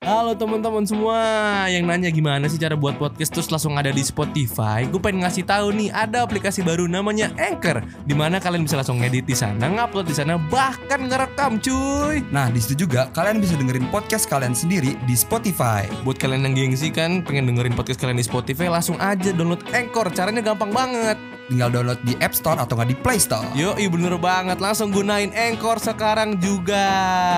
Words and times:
Halo 0.00 0.32
teman-teman 0.32 0.80
semua 0.88 1.20
yang 1.68 1.84
nanya 1.84 2.08
gimana 2.08 2.48
sih 2.48 2.56
cara 2.56 2.72
buat 2.72 2.96
podcast 2.96 3.36
terus 3.36 3.52
langsung 3.52 3.76
ada 3.76 3.92
di 3.92 4.00
Spotify. 4.00 4.88
Gue 4.88 4.96
pengen 4.96 5.28
ngasih 5.28 5.44
tahu 5.44 5.76
nih 5.76 5.92
ada 5.92 6.24
aplikasi 6.24 6.64
baru 6.64 6.88
namanya 6.88 7.28
Anchor, 7.36 7.84
di 8.08 8.16
mana 8.16 8.40
kalian 8.40 8.64
bisa 8.64 8.80
langsung 8.80 8.96
ngedit 8.96 9.28
di 9.28 9.36
sana, 9.36 9.60
ngupload 9.60 10.08
di 10.08 10.16
sana, 10.16 10.40
bahkan 10.40 11.04
ngerekam 11.04 11.60
cuy. 11.60 12.24
Nah, 12.32 12.48
di 12.48 12.64
situ 12.64 12.88
juga 12.88 13.12
kalian 13.12 13.44
bisa 13.44 13.60
dengerin 13.60 13.92
podcast 13.92 14.24
kalian 14.24 14.56
sendiri 14.56 14.96
di 15.04 15.12
Spotify. 15.12 15.84
Buat 16.00 16.16
kalian 16.16 16.48
yang 16.48 16.56
gengsi 16.56 16.88
kan 16.88 17.20
pengen 17.20 17.52
dengerin 17.52 17.76
podcast 17.76 18.00
kalian 18.00 18.16
di 18.16 18.24
Spotify, 18.24 18.72
langsung 18.72 18.96
aja 19.04 19.36
download 19.36 19.60
Anchor. 19.76 20.08
Caranya 20.16 20.40
gampang 20.40 20.72
banget. 20.72 21.20
Tinggal 21.52 21.68
download 21.68 22.00
di 22.08 22.16
App 22.24 22.32
Store 22.32 22.56
atau 22.56 22.72
nggak 22.72 22.88
di 22.88 22.96
Play 22.96 23.20
Store. 23.20 23.44
Yo, 23.52 23.76
bener 23.76 24.16
banget. 24.16 24.64
Langsung 24.64 24.96
gunain 24.96 25.28
Anchor 25.36 25.76
sekarang 25.76 26.40
juga. 26.40 26.88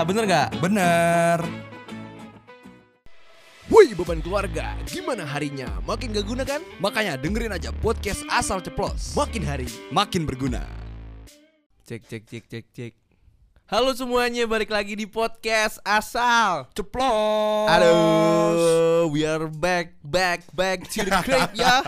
Bener 0.07 0.31
gak? 0.31 0.63
Bener. 0.63 1.72
Wih 3.73 3.97
beban 3.97 4.21
keluarga, 4.21 4.77
gimana 4.85 5.25
harinya? 5.25 5.65
Makin 5.89 6.13
gak 6.13 6.27
guna 6.29 6.45
kan? 6.45 6.61
Makanya 6.77 7.17
dengerin 7.17 7.57
aja 7.57 7.73
podcast 7.73 8.21
asal 8.29 8.61
ceplos. 8.61 9.17
Makin 9.17 9.41
hari 9.41 9.65
Makin 9.89 10.29
berguna. 10.29 10.61
Cek 11.83 12.05
cek 12.05 12.23
cek 12.29 12.45
cek 12.47 12.67
cek. 12.69 12.93
Halo 13.65 13.97
semuanya, 13.97 14.45
balik 14.45 14.69
lagi 14.69 14.93
di 14.93 15.09
podcast 15.09 15.81
asal. 15.83 16.69
Ceplos. 16.77 17.73
Aduh, 17.73 19.09
we 19.09 19.25
are 19.25 19.49
back, 19.49 19.97
back, 20.05 20.45
back 20.53 20.85
to 20.93 21.01
the 21.01 21.13
crib 21.25 21.57
ya. 21.57 21.81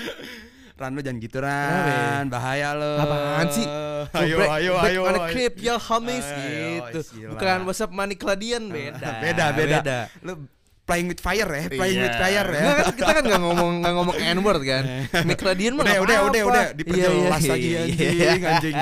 Ran 0.82 0.90
lo 0.90 1.06
jangan 1.06 1.22
gitu 1.22 1.38
Ran, 1.38 2.26
bahaya 2.26 2.74
lo. 2.74 2.98
Apaan 2.98 3.46
sih? 3.46 3.62
Ayo, 4.10 4.42
Back- 4.42 4.52
ayo, 4.58 4.72
back 4.74 4.90
ayo. 4.90 5.00
on 5.06 5.14
ayo. 5.14 5.30
crib 5.30 5.54
ya 5.62 5.78
homies 5.78 6.26
Ayo, 6.26 6.90
gitu. 6.90 6.98
Bukan 7.30 7.58
WhatsApp 7.62 7.94
money 7.94 8.18
keladian 8.18 8.66
beda. 8.66 9.22
beda, 9.22 9.44
beda. 9.54 9.98
Playing 10.84 11.08
with 11.08 11.20
fire 11.20 11.48
ya, 11.48 11.64
playing 11.72 12.00
with 12.04 12.12
Iya. 12.12 12.20
fire 12.20 12.48
ya. 12.48 12.60
Nggak, 12.60 12.76
kan 12.76 12.94
kita 12.94 13.12
kan 13.16 13.24
nggak 13.24 13.42
ngomong 13.42 13.70
nggak 13.80 13.94
ngomong 13.96 14.16
n 14.20 14.38
word 14.44 14.62
kan. 14.62 14.82
Mikradian 15.28 15.72
mah 15.74 15.84
Udah, 15.84 15.98
udah, 16.04 16.18
udah, 16.28 16.42
udah. 16.44 16.64
Diperjelas 16.76 17.40
iya, 17.40 17.52
lagi, 17.56 17.68
iya, 17.68 17.80
anjing, 17.80 18.12
iya. 18.12 18.50
anjing. 18.52 18.74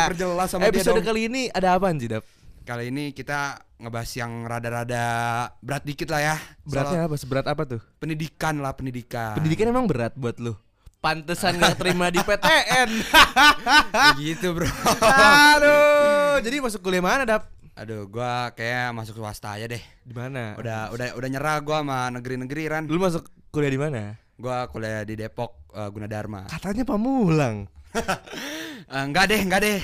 Diperjelas 0.00 0.48
sama 0.48 0.62
dia 0.64 0.70
Episode 0.72 1.00
dong. 1.00 1.06
kali 1.12 1.20
ini 1.28 1.42
ada 1.52 1.76
apaan 1.76 2.00
sih, 2.00 2.08
Dap? 2.08 2.24
Kali 2.62 2.88
ini 2.88 3.12
kita 3.12 3.58
ngebahas 3.76 4.10
yang 4.14 4.46
rada-rada 4.46 5.04
berat 5.58 5.82
dikit 5.82 6.08
lah 6.08 6.20
ya. 6.22 6.36
Beratnya 6.62 7.04
Soal 7.04 7.08
apa? 7.10 7.16
Seberat 7.18 7.46
apa 7.50 7.62
tuh? 7.68 7.80
pendidikan 7.98 8.54
lah, 8.62 8.72
pendidikan. 8.72 9.36
Pendidikan 9.36 9.66
emang 9.68 9.84
berat 9.84 10.14
buat 10.16 10.38
lu. 10.40 10.54
Pantesan 11.02 11.58
gak 11.58 11.82
terima 11.82 12.14
di 12.14 12.22
PTN. 12.22 12.88
gitu, 14.22 14.54
Bro. 14.54 14.70
Aduh, 15.58 16.38
jadi 16.40 16.62
masuk 16.62 16.78
kuliah 16.78 17.02
mana, 17.02 17.26
Dap? 17.26 17.50
Aduh, 17.72 18.04
gua 18.04 18.52
kayak 18.52 18.92
masuk 18.92 19.16
swasta 19.16 19.56
aja 19.56 19.64
deh. 19.64 19.80
Di 20.04 20.12
mana? 20.12 20.52
Udah 20.60 20.92
udah 20.92 21.16
udah 21.16 21.28
nyerah 21.32 21.56
gua 21.64 21.80
sama 21.80 22.12
negeri-negeri 22.12 22.68
Ran. 22.68 22.84
Lu 22.84 23.00
masuk 23.00 23.24
kuliah 23.48 23.72
di 23.72 23.80
mana? 23.80 24.20
Gua 24.36 24.68
kuliah 24.68 25.08
di 25.08 25.16
Depok 25.16 25.72
uh, 25.72 25.88
Gunadarma. 25.88 26.52
Katanya 26.52 26.84
Pamulang. 26.84 27.64
Eh, 28.84 29.02
enggak 29.02 29.24
deh, 29.24 29.40
enggak 29.40 29.60
deh. 29.62 29.78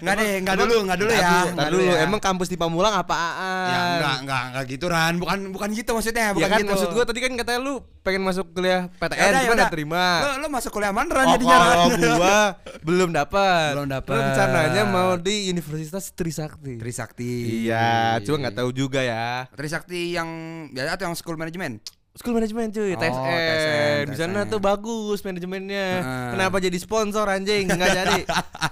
Enggak 0.00 0.14
deh, 0.16 0.30
enggak 0.40 0.56
dulu, 0.56 0.76
enggak 0.80 0.98
dulu 0.98 1.12
ya. 1.12 1.30
Enggak 1.46 1.68
dulu, 1.68 1.82
ya. 1.84 2.00
emang 2.02 2.20
kampus 2.20 2.48
di 2.48 2.56
Pamulang 2.56 2.94
apaan? 2.94 3.66
ya 3.66 3.78
enggak, 3.92 4.16
enggak, 4.22 4.42
enggak 4.48 4.64
gitu 4.70 4.84
Ran. 4.86 5.14
Bukan 5.16 5.38
bukan 5.50 5.68
gitu 5.72 5.90
maksudnya, 5.92 6.24
Ya 6.26 6.32
bukan 6.32 6.48
kan 6.48 6.60
gitu. 6.60 6.70
maksud 6.70 6.88
gua 6.90 7.04
tadi 7.04 7.20
kan 7.20 7.32
katanya 7.34 7.60
lu 7.60 7.74
pengen 8.00 8.22
masuk 8.22 8.46
kuliah 8.52 8.88
PTN, 8.94 9.18
Yaudah, 9.18 9.28
cuma 9.34 9.44
yaudah. 9.50 9.58
gak 9.62 9.74
terima. 9.74 10.04
Lo, 10.16 10.30
lo 10.38 10.48
masuk 10.48 10.70
kuliah 10.70 10.92
mana 10.94 11.10
Ran 11.10 11.26
Oh, 11.26 11.32
jadinya 11.34 11.56
Ran? 11.58 11.68
kalau 11.68 11.86
gua 12.14 12.38
belum 12.86 13.10
dapat. 13.10 13.70
Belum 13.72 13.88
dapat. 13.90 14.14
Rencananya 14.16 14.82
mau 14.86 15.10
di 15.16 15.34
Universitas 15.48 16.04
Trisakti. 16.12 16.80
Trisakti. 16.80 17.32
Iya, 17.66 18.16
cuma 18.22 18.36
nggak 18.40 18.56
tahu 18.56 18.70
juga 18.70 19.00
ya. 19.00 19.44
Trisakti 19.52 20.12
yang 20.12 20.28
biasa 20.70 20.96
atau 20.96 21.04
yang 21.06 21.16
school 21.18 21.36
management? 21.36 21.82
School 22.16 22.32
management 22.32 22.72
cuy, 22.72 22.92
Oh, 22.92 22.98
TSN. 22.98 23.12
TSN, 23.20 24.02
Di 24.08 24.16
sana 24.16 24.40
tuh 24.44 24.56
bagus 24.56 25.20
manajemennya. 25.20 25.88
Heeh. 26.00 26.28
Kenapa 26.32 26.56
jadi 26.58 26.76
sponsor 26.76 27.28
anjing? 27.28 27.68
Nggak 27.68 27.92
jadi. 27.94 28.20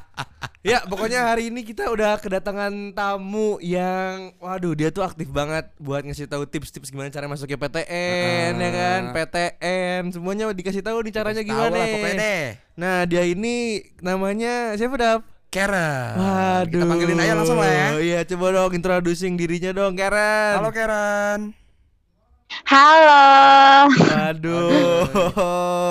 ya, 0.73 0.81
pokoknya 0.83 1.29
hari 1.29 1.53
ini 1.53 1.61
kita 1.61 1.93
udah 1.93 2.17
kedatangan 2.17 2.73
tamu 2.93 3.61
yang 3.61 4.33
waduh, 4.41 4.73
dia 4.73 4.89
tuh 4.89 5.05
aktif 5.05 5.29
banget 5.29 5.69
buat 5.77 6.01
ngasih 6.01 6.25
tahu 6.25 6.49
tips-tips 6.49 6.89
gimana 6.89 7.13
cara 7.13 7.29
masuknya 7.29 7.61
PTN 7.61 8.53
ya 8.57 8.71
kan. 8.73 9.01
PTN. 9.13 10.03
Semuanya 10.09 10.49
dikasih 10.49 10.81
tahu 10.81 11.05
nih 11.05 11.13
caranya 11.13 11.43
Tahu 11.43 11.49
gimana. 11.53 11.75
lah 11.75 11.87
pokoknya 11.87 12.17
deh. 12.17 12.45
Nah, 12.75 12.97
dia 13.05 13.23
ini 13.23 13.55
namanya 14.01 14.73
siapa, 14.75 14.97
Dap? 14.97 15.21
Karen. 15.53 16.17
Waduh. 16.17 16.67
Kita 16.73 16.85
panggilin 16.89 17.21
aja 17.21 17.35
langsung 17.37 17.61
lah 17.61 17.69
ya. 17.69 17.89
Iya, 18.01 18.21
coba 18.27 18.47
dong 18.51 18.73
introducing 18.73 19.37
dirinya 19.37 19.71
dong, 19.71 19.95
Karen. 19.95 20.59
Halo 20.59 20.73
Karen. 20.73 21.64
Halo. 22.45 23.89
Waduh, 23.91 24.71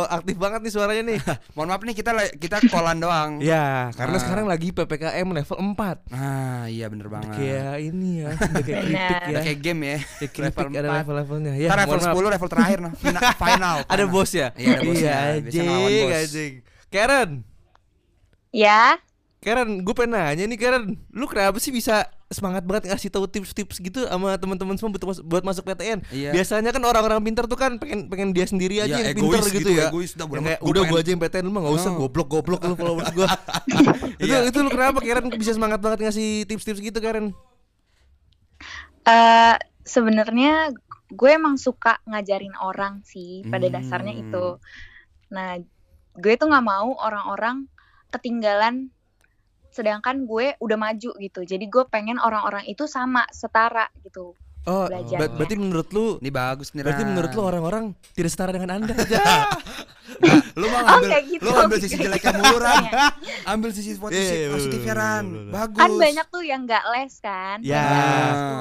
aktif 0.15 0.37
banget 0.37 0.59
nih 0.61 0.71
suaranya 0.71 1.03
nih. 1.03 1.19
Mohon 1.55 1.67
maaf 1.67 1.81
nih 1.83 1.93
kita 1.93 2.11
kita 2.33 2.57
kolan 2.67 2.97
doang. 2.97 3.41
ya, 3.41 3.89
karena 3.91 4.15
Ah. 4.15 4.21
sekarang 4.21 4.45
lagi 4.45 4.69
PPKM 4.69 5.27
level 5.27 5.57
4. 5.59 6.07
Ah, 6.09 6.65
iya 6.65 6.87
bener 6.87 7.09
banget. 7.09 7.35
Kayak 7.35 7.75
ini 7.79 8.09
ya, 8.21 8.29
udah 8.49 8.63
kayak 8.63 8.79
kritik 8.81 9.01
ya. 9.17 9.27
Udah 9.27 9.41
kayak 9.43 9.59
game 9.59 9.81
ya. 9.83 9.97
Kayak 9.99 10.31
kritik 10.31 10.65
ada 10.69 10.79
empat. 10.79 10.97
level-levelnya 10.99 11.53
ya. 11.53 11.67
Ntar 11.67 11.79
level 11.79 11.89
mohon 11.89 12.01
maaf. 12.01 12.15
10 12.21 12.33
level 12.33 12.49
terakhir 12.49 12.77
nah. 12.79 12.93
Fina- 12.95 13.21
final. 13.35 13.75
Ada 13.83 13.89
final. 13.99 14.07
bos 14.09 14.31
ya? 14.31 14.47
Iya, 14.53 14.69
ada 14.71 14.81
bosnya. 14.83 15.13
Biasanya 15.13 15.41
anjing, 15.43 15.65
ngelawan 15.65 15.91
bos. 15.91 16.13
anjing. 16.15 16.53
Karen, 16.87 17.29
Ya. 18.53 18.81
Karen, 19.41 19.81
gue 19.81 19.91
pengen 19.91 20.15
nanya 20.15 20.45
nih 20.45 20.55
Karen, 20.55 20.83
lu 21.09 21.25
kenapa 21.25 21.57
sih 21.57 21.67
bisa 21.69 22.07
semangat 22.33 22.63
banget 22.63 22.89
ngasih 22.89 23.07
tahu 23.07 23.25
tips-tips 23.25 23.77
gitu 23.77 24.03
sama 24.03 24.33
teman-teman 24.35 24.73
semua 24.73 24.91
buat, 24.91 25.03
mas- 25.05 25.21
buat 25.21 25.43
masuk 25.43 25.63
PTN? 25.63 25.99
Iya. 26.09 26.29
Biasanya 26.31 26.69
kan 26.69 26.81
orang-orang 26.81 27.21
pintar 27.21 27.45
tuh 27.45 27.55
kan 27.55 27.77
pengen 27.77 28.05
pengen 28.07 28.29
dia 28.29 28.43
sendiri 28.43 28.77
aja 28.79 28.91
Iya, 28.91 29.09
yang 29.09 29.15
pintar 29.15 29.45
gitu, 29.45 29.57
gitu, 29.59 29.71
ya. 29.71 29.87
egois, 29.87 30.11
kayak, 30.11 30.25
amat, 30.25 30.33
gua 30.59 30.67
udah 30.67 30.81
pengen- 30.81 30.89
gue 30.89 30.99
aja 30.99 31.09
yang 31.09 31.21
PTN 31.21 31.43
lu 31.43 31.51
mah 31.51 31.61
gak 31.61 31.75
usah 31.75 31.91
Oh. 31.91 31.97
goblok-goblok 32.01 32.61
lu 32.61 32.73
followers 32.73 33.11
gue. 33.11 33.27
itu 34.21 34.27
Iya. 34.27 34.37
itu 34.45 34.57
lu 34.57 34.69
kenapa 34.69 34.99
Karen 34.99 35.25
bisa 35.33 35.51
semangat 35.51 35.79
banget 35.79 35.99
ngasih 36.01 36.27
tips-tips 36.45 36.81
gitu 36.81 36.97
Karen? 36.97 37.31
eh 39.03 39.55
sebenarnya 39.83 40.71
gue 41.09 41.29
emang 41.29 41.55
suka 41.55 41.99
ngajarin 42.03 42.55
orang 42.55 43.03
sih 43.03 43.43
pada 43.45 43.67
Hmm. 43.67 43.75
dasarnya 43.75 44.13
itu. 44.15 44.45
Nah, 45.29 45.59
gue 46.13 46.33
tuh 46.33 46.47
nggak 46.47 46.63
mau 46.63 46.95
orang-orang 46.95 47.67
ketinggalan 48.09 48.89
sedangkan 49.73 50.23
gue 50.23 50.53
udah 50.55 50.77
maju 50.79 51.11
gitu. 51.17 51.41
Jadi 51.41 51.65
gue 51.65 51.83
pengen 51.85 52.15
orang-orang 52.17 52.63
itu 52.65 52.85
sama, 52.85 53.25
setara 53.27 53.89
gitu. 53.99 54.37
Oh, 54.63 54.87
ber- 54.87 55.27
berarti 55.35 55.59
menurut 55.59 55.91
lu 55.91 56.15
Ini 56.17 56.31
bagus 56.31 56.71
nih. 56.71 56.87
berarti 56.87 57.03
menurut 57.03 57.31
lu 57.33 57.41
orang-orang 57.43 57.83
tidak 58.13 58.31
setara 58.31 58.49
dengan 58.49 58.79
Anda. 58.79 58.95
lu 60.53 60.65
mau 60.65 60.79
Oh, 60.79 60.87
ngambil 60.87 61.09
kayak 61.09 61.25
gitu. 61.27 61.43
lu 61.43 61.51
ambil 61.51 61.77
sisi 61.81 61.95
jeleknya 61.97 62.31
mulu 62.39 62.57
Ran. 62.57 62.83
Iya. 62.85 62.91
Ambil 63.45 63.69
sisi 63.73 63.91
Iya, 63.91 63.99
positif 63.99 64.31
iya, 64.31 64.47
positifnya 64.49 64.93
bener, 64.93 65.03
Ran. 65.03 65.25
Bagus. 65.51 65.77
Kan 65.77 65.91
banyak 65.99 66.25
tuh 66.29 66.43
yang 66.43 66.61
nggak 66.63 66.83
les 66.91 67.13
kan. 67.19 67.57
Ya. 67.59 67.83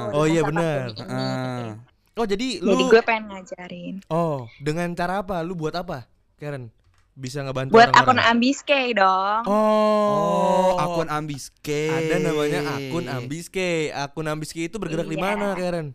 tuh 0.08 0.10
Oh, 0.12 0.24
iya 0.26 0.40
pandemi 0.42 0.90
ini. 0.90 1.04
Ah. 1.06 1.70
oh, 2.14 2.26
jadi 2.26 2.46
lu 2.58 2.70
Jadi 2.72 2.84
gue 2.88 3.02
pengen 3.04 3.24
ngajarin. 3.28 3.94
Oh, 4.08 4.50
dengan 4.58 4.88
cara 4.92 5.22
apa? 5.22 5.38
Lu 5.40 5.54
buat 5.54 5.76
apa? 5.76 6.02
Karen 6.34 6.66
bisa 7.12 7.44
ngebantu 7.44 7.76
Buat 7.76 7.92
akun? 7.92 8.16
Ambiskay 8.16 8.96
dong. 8.96 9.44
Oh, 9.44 10.72
Oh, 10.72 10.80
akun 10.80 11.08
Ambiske. 11.08 11.92
ada 11.92 12.16
namanya 12.18 12.60
akun 12.72 13.04
Ambiske. 13.06 13.92
Akun 13.92 14.26
Ambiske 14.26 14.64
itu 14.64 14.76
bergerak 14.80 15.04
di 15.04 15.16
Iya. 15.16 15.22
mana, 15.22 15.46
Karen? 15.52 15.92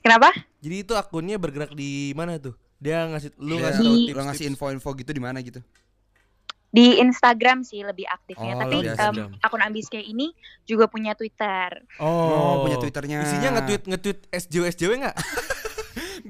Kenapa? 0.00 0.32
Jadi 0.62 0.76
itu 0.80 0.92
akunnya 0.94 1.36
bergerak 1.36 1.74
di 1.74 2.14
mana 2.14 2.38
tuh? 2.38 2.54
Dia 2.78 3.04
ngasih 3.04 3.34
lu 3.36 3.58
Dia 3.58 3.62
ngasih 3.68 3.84
tahu 3.84 4.06
tips, 4.08 4.24
ngasih 4.28 4.44
info-info 4.48 4.90
gitu 4.96 5.10
di 5.12 5.22
mana 5.22 5.38
gitu? 5.40 5.60
Di 6.74 6.98
Instagram 6.98 7.62
sih 7.62 7.86
lebih 7.86 8.02
aktifnya. 8.02 8.54
Oh, 8.54 8.60
Tapi 8.64 8.76
akun 9.38 9.62
Ambiskay 9.62 10.02
ini 10.04 10.34
juga 10.64 10.90
punya 10.90 11.14
Twitter. 11.14 11.86
Oh, 12.02 12.66
punya 12.66 12.82
Twitternya. 12.82 13.22
Isinya 13.22 13.60
nge-tweet 13.60 13.82
nge-tweet 13.86 14.18
SJW 14.30 14.62
SJW 14.72 14.92
enggak? 14.98 15.16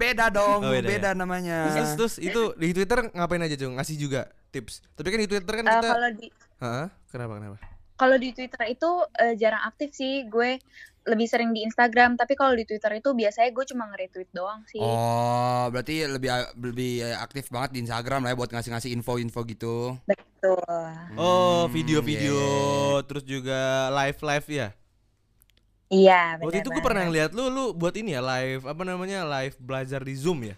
Beda 0.05 0.27
dong, 0.29 0.61
Oh, 0.61 0.71
beda 0.71 0.85
beda, 0.87 1.11
ya? 1.11 1.17
namanya. 1.17 1.59
terus, 1.71 1.93
terus 1.95 2.15
itu 2.19 2.53
di 2.55 2.71
Twitter 2.71 3.09
ngapain 3.09 3.41
aja, 3.41 3.57
Cung? 3.57 3.75
Ngasih 3.75 3.97
juga 3.97 4.21
tips. 4.51 4.85
Tapi 4.93 5.09
kan 5.09 5.19
di 5.19 5.27
Twitter 5.27 5.53
kan 5.53 5.65
Eh, 5.65 5.73
kita 5.73 5.89
kalau 5.89 6.11
di 6.13 6.27
Hah? 6.57 6.87
Kenapa 7.09 7.33
kenapa? 7.35 7.57
kalau 7.95 8.17
di 8.17 8.31
Twitter 8.31 8.63
itu 8.69 8.91
eh, 9.17 9.35
jarang 9.35 9.65
aktif 9.65 9.91
sih. 9.91 10.27
Gue 10.27 10.59
lebih 11.05 11.25
sering 11.25 11.51
di 11.51 11.63
Instagram. 11.63 12.15
Tapi 12.15 12.33
kalau 12.33 12.53
di 12.53 12.63
Twitter 12.63 12.91
itu 12.95 13.11
biasanya 13.11 13.51
gue 13.51 13.65
cuma 13.67 13.87
nge-retweet 13.87 14.31
doang 14.31 14.61
sih. 14.67 14.79
Oh, 14.79 15.69
berarti 15.69 16.05
lebih 16.05 16.29
lebih 16.55 16.93
aktif 17.17 17.49
banget 17.49 17.71
di 17.73 17.79
Instagram 17.81 18.21
lah 18.21 18.33
ya 18.33 18.37
buat 18.37 18.51
ngasih-ngasih 18.51 18.91
info-info 18.93 19.41
gitu. 19.47 19.77
Betul. 20.05 20.91
Oh, 21.15 21.65
Hmm, 21.65 21.71
video-video 21.71 22.37
iya. 22.37 23.05
terus 23.05 23.25
juga 23.25 23.61
live-live 23.95 24.49
ya. 24.51 24.69
Iya. 25.87 26.41
Waktu 26.41 26.61
itu 26.61 26.69
gue 26.69 26.83
pernah 26.83 27.05
ngeliat 27.05 27.31
lu 27.33 27.49
lu 27.49 27.65
buat 27.71 27.93
ini 27.95 28.13
ya 28.13 28.23
live 28.25 28.65
apa 28.65 28.83
namanya 28.83 29.23
live 29.23 29.57
belajar 29.59 30.01
di 30.01 30.15
Zoom 30.15 30.45
ya. 30.45 30.57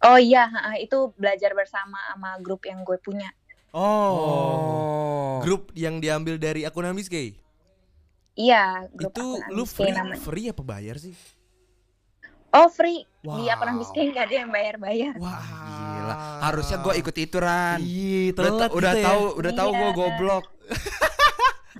Oh 0.00 0.16
iya, 0.16 0.48
itu 0.76 1.12
belajar 1.14 1.52
bersama 1.52 2.00
sama 2.08 2.40
grup 2.40 2.64
yang 2.64 2.80
gue 2.82 2.96
punya. 2.96 3.28
Oh. 3.70 5.38
Grup 5.40 5.70
yang 5.72 6.00
diambil 6.00 6.34
dari 6.36 6.64
akun 6.64 6.84
Ambiskay. 6.84 7.36
Iya, 8.32 8.88
grup 8.90 9.12
Itu 9.12 9.26
lu 9.52 9.68
free 9.68 9.92
namanya. 9.92 10.16
free 10.18 10.48
apa 10.48 10.62
bayar 10.64 10.96
sih? 10.96 11.12
Oh 12.50 12.66
free 12.66 13.04
di 13.20 13.28
Wow. 13.28 13.52
akun 13.52 13.68
Ambisky 13.70 14.10
nggak 14.10 14.24
ada 14.26 14.34
yang 14.34 14.50
bayar-bayar. 14.50 15.14
Wah, 15.20 15.38
Gila. 15.38 16.14
Harusnya 16.42 16.76
gue 16.80 16.94
ikut 16.96 17.14
itu 17.14 17.36
Ran. 17.36 17.78
Iya, 17.78 18.32
Udah, 18.32 18.52
ta- 18.56 18.72
udah 18.72 18.92
ya. 18.96 19.04
tahu, 19.04 19.22
udah 19.36 19.52
tahu 19.52 19.70
gue 19.70 19.90
goblok. 19.92 20.44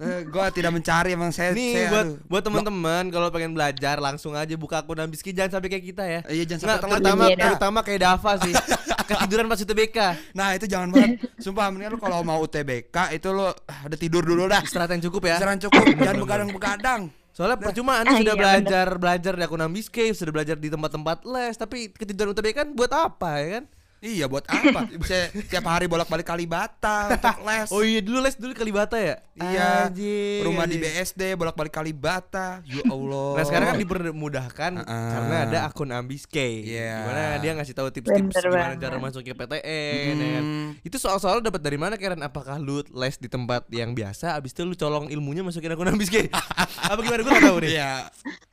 eh, 0.01 0.21
gue 0.25 0.45
tidak 0.57 0.73
mencari 0.73 1.13
emang 1.13 1.31
saya. 1.31 1.53
Nih 1.53 1.77
saya, 1.77 1.89
buat 1.93 2.07
aduh. 2.09 2.17
buat 2.27 2.43
teman-teman 2.43 3.03
kalau 3.13 3.29
pengen 3.29 3.53
belajar 3.53 4.01
langsung 4.01 4.33
aja 4.33 4.55
buka 4.57 4.81
akun 4.81 4.97
Ambiski 4.97 5.31
jangan 5.31 5.61
sampai 5.61 5.69
kayak 5.69 5.85
kita 5.85 6.05
ya. 6.09 6.21
Iya 6.27 6.45
jangan 6.49 6.61
Nggak, 6.65 6.79
sampai 6.81 6.81
telat. 6.81 6.99
terutama 7.05 7.23
Iya, 7.29 7.37
terutama 7.37 7.79
kayak 7.85 8.01
Dava 8.01 8.33
sih. 8.41 8.55
Ketiduran 9.11 9.47
pas 9.51 9.59
UTBK. 9.59 9.99
Nah 10.39 10.49
itu 10.55 10.67
jangan 10.71 10.89
banget. 10.95 11.11
Sumpah 11.43 11.67
mendingan 11.69 11.93
lu 11.95 12.01
kalau 12.01 12.23
mau 12.23 12.39
UTBK 12.41 12.97
itu 13.11 13.29
lu 13.35 13.43
ah, 13.43 13.81
udah 13.87 13.99
tidur 13.99 14.23
dulu 14.23 14.47
dah. 14.47 14.63
Istirahat 14.63 14.95
yang 14.95 15.03
cukup 15.11 15.23
ya. 15.27 15.37
Istirahat 15.37 15.61
cukup, 15.67 15.85
jangan 15.99 16.17
begadang-begadang. 16.23 17.01
Soalnya 17.31 17.59
percuma 17.59 18.03
Anda 18.03 18.15
Ah, 18.15 18.19
sudah 18.23 18.35
iya, 18.35 18.43
belajar 18.43 18.87
belajar 18.99 19.33
di 19.35 19.43
akun 19.43 19.63
Ambiski, 19.63 20.15
sudah 20.15 20.31
belajar 20.35 20.57
di 20.59 20.69
tempat-tempat 20.71 21.27
les, 21.27 21.55
tapi 21.59 21.91
ketiduran 21.91 22.35
UTBK 22.35 22.55
kan 22.55 22.69
buat 22.75 22.91
apa 22.95 23.31
ya 23.43 23.47
kan? 23.59 23.65
Iya 24.01 24.25
buat 24.27 24.43
apa? 24.43 24.89
Bisa 25.01 25.29
tiap 25.45 25.65
hari 25.67 25.85
bolak-balik 25.85 26.25
Kalibata 26.25 27.13
untuk 27.13 27.45
les. 27.45 27.69
Oh 27.69 27.85
iya 27.85 28.01
dulu 28.01 28.19
les 28.19 28.33
dulu 28.33 28.53
Kalibata 28.53 28.97
ya? 28.97 29.21
Iya. 29.35 29.87
Anjing, 29.87 30.41
Rumah 30.43 30.65
di. 30.65 30.77
BSD 30.79 31.37
bolak-balik 31.37 31.69
Kalibata. 31.69 32.65
Ya 32.65 32.81
Allah. 32.83 33.37
Nah 33.37 33.45
sekarang 33.45 33.67
kan 33.69 33.77
dipermudahkan 33.79 34.73
Uh-uh. 34.75 35.11
karena 35.13 35.37
ada 35.45 35.59
akun 35.65 35.91
Ambiske 35.91 36.65
Iya. 36.65 37.05
Gimana 37.05 37.23
dia 37.39 37.53
ngasih 37.53 37.75
tahu 37.75 37.89
tips-tips 37.91 38.41
gimana 38.41 38.49
banget. 38.73 38.77
cara 38.81 38.97
masuk 38.97 39.21
ke 39.21 39.33
PTN 39.33 40.15
kan? 40.17 40.43
Hmm. 40.43 40.69
Itu 40.81 40.97
soal-soal 40.97 41.39
dapat 41.39 41.61
dari 41.61 41.77
mana 41.77 41.95
Karen? 41.95 42.21
Apakah 42.21 42.57
lu 42.57 42.81
les 42.91 43.15
di 43.15 43.29
tempat 43.29 43.69
yang 43.69 43.93
biasa 43.93 44.33
abis 44.33 44.51
itu 44.51 44.65
lu 44.65 44.73
colong 44.73 45.07
ilmunya 45.07 45.45
masukin 45.45 45.71
akun 45.71 45.87
Ambiske? 45.87 46.33
Apa 46.89 46.99
gimana 46.99 47.21
gue 47.21 47.31
gak 47.31 47.45
tahu 47.45 47.59
nih 47.61 47.71
Iya. 47.71 47.93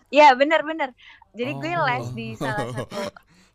Ya 0.09 0.27
bener-bener. 0.33 0.91
Jadi 1.31 1.51
gue 1.53 1.71
Oh. 1.73 1.83
les 1.85 2.07
di 2.11 2.27
salah 2.33 2.67
satu 2.75 2.83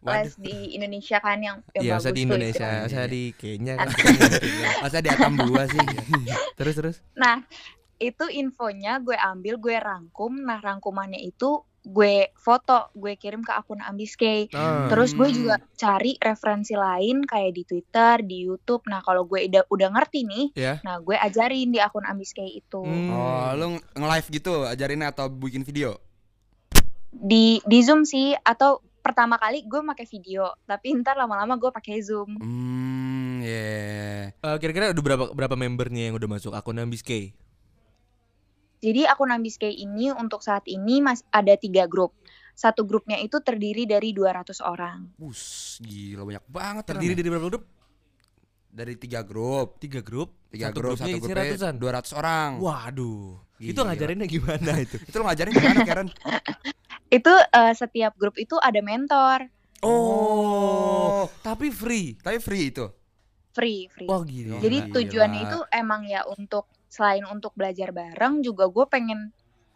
les 0.05 0.35
di 0.37 0.75
Indonesia 0.75 1.17
kan 1.17 1.39
yang 1.39 1.57
yang 1.73 1.83
Iya 1.83 1.93
bagus 1.93 2.03
saya 2.03 2.11
di 2.11 2.17
tuh 2.17 2.27
Indonesia, 2.27 2.67
istilahnya. 2.67 2.91
saya 2.91 3.07
di 3.07 3.23
Kenya 3.33 3.75
kan 3.77 3.89
Masa 4.83 4.99
di 4.99 5.09
atam 5.09 5.35
dua 5.39 5.63
sih? 5.65 5.79
Terus 6.59 6.75
terus 6.75 6.97
Nah 7.15 7.37
itu 7.97 8.25
infonya 8.29 8.99
gue 8.99 9.15
ambil, 9.15 9.57
gue 9.57 9.77
rangkum. 9.77 10.35
Nah 10.37 10.59
rangkumannya 10.59 11.23
itu 11.23 11.63
gue 11.81 12.31
foto, 12.37 12.91
gue 12.93 13.15
kirim 13.15 13.41
ke 13.41 13.51
akun 13.53 13.79
Ambiske. 13.79 14.51
Ah. 14.51 14.87
Terus 14.87 15.13
gue 15.13 15.23
Hmm. 15.25 15.35
juga 15.37 15.55
cari 15.73 16.15
referensi 16.17 16.75
lain 16.75 17.23
kayak 17.23 17.53
di 17.53 17.63
Twitter, 17.63 18.19
di 18.21 18.43
YouTube. 18.45 18.83
Nah 18.87 19.01
kalau 19.01 19.23
gue 19.25 19.47
udah 19.47 19.67
udah 19.69 19.89
ngerti 19.93 20.23
nih, 20.25 20.45
Ya. 20.53 20.75
nah 20.81 20.99
gue 20.99 21.15
ajarin 21.15 21.71
di 21.71 21.79
akun 21.79 22.03
Ambiske 22.03 22.43
itu. 22.43 22.83
Hmm. 22.83 23.07
Oh, 23.09 23.47
lu 23.53 23.67
nge-live 23.93 24.29
gitu 24.33 24.63
ajarin 24.65 25.03
atau 25.05 25.27
bikin 25.27 25.63
video? 25.63 25.95
Di 27.13 27.63
di 27.63 27.79
Zoom 27.81 28.03
sih 28.03 28.35
atau 28.37 28.83
pertama 29.03 29.35
kali 29.37 29.67
gue 29.67 29.81
pakai 29.83 30.07
video, 30.07 30.55
tapi 30.65 30.95
ntar 31.03 31.19
lama-lama 31.19 31.59
gue 31.59 31.71
pakai 31.75 31.99
Zoom. 32.01 32.39
Hmm, 32.39 33.43
ya. 33.43 34.31
Eh, 34.31 34.57
Kira-kira 34.63 34.95
udah 34.95 35.05
berapa 35.05 35.25
berapa 35.35 35.57
membernya 35.59 36.09
yang 36.09 36.17
udah 36.17 36.29
masuk 36.31 36.55
akun 36.55 36.79
Ambiske? 36.79 37.35
Jadi 38.83 39.03
akun 39.07 39.35
Ambiske 39.35 39.69
ini 39.69 40.15
untuk 40.15 40.41
saat 40.41 40.67
ini 40.71 41.03
mas 41.03 41.27
ada 41.35 41.59
tiga 41.59 41.91
grup. 41.91 42.15
Satu 42.55 42.87
grupnya 42.87 43.19
itu 43.19 43.43
terdiri 43.43 43.89
dari 43.89 44.15
200 44.15 44.63
orang. 44.63 45.11
Bus, 45.19 45.77
gila 45.83 46.23
banyak 46.23 46.45
banget. 46.47 46.85
Terdiri 46.87 47.15
dari 47.19 47.29
berapa 47.33 47.49
grup? 47.51 47.65
dari 48.73 48.97
tiga 48.97 49.21
grup. 49.21 49.77
Tiga 49.77 50.01
grup. 50.01 50.33
Tiga 50.49 50.73
satu 50.73 50.81
grup, 50.81 50.97
grupnya 50.97 51.13
satu 51.13 51.21
grupnya 51.21 51.37
ratusan. 51.45 51.73
200 51.77 52.19
orang. 52.19 52.51
Waduh, 52.59 53.37
itu 53.63 53.79
ngajarinnya 53.79 54.27
gimana 54.27 54.73
itu? 54.85 54.97
Itu 54.99 55.15
lu 55.17 55.25
ngajarin 55.25 55.53
gimana, 55.53 55.81
Karen? 55.83 56.09
Itu 57.13 57.29
eh, 57.29 57.75
setiap 57.77 58.17
grup 58.17 58.35
itu 58.37 58.57
ada 58.57 58.81
mentor, 58.81 59.45
Oh, 59.85 61.29
tapi 61.43 61.69
free. 61.69 62.17
Tapi 62.17 62.39
free 62.39 62.71
itu. 62.71 62.87
free, 63.53 63.85
free. 63.93 64.09
Wah 64.09 64.25
gila. 64.25 64.57
Jadi 64.59 64.79
gila. 64.81 64.95
tujuannya 64.97 65.41
itu 65.45 65.59
emang 65.71 66.09
ya 66.09 66.25
untuk 66.25 66.65
selain 66.89 67.21
untuk 67.29 67.53
belajar 67.53 67.93
bareng 67.93 68.41
juga 68.41 68.65
gue 68.65 68.85
pengen 68.89 69.29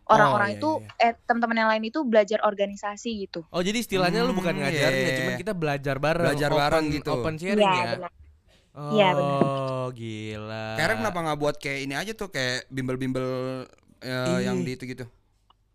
orang-orang 0.06 0.54
iya, 0.54 0.56
itu 0.56 0.70
iya. 0.80 1.04
eh 1.10 1.12
teman-teman 1.26 1.56
yang 1.58 1.68
lain 1.68 1.84
itu 1.84 2.00
belajar 2.06 2.40
organisasi 2.40 3.28
gitu. 3.28 3.44
Oh 3.50 3.60
jadi 3.60 3.76
istilahnya 3.76 4.24
lu 4.24 4.32
bukan 4.32 4.54
Hmm, 4.54 4.62
ngajarin 4.64 4.96
ya, 4.96 5.04
iya. 5.04 5.16
cuman 5.20 5.34
kita 5.36 5.52
belajar 5.52 5.96
bareng. 5.98 6.24
Belajar 6.24 6.50
open- 6.50 6.60
bareng 6.62 6.84
gitu. 6.94 7.10
Open 7.12 7.34
sharing 7.36 7.68
Iya, 7.68 7.74
ya. 7.76 7.92
benar. 8.00 8.12
Oh, 8.76 8.92
Iya, 8.92 9.08
benar. 9.10 9.40
gila. 9.90 10.66
Karen 10.76 10.96
kenapa 11.00 11.18
nggak 11.22 11.38
buat 11.38 11.56
kayak 11.56 11.80
ini 11.82 11.94
aja 11.94 12.12
tuh 12.12 12.28
kayak 12.28 12.68
bimbel-bimbel 12.68 13.64
eh, 13.98 14.38
yang 14.44 14.60
di 14.60 14.76
itu 14.76 14.84
gitu? 14.84 15.08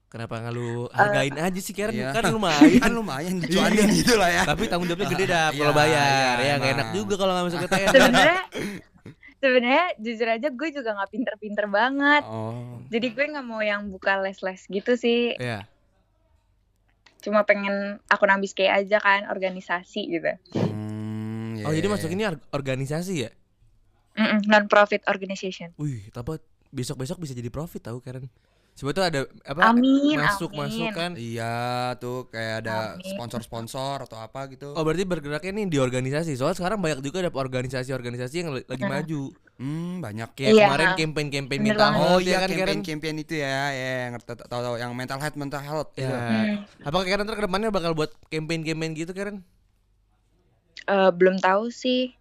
Kenapa 0.05 0.37
nggak 0.37 0.51
lu 0.51 0.85
hargain 0.91 1.33
aja 1.33 1.57
sih 1.57 1.71
Karen? 1.71 1.91
Iya. 1.91 2.11
Kan 2.11 2.29
lumayan. 2.35 2.77
kan 2.77 2.91
lumayan 2.91 3.35
cuannya 3.41 3.85
gitu 3.89 4.13
lah 4.15 4.29
ya. 4.29 4.43
Tapi 4.45 4.67
tanggung 4.67 4.85
jawabnya 4.85 5.07
gede 5.09 5.25
dah 5.25 5.47
Iya, 5.49 5.57
kalau 5.59 5.73
bayar. 5.73 6.35
iya, 6.37 6.45
ya 6.45 6.53
nggak 6.55 6.71
enak 6.73 6.87
juga 6.93 7.13
kalau 7.15 7.31
nggak 7.31 7.45
masuk 7.47 7.59
PTN. 7.63 7.89
Sebenarnya 7.89 8.39
sebenarnya 9.41 9.85
jujur 9.97 10.27
aja 10.29 10.47
gue 10.51 10.67
juga 10.69 10.89
nggak 10.93 11.09
pinter-pinter 11.09 11.65
banget. 11.67 12.23
Oh. 12.27 12.77
Jadi 12.87 13.07
gue 13.09 13.25
nggak 13.25 13.45
mau 13.47 13.63
yang 13.63 13.87
buka 13.87 14.19
les-les 14.19 14.61
gitu 14.67 14.91
sih. 14.93 15.33
Iya. 15.33 15.65
Cuma 17.21 17.41
pengen 17.41 17.97
akun 18.05 18.29
Ambiske 18.29 18.67
aja 18.67 18.97
kan 18.97 19.25
organisasi 19.25 20.01
gitu. 20.11 20.31
Hmm, 20.51 20.90
Oh 21.61 21.71
jadi 21.71 21.87
masuk 21.87 22.09
ini 22.09 22.23
or- 22.25 22.43
organisasi 22.49 23.13
ya? 23.19 23.31
non 24.47 24.67
profit 24.67 25.01
organization. 25.07 25.71
Wih, 25.75 26.11
tapi 26.11 26.35
besok-besok 26.69 27.19
bisa 27.19 27.31
jadi 27.31 27.47
profit 27.47 27.79
tahu 27.81 27.99
Karen. 27.99 28.27
Coba 28.71 28.95
tuh 28.95 29.03
ada 29.03 29.19
apa 29.43 29.67
Amin, 29.67 30.15
masuk 30.15 30.55
amin. 30.55 30.63
masuk 30.63 30.87
kan? 30.95 31.11
Iya 31.13 31.53
tuh 31.99 32.31
kayak 32.31 32.63
ada 32.63 32.95
Amin. 32.95 33.03
sponsor-sponsor 33.03 34.07
atau 34.07 34.15
apa 34.15 34.47
gitu. 34.47 34.71
Oh 34.71 34.81
berarti 34.81 35.03
bergeraknya 35.03 35.51
nih 35.53 35.65
di 35.67 35.77
organisasi. 35.77 36.39
Soalnya 36.39 36.55
sekarang 36.55 36.79
banyak 36.79 37.03
juga 37.03 37.19
ada 37.19 37.31
organisasi-organisasi 37.31 38.35
yang 38.37 38.49
lagi 38.55 38.83
Nah. 38.87 39.03
maju. 39.03 39.21
Hmm, 39.59 39.99
banyak. 39.99 40.29
Kayak 40.33 40.51
Iya. 40.55 40.65
kemarin 40.65 40.89
campaign-campaign 40.97 41.59
mental 41.61 41.77
banget. 41.77 41.99
health 41.99 42.09
Oh 42.09 42.17
ya 42.17 42.25
iya 42.25 42.37
kan 42.39 42.47
Karen? 42.47 42.57
campaign-campaign 42.57 43.15
itu 43.19 43.33
ya, 43.37 43.59
ya 43.69 43.91
ngerti 44.09 44.31
tahu 44.39 44.61
tahu 44.63 44.75
yang 44.79 44.91
mental 44.95 45.19
health 45.19 45.37
mental 45.37 45.61
health. 45.61 45.89
Ya. 45.93 46.01
gitu. 46.01 46.15
Hmm. 46.15 46.55
Apakah 46.81 47.05
Karen 47.05 47.23
ntar 47.27 47.35
ke 47.35 47.43
depannya 47.43 47.69
bakal 47.69 47.91
buat 47.91 48.11
campaign-campaign 48.31 48.91
gitu 48.95 49.11
Karen? 49.11 49.43
Eh, 50.91 51.11
belum 51.11 51.39
tahu 51.39 51.71
sih. 51.71 52.11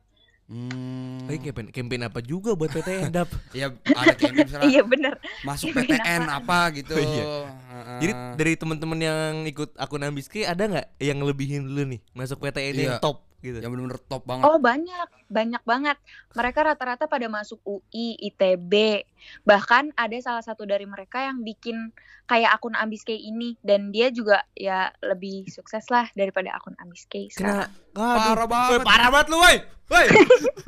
Hmm. 0.46 1.30
Eh 1.30 1.38
campaign, 1.38 1.70
campaign 1.70 2.02
apa 2.04 2.18
juga 2.18 2.58
buat 2.58 2.66
PTN 2.68 3.10
dap? 3.12 3.30
Ya 3.54 3.70
ada 3.70 4.14
campaign 4.14 4.50
misalnya 4.50 4.66
Iya 4.66 4.82
bener. 4.82 5.14
masuk 5.42 5.70
campaign 5.70 5.94
PTN 5.94 6.22
apa 6.26 6.58
gitu. 6.74 6.92
Oh, 6.92 6.98
iya. 6.98 7.22
Heeh. 7.22 7.98
Jadi 8.00 8.12
dari 8.34 8.52
teman-teman 8.54 8.98
yang 8.98 9.46
ikut 9.46 9.70
akun 9.74 10.02
Ambiski 10.02 10.42
ada 10.42 10.66
nggak 10.66 10.86
yang 10.98 11.22
lebihin 11.22 11.70
dulu 11.70 11.86
nih 11.88 12.00
masuk 12.10 12.42
PTN 12.42 12.74
yang 12.76 12.94
Iya. 12.94 12.98
top 12.98 13.29
gitu? 13.40 13.58
yang 13.60 13.72
benar-benar 13.72 14.00
top 14.06 14.22
banget. 14.28 14.44
Oh 14.46 14.56
banyak, 14.60 15.08
banyak 15.26 15.62
banget. 15.64 15.96
Mereka 16.32 16.58
rata-rata 16.62 17.04
pada 17.08 17.26
masuk 17.26 17.58
UI, 17.64 18.16
ITB. 18.20 19.04
Bahkan 19.44 19.96
ada 19.96 20.16
salah 20.20 20.44
satu 20.44 20.64
dari 20.64 20.84
mereka 20.84 21.24
yang 21.24 21.42
bikin 21.42 21.92
kayak 22.24 22.54
akun 22.54 22.78
Ambiske 22.78 23.12
ini 23.12 23.58
dan 23.64 23.90
dia 23.90 24.14
juga 24.14 24.46
ya 24.54 24.94
lebih 25.02 25.50
sukses 25.50 25.82
lah 25.90 26.06
daripada 26.14 26.54
akun 26.54 26.78
Ambiske 26.78 27.32
Kena 27.34 27.34
sekarang. 27.34 27.68
Aduh. 27.96 28.14
Parah 28.30 28.46
banget. 28.46 28.70
Woi, 28.70 28.86
parah 28.86 29.08
banget 29.10 29.26
lu 29.32 29.38
woi. 29.42 29.56
Woi. 29.90 30.06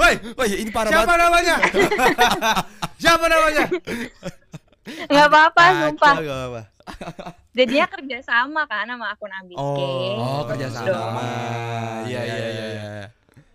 Woi. 0.01 0.15
Oh 0.35 0.45
iya 0.49 0.57
ini 0.59 0.71
parah 0.75 0.91
Siapa 0.91 1.07
banget. 1.07 1.23
namanya? 1.23 1.55
Siapa 3.03 3.25
namanya? 3.31 3.65
Nggak 4.83 5.27
apa-apa, 5.31 5.63
Kacau, 5.63 5.83
sumpah. 5.95 6.15
nggak 6.19 6.39
apa-apa. 6.43 6.61
Jadinya 7.57 7.87
kerja 7.89 8.19
sama 8.25 8.63
kan 8.67 8.89
sama 8.89 9.13
akun 9.13 9.33
Ambiske. 9.33 9.61
Oh, 10.19 10.43
kerja 10.49 10.69
sama. 10.73 11.25
Iya, 12.09 12.21
iya, 12.25 12.37
iya, 12.37 12.51
iya. 12.51 13.05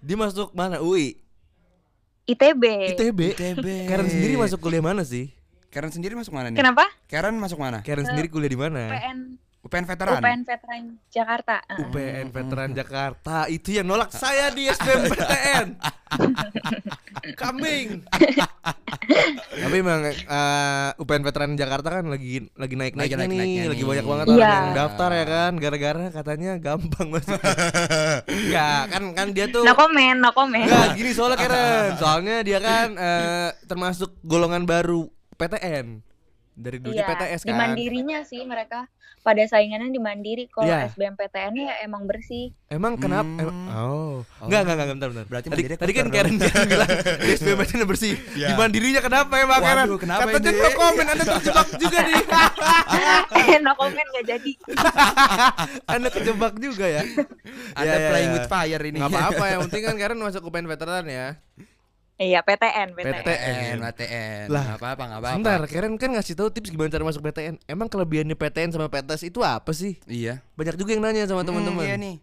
Dia 0.04 0.16
masuk 0.16 0.54
mana? 0.54 0.80
UI. 0.80 1.20
ITB. 2.28 2.64
ITB. 2.96 3.20
ITB. 3.40 3.66
Karen 3.88 4.08
sendiri 4.12 4.34
masuk 4.36 4.60
kuliah 4.60 4.84
mana 4.84 5.04
sih? 5.08 5.32
Karen 5.72 5.92
sendiri 5.92 6.16
masuk 6.16 6.36
mana 6.36 6.52
nih? 6.52 6.60
Kenapa? 6.60 6.86
Karen 7.08 7.36
masuk 7.40 7.60
mana? 7.60 7.80
Karen 7.84 8.04
sendiri 8.04 8.28
kuliah 8.28 8.52
di 8.52 8.60
mana? 8.60 8.92
UPN 8.92 9.20
UPN 9.68 9.84
veteran. 9.84 10.24
UPN 10.24 10.42
Veteran 10.48 10.84
Jakarta. 11.12 11.56
Heeh. 11.68 11.80
UPN 11.84 12.28
Veteran 12.32 12.70
Jakarta 12.72 13.38
itu 13.52 13.76
yang 13.76 13.84
nolak 13.84 14.16
saya 14.16 14.48
di 14.56 14.64
SBMPTN. 14.72 15.68
Coming. 17.36 17.88
Tapi 19.68 19.76
emang 19.80 20.02
eh, 20.06 20.90
UPN 20.96 21.24
Veteran 21.26 21.52
Jakarta 21.56 22.00
kan 22.00 22.06
lagi 22.08 22.46
lagi 22.54 22.76
naik 22.78 22.94
naiknya 22.94 23.04
Lagi 23.04 23.14
nih, 23.16 23.28
naik-naiknya 23.28 23.64
lagi 23.74 23.84
banyak 23.84 24.06
banget 24.06 24.26
Iya. 24.28 24.36
orang 24.38 24.54
yang 24.54 24.76
daftar 24.76 25.10
ya 25.10 25.26
kan, 25.26 25.52
gara-gara 25.58 26.06
katanya 26.12 26.52
gampang 26.62 27.08
masuk. 27.10 27.40
Enggak, 28.28 28.82
kan 28.94 29.04
kan 29.16 29.28
dia 29.34 29.46
tuh 29.50 29.64
No 29.66 29.74
comment, 29.74 30.18
no 30.20 30.30
comment. 30.32 30.68
Enggak, 30.68 30.88
gini 30.96 31.12
soalnya 31.12 31.38
Karen. 31.40 31.90
Soalnya 31.98 32.36
dia 32.46 32.60
kan 32.62 32.88
eh, 32.96 33.50
termasuk 33.66 34.20
golongan 34.22 34.64
baru 34.64 35.08
PTN. 35.36 36.04
Dari 36.58 36.82
dulunya 36.82 37.06
Iya, 37.06 37.10
PTS 37.14 37.42
di 37.42 37.48
kan. 37.48 37.60
mandirinya 37.60 38.20
sih 38.22 38.42
mereka 38.42 38.90
pada 39.20 39.44
saingannya 39.44 39.88
di 39.88 40.00
mandiri. 40.00 40.48
Kalau 40.48 40.66
Iya. 40.66 40.90
SBMPTN 40.90 41.54
ya 41.54 41.74
emang 41.82 42.04
bersih. 42.04 42.50
Emang 42.68 42.96
kenapa? 42.96 43.28
Hmm. 43.28 43.40
em- 43.40 43.70
oh. 43.70 44.24
Oh. 44.24 44.46
Enggak, 44.46 44.62
enggak, 44.64 44.76
enggak, 44.76 44.88
bentar, 44.90 45.08
bentar. 45.10 45.26
Berarti 45.28 45.48
tadi, 45.48 45.56
mandiri 45.56 45.76
tadi 45.78 45.92
kan 45.94 46.06
Karen. 46.10 46.36
Karen 46.36 46.66
bilang 46.66 46.90
di 47.22 47.30
SBMPTN 47.32 47.82
bersih. 47.86 48.14
Iya. 48.34 48.48
Di 48.48 48.54
mandirinya 48.56 49.02
kenapa 49.02 49.34
emang 49.38 49.60
Karen? 49.60 49.86
Waduh, 49.86 50.00
kenapa 50.00 50.22
Katanya 50.28 50.50
ini? 50.50 50.58
no 50.58 50.70
komen, 50.74 51.06
Anda 51.06 51.24
terjebak 51.28 51.68
juga 51.78 51.98
nih. 52.02 52.24
no 53.64 53.72
comment 53.74 54.08
gak 54.12 54.26
jadi. 54.28 54.52
Anda 55.94 56.08
terjebak 56.10 56.54
juga 56.58 56.86
ya. 56.88 57.02
Ada 57.74 57.86
Ya, 57.86 57.94
ya, 57.94 58.10
playing 58.10 58.30
ya. 58.30 58.36
with 58.36 58.48
fire 58.48 58.84
ini. 58.84 58.98
Nggak 58.98 59.12
apa-apa, 59.12 59.46
yang 59.48 59.62
penting 59.68 59.82
kan 59.84 59.96
Karen 59.96 60.18
masuk 60.18 60.42
UPN 60.44 60.66
veteran 60.66 61.06
ya. 61.06 61.28
Iya, 62.18 62.42
PTN, 62.42 62.98
PTN. 62.98 63.78
PTN. 63.78 64.46
Lah, 64.50 64.74
apa-apa, 64.74 65.06
nggak 65.06 65.22
apa-apa. 65.22 65.38
Sebentar, 65.38 65.62
Karen 65.70 65.94
kan 66.02 66.10
ngasih 66.18 66.34
tahu 66.34 66.50
tips 66.50 66.74
gimana 66.74 66.90
cara 66.90 67.06
masuk 67.06 67.22
PTN. 67.22 67.62
Emang 67.70 67.86
kelebihannya 67.86 68.34
PTN 68.34 68.74
sama 68.74 68.90
PTS 68.90 69.30
itu 69.30 69.46
apa 69.46 69.70
sih? 69.70 70.02
Iya. 70.10 70.42
Banyak 70.58 70.82
juga 70.82 70.98
yang 70.98 71.06
nanya 71.06 71.30
sama 71.30 71.46
teman-teman. 71.46 71.86
Hmm, 71.86 71.90
iya 71.94 71.98
nih. 72.02 72.18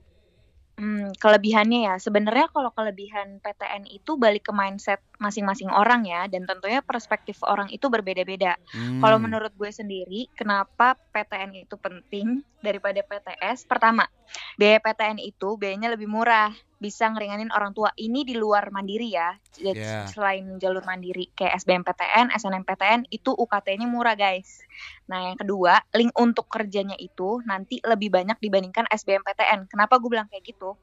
Hmm, 0.74 1.14
kelebihannya 1.22 1.86
ya, 1.86 1.94
sebenarnya 2.02 2.50
kalau 2.50 2.74
kelebihan 2.74 3.38
PTN 3.38 3.86
itu 3.86 4.18
balik 4.18 4.50
ke 4.50 4.50
mindset 4.50 4.98
masing-masing 5.22 5.70
orang 5.70 6.02
ya, 6.02 6.26
dan 6.26 6.50
tentunya 6.50 6.82
perspektif 6.82 7.38
orang 7.46 7.70
itu 7.70 7.86
berbeda-beda. 7.86 8.58
Hmm. 8.74 8.98
Kalau 8.98 9.22
menurut 9.22 9.54
gue 9.54 9.70
sendiri, 9.70 10.26
kenapa 10.34 10.98
PTN 11.14 11.54
itu 11.62 11.78
penting 11.78 12.42
daripada 12.58 12.98
PTS? 13.06 13.70
Pertama, 13.70 14.10
biaya 14.58 14.82
PTN 14.82 15.22
itu 15.22 15.54
biayanya 15.54 15.94
lebih 15.94 16.10
murah, 16.10 16.50
bisa 16.76 17.09
ngeringanin 17.09 17.50
orang 17.50 17.73
tua. 17.73 17.90
Ini 17.93 18.23
di 18.23 18.35
luar 18.35 18.69
mandiri 18.69 19.09
ya, 19.11 19.33
Jadi 19.54 19.78
Yeah. 19.78 20.11
selain 20.11 20.59
jalur 20.59 20.83
mandiri 20.83 21.31
kayak 21.31 21.62
SBMPTN, 21.62 22.35
SNMPTN 22.35 23.07
itu 23.09 23.31
UKT-nya 23.31 23.87
murah 23.87 24.14
guys. 24.14 24.59
Nah 25.07 25.31
yang 25.31 25.38
kedua, 25.38 25.78
link 25.95 26.11
untuk 26.14 26.47
kerjanya 26.47 26.99
itu 26.99 27.38
nanti 27.43 27.78
lebih 27.81 28.11
banyak 28.11 28.37
dibandingkan 28.38 28.85
SBMPTN. 28.88 29.71
Kenapa 29.71 30.02
gue 30.02 30.11
bilang 30.11 30.26
kayak 30.26 30.43
gitu? 30.45 30.75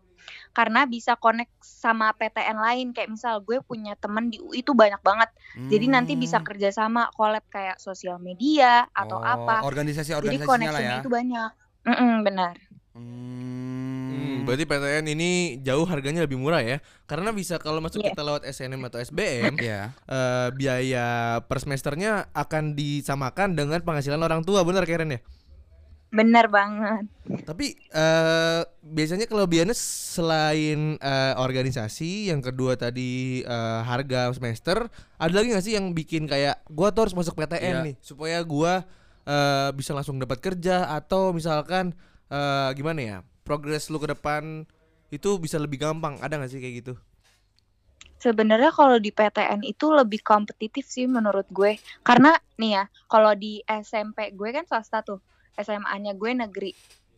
Karena 0.54 0.86
bisa 0.86 1.18
connect 1.18 1.52
sama 1.60 2.14
PTN 2.14 2.62
lain 2.62 2.88
kayak 2.94 3.10
misal 3.10 3.42
gue 3.42 3.60
punya 3.60 3.98
temen 3.98 4.30
di 4.30 4.38
UI 4.38 4.62
itu 4.62 4.72
banyak 4.72 5.02
banget. 5.02 5.28
Jadi 5.58 5.86
nanti 5.90 6.14
bisa 6.16 6.40
Hmm. 6.40 6.46
kerjasama 6.46 7.10
collab 7.12 7.44
kayak 7.50 7.82
sosial 7.82 8.22
media 8.22 8.86
atau 8.94 9.18
Oh, 9.18 9.26
apa. 9.26 9.60
Jadi 9.60 9.68
Organisasi-organisasinya 9.68 10.46
lah 10.46 10.48
koneksinya 10.48 10.96
ya. 10.96 11.02
itu 11.02 11.10
banyak. 11.10 11.52
Mm-mm, 11.82 12.14
benar. 12.22 12.54
Hmm. 12.94 13.81
Hmm, 14.12 14.44
berarti 14.44 14.68
PTN 14.68 15.06
ini 15.08 15.30
jauh 15.60 15.88
harganya 15.88 16.28
lebih 16.28 16.36
murah 16.36 16.60
ya. 16.60 16.84
Karena 17.08 17.32
bisa 17.32 17.56
kalau 17.56 17.80
masuk 17.80 18.04
Iya. 18.04 18.12
kita 18.12 18.22
lewat 18.22 18.44
SNM 18.44 18.84
atau 18.84 19.00
SBM, 19.00 19.56
Iya. 19.56 19.96
eh, 19.96 20.48
biaya 20.52 21.08
per 21.42 21.58
semesternya 21.58 22.28
akan 22.32 22.76
disamakan 22.76 23.56
dengan 23.56 23.80
penghasilan 23.80 24.20
orang 24.20 24.44
tua, 24.44 24.62
benar 24.62 24.84
Karen 24.84 25.16
ya? 25.16 25.22
Benar 26.12 26.52
banget. 26.52 27.08
Tapi 27.48 27.72
eh 27.88 28.62
biasanya 28.84 29.32
kelebihannya 29.32 29.72
selain 29.72 31.00
eh, 31.00 31.34
organisasi, 31.40 32.28
yang 32.28 32.44
kedua 32.44 32.76
tadi 32.76 33.40
eh, 33.42 33.82
harga 33.82 34.28
semester, 34.36 34.92
ada 35.16 35.32
lagi 35.32 35.56
nggak 35.56 35.64
sih 35.64 35.80
yang 35.80 35.96
bikin 35.96 36.28
kayak 36.28 36.60
gua 36.68 36.92
tuh 36.92 37.08
harus 37.08 37.16
masuk 37.16 37.40
PTN 37.40 37.64
Iya. 37.64 37.86
nih 37.88 37.96
supaya 38.04 38.44
gua 38.44 38.84
eh, 39.24 39.70
bisa 39.72 39.96
langsung 39.96 40.20
dapat 40.20 40.44
kerja 40.44 40.92
atau 40.92 41.32
misalkan 41.32 41.96
eh, 42.28 42.70
gimana 42.76 43.00
ya 43.00 43.18
progres 43.52 43.92
lu 43.92 44.00
ke 44.00 44.08
depan 44.16 44.64
itu 45.12 45.36
bisa 45.36 45.60
lebih 45.60 45.84
gampang, 45.84 46.16
ada 46.24 46.40
nggak 46.40 46.48
sih 46.56 46.64
kayak 46.64 46.76
gitu? 46.80 46.94
Sebenarnya 48.16 48.72
kalau 48.72 48.96
di 48.96 49.12
PTN 49.12 49.68
itu 49.68 49.92
lebih 49.92 50.24
kompetitif 50.24 50.88
sih 50.88 51.04
menurut 51.04 51.44
gue. 51.52 51.76
Karena 52.00 52.32
nih 52.56 52.72
ya, 52.80 52.84
kalau 53.12 53.36
di 53.36 53.60
SMP 53.68 54.32
gue 54.32 54.56
kan 54.56 54.64
swasta 54.64 55.04
tuh. 55.04 55.20
SMA-nya 55.60 56.16
gue 56.16 56.32
negeri. 56.32 56.72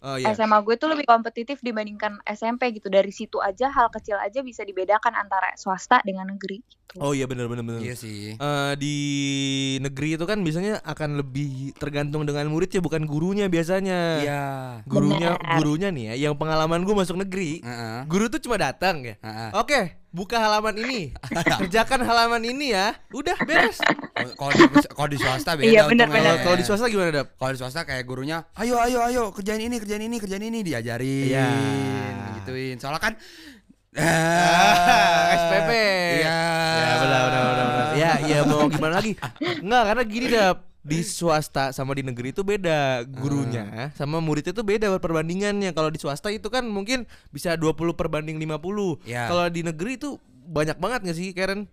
Oh 0.03 0.19
iya. 0.19 0.35
SMA 0.35 0.59
gue 0.67 0.75
tuh 0.75 0.91
lebih 0.91 1.07
kompetitif 1.07 1.63
dibandingkan 1.63 2.19
SMP 2.27 2.75
gitu. 2.75 2.91
Dari 2.91 3.07
situ 3.09 3.39
aja 3.39 3.71
hal 3.71 3.87
kecil 3.87 4.19
aja 4.19 4.43
bisa 4.43 4.67
dibedakan 4.67 5.15
antara 5.15 5.55
swasta 5.55 6.03
dengan 6.03 6.27
negeri 6.27 6.59
gitu. 6.59 6.99
Oh 6.99 7.15
iya 7.15 7.23
benar 7.23 7.47
benar 7.47 7.63
benar. 7.63 7.79
Iya 7.79 7.95
sih. 7.95 8.35
Eh, 8.35 8.73
di 8.75 8.95
negeri 9.79 10.19
itu 10.19 10.27
kan 10.27 10.43
biasanya 10.43 10.83
akan 10.83 11.23
lebih 11.23 11.71
tergantung 11.79 12.27
dengan 12.27 12.51
muridnya 12.51 12.83
bukan 12.83 13.07
gurunya 13.07 13.47
biasanya. 13.47 13.99
Iya. 14.19 14.43
Gurunya 14.83 15.39
Benar. 15.39 15.57
gurunya 15.63 15.89
nih 15.89 16.03
ya, 16.11 16.13
yang 16.29 16.35
pengalaman 16.35 16.83
gue 16.83 16.95
masuk 16.95 17.15
negeri, 17.23 17.63
Heeh. 17.63 18.03
guru 18.11 18.27
tuh 18.27 18.43
cuma 18.43 18.59
datang 18.59 19.07
ya. 19.07 19.15
Heeh. 19.23 19.49
Oke, 19.55 20.02
buka 20.13 20.37
halaman 20.37 20.77
ini, 20.77 21.09
kerjakan 21.59 22.05
halaman 22.05 22.45
ini 22.45 22.69
ya, 22.69 22.93
udah 23.09 23.33
beres. 23.41 23.81
Kalau 24.37 24.51
di, 24.51 24.61
kalau 24.87 25.09
di 25.09 25.17
swasta 25.17 25.57
beda 25.57 25.65
Iya, 25.65 25.81
untungnya. 25.83 26.05
benar-benar. 26.05 26.23
Kalau 26.31 26.43
kalau 26.45 26.55
di 26.55 26.63
swasta 26.63 26.85
gimana 26.85 27.09
dap? 27.11 27.27
Kalau 27.33 27.51
di 27.51 27.57
swasta 27.57 27.81
kayak 27.81 28.05
gurunya, 28.05 28.37
ayo 28.55 28.77
ayo 28.79 29.01
ayo 29.03 29.23
kerjain 29.31 29.59
ini 29.59 29.75
kerjain 29.75 30.05
ini 30.05 30.17
kerjain 30.17 30.45
ini 30.45 30.61
diajarin, 30.61 31.27
Iya. 31.27 31.49
gituin. 32.39 32.77
Soalnya 32.77 33.01
kan 33.01 33.13
Ah, 33.93 35.33
SPP. 35.35 35.69
Iya. 36.21 36.39
Ya 36.73 36.93
benar 36.99 37.21
benar 37.23 37.41
benar. 37.43 37.65
benar. 37.67 37.87
Ya 37.93 38.11
ya 38.21 38.37
mau 38.41 38.65
gimana 38.65 38.93
lagi? 38.97 39.13
Enggak 39.61 39.83
karena 39.85 40.03
gini 40.03 40.25
dap 40.29 40.57
di 40.83 40.99
swasta 40.99 41.71
sama 41.71 41.95
di 41.95 42.03
negeri 42.03 42.35
itu 42.35 42.43
beda 42.43 43.07
gurunya 43.07 43.87
sama 43.95 44.19
muridnya 44.19 44.51
itu 44.51 44.61
beda 44.61 44.91
perbandingannya. 44.99 45.71
Kalau 45.71 45.87
di 45.87 45.95
swasta 45.97 46.27
itu 46.27 46.51
kan 46.51 46.67
mungkin 46.67 47.07
bisa 47.31 47.55
20 47.55 47.95
perbanding 47.95 48.35
50 48.35 48.99
Iya. 49.07 49.31
kalau 49.31 49.47
di 49.47 49.63
negeri 49.63 49.95
itu 49.95 50.19
banyak 50.43 50.75
banget 50.75 50.99
gak 51.07 51.17
sih 51.17 51.31
Karen? 51.31 51.71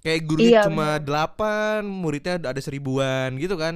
Kayak 0.00 0.20
gurunya 0.22 0.50
Iya, 0.60 0.62
cuma 0.70 1.02
8 1.02 1.82
muridnya 1.82 2.38
ada 2.38 2.60
seribuan 2.62 3.34
gitu 3.36 3.58
kan. 3.58 3.74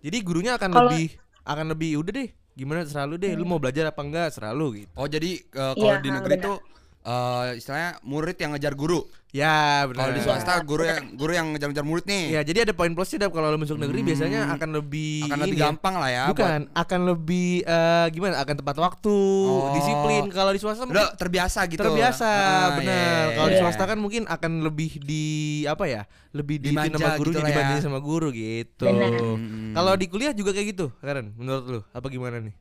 Jadi 0.00 0.16
gurunya 0.24 0.56
akan 0.56 0.70
Kalau- 0.72 0.90
lebih 0.96 1.20
akan 1.44 1.66
lebih 1.72 2.00
udah 2.00 2.12
deh 2.14 2.28
gimana 2.50 2.84
terserah 2.84 3.08
lu 3.08 3.16
deh 3.16 3.32
lu 3.32 3.44
mau 3.44 3.56
belajar 3.56 3.88
apa 3.88 4.00
enggak 4.00 4.28
serah 4.32 4.52
lu 4.52 4.72
gitu. 4.72 4.88
Oh 4.96 5.04
jadi 5.04 5.40
eh, 5.40 5.72
kalau 5.76 5.92
Iya, 5.92 6.00
di 6.00 6.08
negeri 6.08 6.34
tuh 6.38 6.56
eh, 7.02 7.56
istilahnya 7.56 7.96
murid 8.02 8.36
yang 8.36 8.52
ngejar 8.52 8.74
guru. 8.74 9.02
ya 9.30 9.86
benar 9.86 10.10
Kalau 10.10 10.14
di 10.18 10.22
swasta 10.26 10.58
guru 10.60 10.82
yang 10.82 11.14
guru 11.14 11.30
yang 11.30 11.54
ngejar-ngejar 11.54 11.86
murid 11.86 12.02
nih. 12.02 12.34
Ya, 12.34 12.42
jadi 12.42 12.66
ada 12.66 12.74
poin 12.74 12.90
plusnya 12.90 13.22
Dap, 13.22 13.30
kalau 13.30 13.46
lu 13.46 13.62
masuk 13.62 13.78
negeri 13.78 14.02
biasanya 14.02 14.50
akan 14.50 14.74
lebih 14.74 15.22
Hmm. 15.22 15.26
Akan 15.30 15.38
lebih 15.38 15.54
ini 15.54 15.54
ya. 15.54 15.66
gampang 15.70 15.94
lah 15.96 16.10
ya. 16.10 16.24
Bukan, 16.26 16.60
akan 16.68 17.00
lebih 17.06 17.48
eh, 17.62 18.06
gimana? 18.10 18.34
Akan 18.36 18.58
tepat 18.58 18.74
waktu, 18.76 19.18
Oh. 19.46 19.70
disiplin. 19.70 20.26
Kalau 20.28 20.50
di 20.50 20.58
swasta 20.58 20.82
buat- 20.82 20.90
mungkin 20.90 21.06
Udah 21.06 21.14
terbiasa 21.14 21.60
gitu. 21.64 21.78
terbiasa, 21.78 22.26
Ah, 22.26 22.68
benar. 22.74 22.90
iya, 22.90 23.34
Kalau 23.38 23.46
di 23.46 23.54
iya. 23.54 23.62
swasta 23.62 23.84
kan 23.86 23.98
mungkin 23.98 24.22
akan 24.26 24.52
lebih 24.60 24.90
di 24.98 25.24
apa 25.62 25.86
ya? 25.86 26.02
Lebih 26.30 26.56
di 26.58 26.74
Dimanja 26.74 26.98
sama 26.98 27.14
gurunya 27.14 27.30
gitu 27.30 27.38
lah 27.38 27.46
ya. 27.46 27.54
dibandingin 27.54 27.84
sama 27.86 28.00
guru 28.02 28.28
gitu. 28.34 28.84
Hmm. 28.90 29.70
Kalau 29.70 29.92
di 29.94 30.06
kuliah 30.10 30.34
juga 30.34 30.50
kayak 30.50 30.68
gitu, 30.68 30.90
Karen? 30.98 31.38
Menurut 31.38 31.64
lu 31.68 31.80
apa 31.86 32.06
gimana 32.06 32.42
nih? 32.42 32.54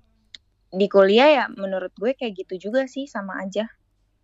Di 0.69 0.85
kuliah 0.85 1.29
ya 1.33 1.43
menurut 1.49 1.89
gue 1.91 2.13
kayak 2.13 2.45
gitu 2.45 2.69
juga 2.69 2.85
sih 2.85 3.09
sama 3.09 3.41
aja. 3.41 3.65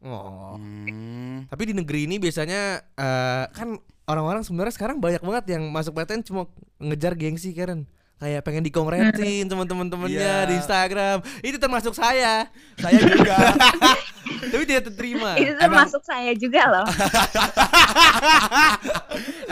Oh. 0.02 0.58
Hmm. 0.58 1.46
Tapi 1.48 1.62
di 1.70 1.74
negeri 1.74 2.06
ini 2.06 2.16
biasanya 2.18 2.82
eh, 2.82 3.44
kan 3.52 3.78
orang-orang 4.06 4.44
sebenarnya 4.44 4.74
sekarang 4.74 4.98
banyak 5.00 5.20
banget 5.20 5.58
yang 5.58 5.64
masuk 5.70 5.94
PTN 5.94 6.22
cuma 6.22 6.46
ngejar 6.78 7.14
gengsi 7.14 7.52
Karen. 7.52 7.86
Kayak 8.16 8.48
pengen 8.48 8.64
dikongretin 8.64 9.44
teman-teman-temannya 9.44 10.16
Iya. 10.16 10.48
di 10.48 10.56
Instagram. 10.56 11.20
Itu 11.44 11.60
termasuk 11.60 11.92
saya. 11.92 12.48
Saya 12.80 12.96
juga. 12.96 13.36
Tapi 14.56 14.64
tidak 14.64 14.88
terterima. 14.88 15.36
Itu 15.36 15.52
termasuk 15.60 16.00
saya 16.00 16.32
juga 16.32 16.64
loh. 16.64 16.88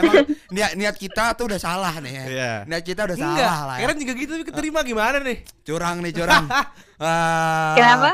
Emang 0.00 0.24
niat 0.48 0.72
niat 0.74 0.96
kita 0.96 1.36
tuh 1.36 1.52
udah 1.52 1.60
salah 1.60 1.92
nih 2.00 2.12
ya. 2.12 2.24
Iya. 2.24 2.52
Niat 2.64 2.82
kita 2.82 3.04
udah 3.04 3.16
Enggak, 3.20 3.36
salah 3.36 3.60
lah 3.68 3.76
ya. 3.76 3.80
Karen 3.84 3.98
juga 4.00 4.12
gitu 4.16 4.30
tapi 4.32 4.44
keterima 4.48 4.80
gimana 4.80 5.16
nih? 5.20 5.38
Curang 5.60 5.96
nih 6.00 6.12
curang. 6.16 6.44
Ah. 6.96 7.74
Kenapa? 7.78 8.10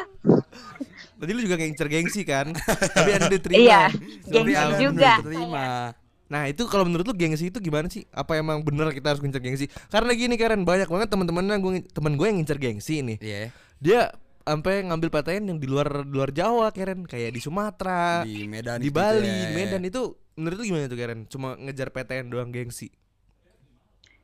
Tadi 1.20 1.30
lu 1.36 1.40
juga 1.44 1.60
ngincer 1.60 1.88
gengsi 1.92 2.24
kan? 2.24 2.56
tapi 2.96 3.10
ada 3.12 3.28
diterima. 3.28 3.60
Iya, 3.60 3.82
gengsi 4.24 4.74
juga. 4.80 5.12
diterima. 5.20 5.92
Nah 6.30 6.46
itu 6.46 6.62
kalau 6.70 6.86
menurut 6.88 7.04
lu 7.04 7.12
gengsi 7.12 7.52
itu 7.52 7.60
gimana 7.60 7.92
sih? 7.92 8.08
Apa 8.08 8.40
emang 8.40 8.64
bener 8.64 8.88
kita 8.96 9.12
harus 9.12 9.20
ngincer 9.20 9.42
gengsi? 9.44 9.66
Karena 9.92 10.16
gini 10.16 10.40
Karen 10.40 10.64
banyak 10.64 10.88
banget 10.88 11.12
teman-temannya 11.12 11.60
gue 11.60 11.72
teman 11.92 12.16
gue 12.16 12.24
yang 12.24 12.38
ngincer 12.40 12.56
gengsi 12.56 13.04
nih. 13.04 13.18
Iya. 13.20 13.40
Dia 13.82 14.00
sampai 14.48 14.86
ngambil 14.88 15.12
PTN 15.12 15.44
yang 15.52 15.58
di 15.60 15.68
luar 15.68 16.06
luar 16.08 16.32
Jawa 16.32 16.72
Karen 16.72 17.04
kayak 17.04 17.36
di 17.36 17.40
Sumatera, 17.44 18.24
Di 18.24 18.48
Medan 18.48 18.80
di 18.80 18.88
gitu 18.88 18.96
Bali, 18.96 19.28
ya. 19.28 19.52
Medan 19.52 19.82
itu 19.84 20.16
menurut 20.40 20.56
lu 20.56 20.64
gimana 20.64 20.88
tuh 20.88 20.98
Karen? 20.98 21.20
Cuma 21.28 21.58
ngejar 21.60 21.92
PTN 21.92 22.32
doang 22.32 22.48
gengsi. 22.48 22.88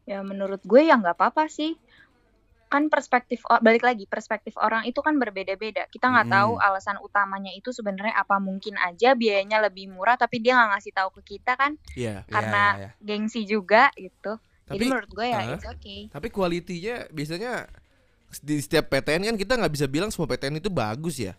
Ya 0.07 0.23
menurut 0.23 0.62
gue 0.62 0.87
ya 0.87 0.95
nggak 0.97 1.19
apa-apa 1.19 1.50
sih. 1.50 1.75
Kan 2.67 2.91
perspektif 2.91 3.47
balik 3.63 3.87
lagi 3.87 4.11
perspektif 4.11 4.59
orang 4.59 4.83
itu 4.85 4.99
kan 4.99 5.15
berbeda-beda. 5.17 5.87
Kita 5.87 6.11
nggak 6.11 6.27
Mm-mm. 6.27 6.39
tahu 6.43 6.53
alasan 6.59 6.99
utamanya 6.99 7.55
itu 7.55 7.71
sebenarnya 7.71 8.19
apa. 8.19 8.43
Mungkin 8.43 8.75
aja 8.75 9.15
biayanya 9.15 9.63
lebih 9.63 9.87
murah 9.91 10.19
tapi 10.19 10.43
dia 10.43 10.59
nggak 10.59 10.71
ngasih 10.75 10.93
tahu 10.93 11.09
ke 11.23 11.39
kita 11.39 11.55
kan. 11.55 11.79
Iya, 11.95 12.27
karena 12.27 12.63
iya, 12.75 12.81
iya. 12.83 12.91
gengsi 12.99 13.47
juga 13.47 13.91
gitu. 13.95 14.35
Jadi 14.67 14.83
Tapi- 14.83 14.87
menurut 14.91 15.11
gue 15.15 15.27
ya 15.31 15.39
Hah? 15.39 15.55
it's 15.55 15.67
okay. 15.67 16.01
Tapi 16.11 16.29
kualitinya 16.35 17.07
biasanya 17.15 17.71
di 18.43 18.59
setiap 18.59 18.91
PTN 18.91 19.23
kan 19.31 19.37
kita 19.39 19.53
nggak 19.55 19.73
bisa 19.73 19.87
bilang 19.87 20.11
semua 20.11 20.27
PTN 20.27 20.59
itu 20.59 20.67
bagus 20.67 21.23
ya. 21.23 21.39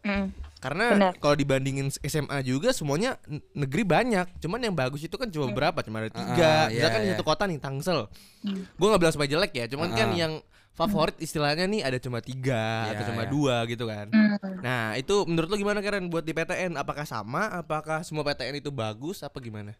Mm. 0.00 0.32
Karena 0.60 1.16
kalau 1.16 1.32
dibandingin 1.32 1.88
SMA 1.88 2.44
juga 2.44 2.76
semuanya 2.76 3.16
negeri 3.56 3.82
banyak. 3.82 4.44
Cuman 4.44 4.60
yang 4.60 4.76
bagus 4.76 5.00
itu 5.00 5.16
kan 5.16 5.32
cuma 5.32 5.48
berapa? 5.48 5.80
Cuma 5.80 6.04
ada 6.04 6.12
tiga. 6.12 6.68
Ah, 6.68 6.68
iya, 6.68 6.84
Misalkan 6.84 7.00
iya. 7.00 7.10
satu 7.16 7.24
kota 7.24 7.48
nih 7.48 7.56
Tangsel. 7.56 8.12
Hmm. 8.44 8.68
Gue 8.76 8.86
nggak 8.92 9.00
bilang 9.00 9.14
supaya 9.16 9.28
jelek 9.32 9.52
ya. 9.56 9.64
Cuman 9.72 9.88
kan 9.96 10.12
Ah. 10.12 10.18
yang 10.20 10.32
favorit 10.70 11.16
istilahnya 11.20 11.64
nih 11.64 11.80
ada 11.84 11.96
cuma 12.00 12.20
tiga 12.20 12.88
Iya, 12.88 12.92
atau 12.96 13.04
cuma 13.12 13.24
iya. 13.24 13.30
dua 13.32 13.56
gitu 13.66 13.84
kan. 13.88 14.06
Hmm. 14.12 14.36
Nah 14.60 14.94
itu 15.00 15.24
menurut 15.24 15.48
lo 15.48 15.56
gimana 15.56 15.80
Karen 15.80 16.12
buat 16.12 16.28
di 16.28 16.36
PTN? 16.36 16.76
Apakah 16.76 17.08
sama? 17.08 17.48
Apakah 17.56 18.04
semua 18.04 18.20
PTN 18.22 18.60
itu 18.60 18.68
bagus? 18.68 19.24
Apa 19.24 19.40
gimana? 19.40 19.72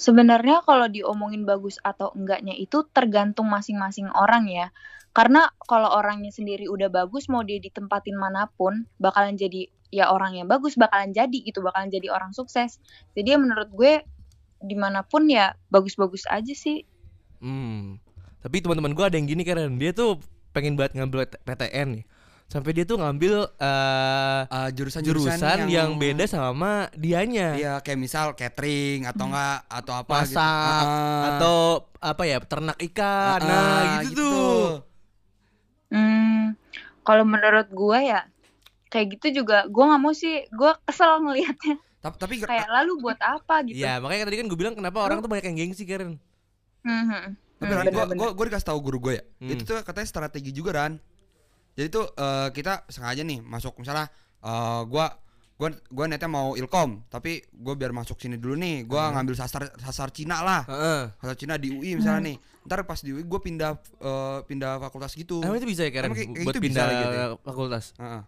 Sebenarnya 0.00 0.64
kalau 0.64 0.88
diomongin 0.88 1.44
bagus 1.44 1.76
atau 1.84 2.08
enggaknya 2.16 2.56
itu 2.56 2.88
tergantung 2.88 3.52
masing-masing 3.52 4.08
orang 4.16 4.48
ya. 4.48 4.72
Karena 5.20 5.44
kalau 5.68 5.92
orangnya 5.92 6.32
sendiri 6.32 6.64
udah 6.64 6.88
bagus 6.88 7.28
mau 7.28 7.44
dia 7.44 7.60
ditempatin 7.60 8.16
mana 8.16 8.48
pun 8.56 8.88
bakalan 8.96 9.36
jadi 9.36 9.68
ya 9.92 10.08
orang 10.08 10.32
yang 10.32 10.48
bagus 10.48 10.80
bakalan 10.80 11.12
jadi 11.12 11.44
gitu 11.44 11.60
bakalan 11.60 11.92
jadi 11.92 12.08
orang 12.08 12.32
sukses. 12.32 12.80
Jadi 13.12 13.36
ya 13.36 13.38
menurut 13.38 13.68
gue 13.68 14.00
di 14.64 14.76
mana 14.80 15.04
pun 15.04 15.28
ya 15.28 15.52
bagus-bagus 15.68 16.24
aja 16.32 16.56
sih. 16.56 16.88
Hmm. 17.44 18.00
Tapi 18.40 18.64
teman-teman 18.64 18.96
gue 18.96 19.04
ada 19.04 19.16
yang 19.20 19.28
gini 19.28 19.44
Karen. 19.44 19.76
Dia 19.76 19.92
tuh 19.92 20.24
pengen 20.56 20.80
banget 20.80 20.96
ngambil 20.96 21.28
PTN 21.44 22.00
nih. 22.00 22.04
Sampai 22.48 22.72
dia 22.72 22.88
tuh 22.88 22.98
ngambil 22.98 23.46
eh 23.60 24.40
Eh, 24.48 24.68
jurusan 24.72 25.04
jurusan 25.04 25.68
yang, 25.68 26.00
beda 26.00 26.24
sama 26.26 26.88
dianya. 26.96 27.54
Iya, 27.60 27.74
kayak 27.84 28.00
misal 28.00 28.32
catering 28.32 29.04
atau 29.04 29.28
enggak 29.28 29.68
atau 29.68 29.92
apa 30.00 30.14
gitu. 30.24 30.40
Masak 30.40 30.86
Ah, 30.88 31.22
atau 31.36 31.56
apa 32.00 32.22
ya 32.24 32.40
ternak 32.40 32.80
ikan. 32.90 33.36
ah, 33.36 33.38
nah, 33.38 33.60
ah, 33.60 34.02
gitu, 34.02 34.16
tuh. 34.16 34.89
Hmm, 35.90 36.54
kalau 37.02 37.26
menurut 37.26 37.66
gue 37.66 37.98
ya 38.06 38.22
kayak 38.90 39.18
gitu 39.18 39.42
juga 39.42 39.66
gue 39.66 39.84
nggak 39.86 40.00
mau 40.02 40.14
sih 40.14 40.46
gue 40.50 40.70
kesel 40.86 41.22
ngelihatnya 41.22 41.78
Tapi 42.00 42.16
tapi 42.16 42.34
kayak 42.40 42.68
lalu 42.72 42.96
buat 43.04 43.20
apa 43.20 43.60
gitu. 43.68 43.76
Iya, 43.76 44.00
makanya 44.00 44.32
tadi 44.32 44.36
kan 44.40 44.46
gue 44.48 44.58
bilang 44.58 44.72
kenapa 44.72 45.04
orang 45.04 45.20
tuh 45.20 45.28
banyak 45.28 45.52
yang 45.52 45.56
gengsi 45.68 45.84
Karen. 45.84 46.16
Hmm, 46.80 47.04
hmm. 47.12 47.26
Tapi 47.60 47.68
Hmm, 47.68 47.92
gua, 47.92 48.08
bener-bener. 48.08 48.16
gua, 48.16 48.28
gua 48.32 48.44
dikasih 48.48 48.68
tahu 48.72 48.78
guru 48.80 48.98
gue 49.04 49.12
ya. 49.20 49.24
Hmm. 49.36 49.52
Itu 49.52 49.62
tuh 49.68 49.84
katanya 49.84 50.08
strategi 50.08 50.50
juga 50.56 50.70
Ran. 50.80 50.96
Jadi 51.76 51.88
tuh 51.92 52.08
eh, 52.16 52.48
kita 52.56 52.88
sengaja 52.88 53.20
nih 53.20 53.44
masuk 53.44 53.76
misalnya 53.76 54.08
eh, 54.40 54.82
gua 54.88 55.12
gua 55.60 55.68
gua 55.86 56.08
niatnya 56.08 56.24
mau 56.26 56.56
ilkom, 56.56 57.04
tapi 57.06 57.44
gua 57.52 57.76
biar 57.76 57.92
masuk 57.92 58.16
sini 58.16 58.40
dulu 58.40 58.56
nih, 58.56 58.88
gua 58.88 59.12
ngambil 59.12 59.36
sasar 59.36 59.68
sasar 59.76 60.08
Cina 60.08 60.40
lah. 60.40 60.64
Heeh. 60.64 61.12
Sasar 61.20 61.36
Cina 61.36 61.54
di 61.54 61.68
UI 61.68 62.00
misalnya 62.00 62.32
nih. 62.32 62.36
Ntar 62.64 62.82
pas 62.82 62.96
di 62.96 63.12
UI 63.12 63.20
gua 63.22 63.38
pindah 63.38 63.76
eh, 63.76 64.38
pindah 64.42 64.80
fakultas 64.80 65.12
gitu. 65.12 65.44
Emang 65.44 65.60
itu 65.60 65.68
bisa 65.68 65.84
ya 65.84 65.92
Karen 65.92 66.08
Emang 66.08 66.16
kayak- 66.16 66.32
kayak 66.32 66.46
buat 66.48 66.54
gitu 66.56 66.60
bisa 66.64 66.72
pindah 66.72 66.86
gitu 66.88 67.12
ya? 67.12 67.26
fakultas? 67.38 67.84
Heeh. 67.94 68.22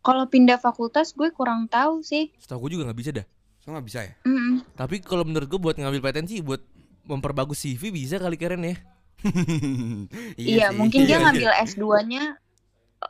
Kalau 0.00 0.24
pindah 0.24 0.56
fakultas 0.56 1.12
gue 1.12 1.32
kurang 1.32 1.64
tahu 1.64 2.00
sih. 2.00 2.28
Setahu 2.36 2.68
gue 2.68 2.76
juga 2.76 2.88
nggak 2.88 2.98
bisa 2.98 3.10
dah. 3.10 3.24
So 3.60 3.72
nggak 3.72 3.84
bisa 3.84 4.00
ya? 4.00 4.12
Hmm. 4.20 4.60
Tapi 4.72 5.00
kalau 5.00 5.24
menurut 5.24 5.48
gue 5.48 5.56
buat 5.56 5.76
ngambil 5.76 6.00
PTN 6.02 6.28
sih 6.28 6.40
buat 6.40 6.60
memperbagus 7.04 7.60
CV 7.60 7.88
bisa 7.88 8.16
kali 8.16 8.36
Karen 8.36 8.64
ya. 8.64 8.76
Iya, 10.36 10.68
sih. 10.68 10.76
mungkin 10.76 11.04
dia 11.04 11.16
Iya, 11.16 11.22
ngambil 11.22 11.50
S2-nya 11.64 12.24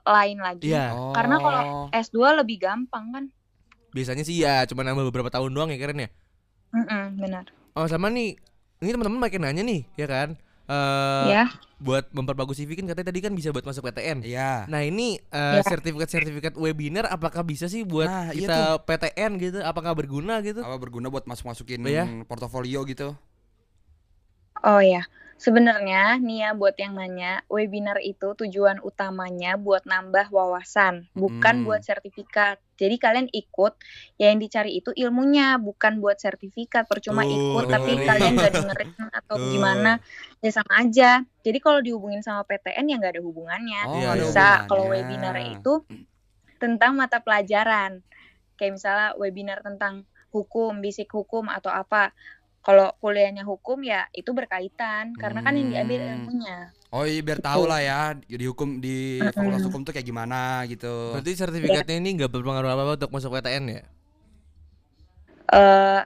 lain 0.07 0.39
lagi. 0.39 0.71
Iya. 0.71 0.87
Oh. 0.93 1.11
Karena 1.11 1.37
kalau 1.39 1.63
S2 1.91 2.19
lebih 2.39 2.57
gampang 2.59 3.11
kan. 3.11 3.25
Biasanya 3.95 4.27
sih 4.27 4.43
ya 4.43 4.67
cuma 4.67 4.83
nambah 4.83 5.07
beberapa 5.09 5.31
tahun 5.31 5.55
doang 5.55 5.71
ya 5.71 5.79
Karen 5.79 6.03
ya. 6.03 6.11
Mm-mm, 6.75 7.05
benar. 7.17 7.47
Oh 7.73 7.87
sama 7.87 8.11
nih, 8.11 8.35
ini 8.83 8.91
teman-teman 8.91 9.23
makin 9.23 9.41
nanya 9.47 9.63
nih, 9.63 9.87
ya 9.95 10.07
kan? 10.11 10.35
Eh 10.65 11.27
ya. 11.31 11.45
buat 11.77 12.09
memperbagus 12.11 12.57
CV 12.57 12.73
kan 12.75 12.89
katanya 12.89 13.13
tadi 13.13 13.21
kan 13.21 13.37
bisa 13.37 13.53
buat 13.53 13.63
masuk 13.63 13.85
PTN. 13.85 14.25
Iya. 14.25 14.65
Nah 14.67 14.81
ini 14.81 15.21
eh, 15.21 15.61
Ya. 15.61 15.63
sertifikat-sertifikat 15.63 16.57
webinar 16.57 17.05
apakah 17.07 17.45
bisa 17.45 17.69
sih 17.69 17.85
buat 17.85 18.09
Nah, 18.09 18.33
iya 18.33 18.49
kita 18.49 18.59
PTN 18.81 19.37
gitu? 19.37 19.59
Apakah 19.61 19.93
berguna 19.93 20.41
gitu? 20.41 20.65
Apa 20.65 20.81
berguna 20.81 21.13
buat 21.13 21.29
masuk-masukin 21.29 21.85
Iya. 21.85 22.09
portofolio 22.25 22.81
gitu? 22.89 23.13
Oh 24.65 24.81
ya. 24.81 25.05
Sebenarnya 25.37 26.17
nih 26.17 26.49
ya 26.49 26.51
buat 26.57 26.73
yang 26.81 26.97
nanya, 26.97 27.45
webinar 27.53 28.01
itu 28.01 28.33
tujuan 28.33 28.81
utamanya 28.81 29.61
buat 29.61 29.85
nambah 29.85 30.33
wawasan, 30.33 31.13
bukan 31.13 31.55
Hmm. 31.61 31.65
buat 31.69 31.85
sertifikat. 31.85 32.57
Jadi 32.75 32.97
kalian 32.97 33.27
ikut, 33.31 33.73
ya 34.17 34.29
yang 34.29 34.39
dicari 34.39 34.75
itu 34.75 34.91
ilmunya, 34.91 35.57
bukan 35.57 35.99
buat 35.99 36.17
sertifikat. 36.17 36.85
Percuma 36.85 37.23
Tuh, 37.23 37.31
ikut 37.31 37.65
tapi 37.67 37.91
dengerin. 37.95 38.09
kalian 38.09 38.33
gak 38.35 38.53
dengerin 38.59 38.91
atau 39.11 39.35
Tuh. 39.35 39.49
gimana, 39.49 39.93
ya 40.39 40.51
sama 40.51 40.73
aja. 40.83 41.11
Jadi 41.41 41.59
kalau 41.59 41.79
dihubungin 41.79 42.21
sama 42.21 42.43
PTN 42.43 42.85
ya 42.85 42.97
nggak 42.99 43.15
ada 43.15 43.23
hubungannya. 43.23 43.81
Oh, 43.87 43.95
Iya, 43.95 44.11
iya. 44.11 44.15
Bisa 44.21 44.47
kalau 44.67 44.91
webinar 44.91 45.37
itu 45.41 45.87
tentang 46.57 46.95
mata 46.95 47.19
pelajaran. 47.19 48.01
Kayak 48.55 48.73
misalnya 48.75 49.09
webinar 49.15 49.59
tentang 49.61 50.03
hukum, 50.31 50.79
bisik 50.79 51.11
hukum 51.11 51.47
atau 51.47 51.71
apa. 51.71 52.11
Kalau 52.65 52.97
kuliahnya 52.97 53.45
hukum 53.45 53.85
ya 53.85 54.09
itu 54.11 54.33
berkaitan 54.33 55.13
karena 55.15 55.45
kan 55.45 55.53
yang 55.53 55.69
diambil 55.69 56.01
Hmm. 56.01 56.11
ilmunya. 56.17 56.59
Oh 56.95 57.03
iya 57.03 57.19
biar 57.27 57.43
tahu 57.43 57.67
lah 57.67 57.83
ya 57.83 58.15
di 58.15 58.47
hukum 58.47 58.79
di 58.79 59.19
fakultas 59.19 59.67
hukum 59.67 59.83
tuh 59.83 59.91
kayak 59.91 60.07
gimana 60.07 60.63
gitu. 60.71 61.11
Berarti 61.19 61.35
sertifikatnya 61.35 61.99
ini 61.99 62.23
nggak 62.23 62.31
berpengaruh 62.31 62.71
apa-apa 62.71 62.93
untuk 63.03 63.11
masuk 63.11 63.35
PTN 63.35 63.65
ya? 63.67 63.83
eh 65.45 66.01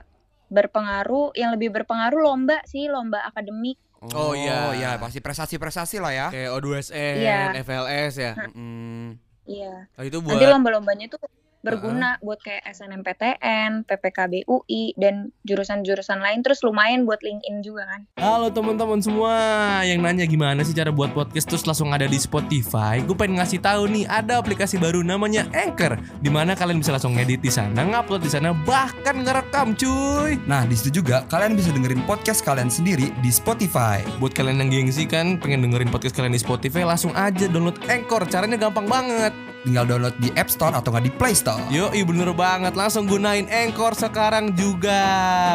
berpengaruh 0.49 1.37
yang 1.37 1.53
lebih 1.53 1.69
berpengaruh 1.69 2.25
lomba 2.25 2.57
sih, 2.65 2.89
lomba 2.89 3.21
akademik. 3.29 3.77
Oh, 4.15 4.31
iya. 4.31 4.73
iya 4.73 4.89
pasti 4.95 5.19
prestasi-prestasi 5.19 5.99
lah 5.99 6.11
ya. 6.15 6.27
Kayak 6.31 6.49
O2SN, 6.55 7.15
Iya. 7.19 7.39
FLS 7.61 8.13
ya. 8.15 8.33
Mm. 8.55 9.19
Iya. 9.43 9.73
Oh, 9.99 10.03
itu 10.07 10.17
Nanti 10.23 10.39
buat 10.39 10.53
lomba-lombanya 10.55 11.05
tuh 11.11 11.19
berguna 11.59 12.15
buat 12.23 12.39
kayak 12.39 12.63
SNMPTN, 12.71 13.83
PPKB 13.83 14.47
UI 14.47 14.95
dan 14.95 15.35
jurusan-jurusan 15.43 16.23
lain 16.23 16.39
terus 16.39 16.63
lumayan 16.63 17.03
buat 17.03 17.19
LinkedIn 17.19 17.59
juga 17.59 17.83
kan. 17.83 18.01
Halo 18.15 18.47
teman-teman 18.47 19.03
semua 19.03 19.35
yang 19.83 19.99
nanya 19.99 20.23
gimana 20.23 20.63
sih 20.63 20.71
cara 20.71 20.87
buat 20.95 21.11
podcast 21.11 21.51
terus 21.51 21.67
langsung 21.67 21.91
ada 21.91 22.07
di 22.07 22.15
Spotify. 22.15 23.03
Gue 23.03 23.15
pengen 23.15 23.43
ngasih 23.43 23.59
tahu 23.59 23.91
nih 23.91 24.07
ada 24.07 24.39
aplikasi 24.39 24.79
baru 24.79 25.03
namanya 25.03 25.51
Anchor, 25.51 25.99
di 26.23 26.31
mana 26.31 26.55
kalian 26.55 26.79
bisa 26.79 26.95
langsung 26.95 27.19
ngedit 27.19 27.43
di 27.43 27.51
sana, 27.51 27.83
ngupload 27.83 28.23
di 28.23 28.31
sana, 28.31 28.55
bahkan 28.63 29.19
ngerekam 29.27 29.75
cuy. 29.75 30.39
Nah 30.47 30.63
di 30.63 30.75
situ 30.79 31.03
juga 31.03 31.27
kalian 31.27 31.59
bisa 31.59 31.75
dengerin 31.75 32.07
podcast 32.07 32.39
kalian 32.47 32.71
sendiri 32.71 33.11
di 33.19 33.31
Spotify. 33.31 33.99
Buat 34.23 34.31
kalian 34.31 34.63
yang 34.63 34.71
gengsi 34.71 35.03
kan 35.03 35.35
pengen 35.35 35.67
dengerin 35.67 35.91
podcast 35.91 36.15
kalian 36.15 36.31
di 36.31 36.39
Spotify 36.39 36.87
langsung 36.87 37.11
aja 37.19 37.51
download 37.51 37.75
Anchor. 37.91 38.23
Caranya 38.31 38.55
gampang 38.55 38.87
banget. 38.87 39.35
Tinggal 39.67 39.91
download 39.91 40.15
di 40.23 40.31
App 40.39 40.47
Store 40.47 40.71
atau 40.71 40.95
nggak 40.95 41.03
di 41.03 41.11
Play 41.11 41.35
Store. 41.35 41.48
Yo, 41.69 41.85
bener 42.03 42.29
banget. 42.31 42.73
Langsung 42.73 43.05
gunain 43.05 43.45
Anchor 43.45 43.93
sekarang 43.93 44.53
juga. 44.53 45.01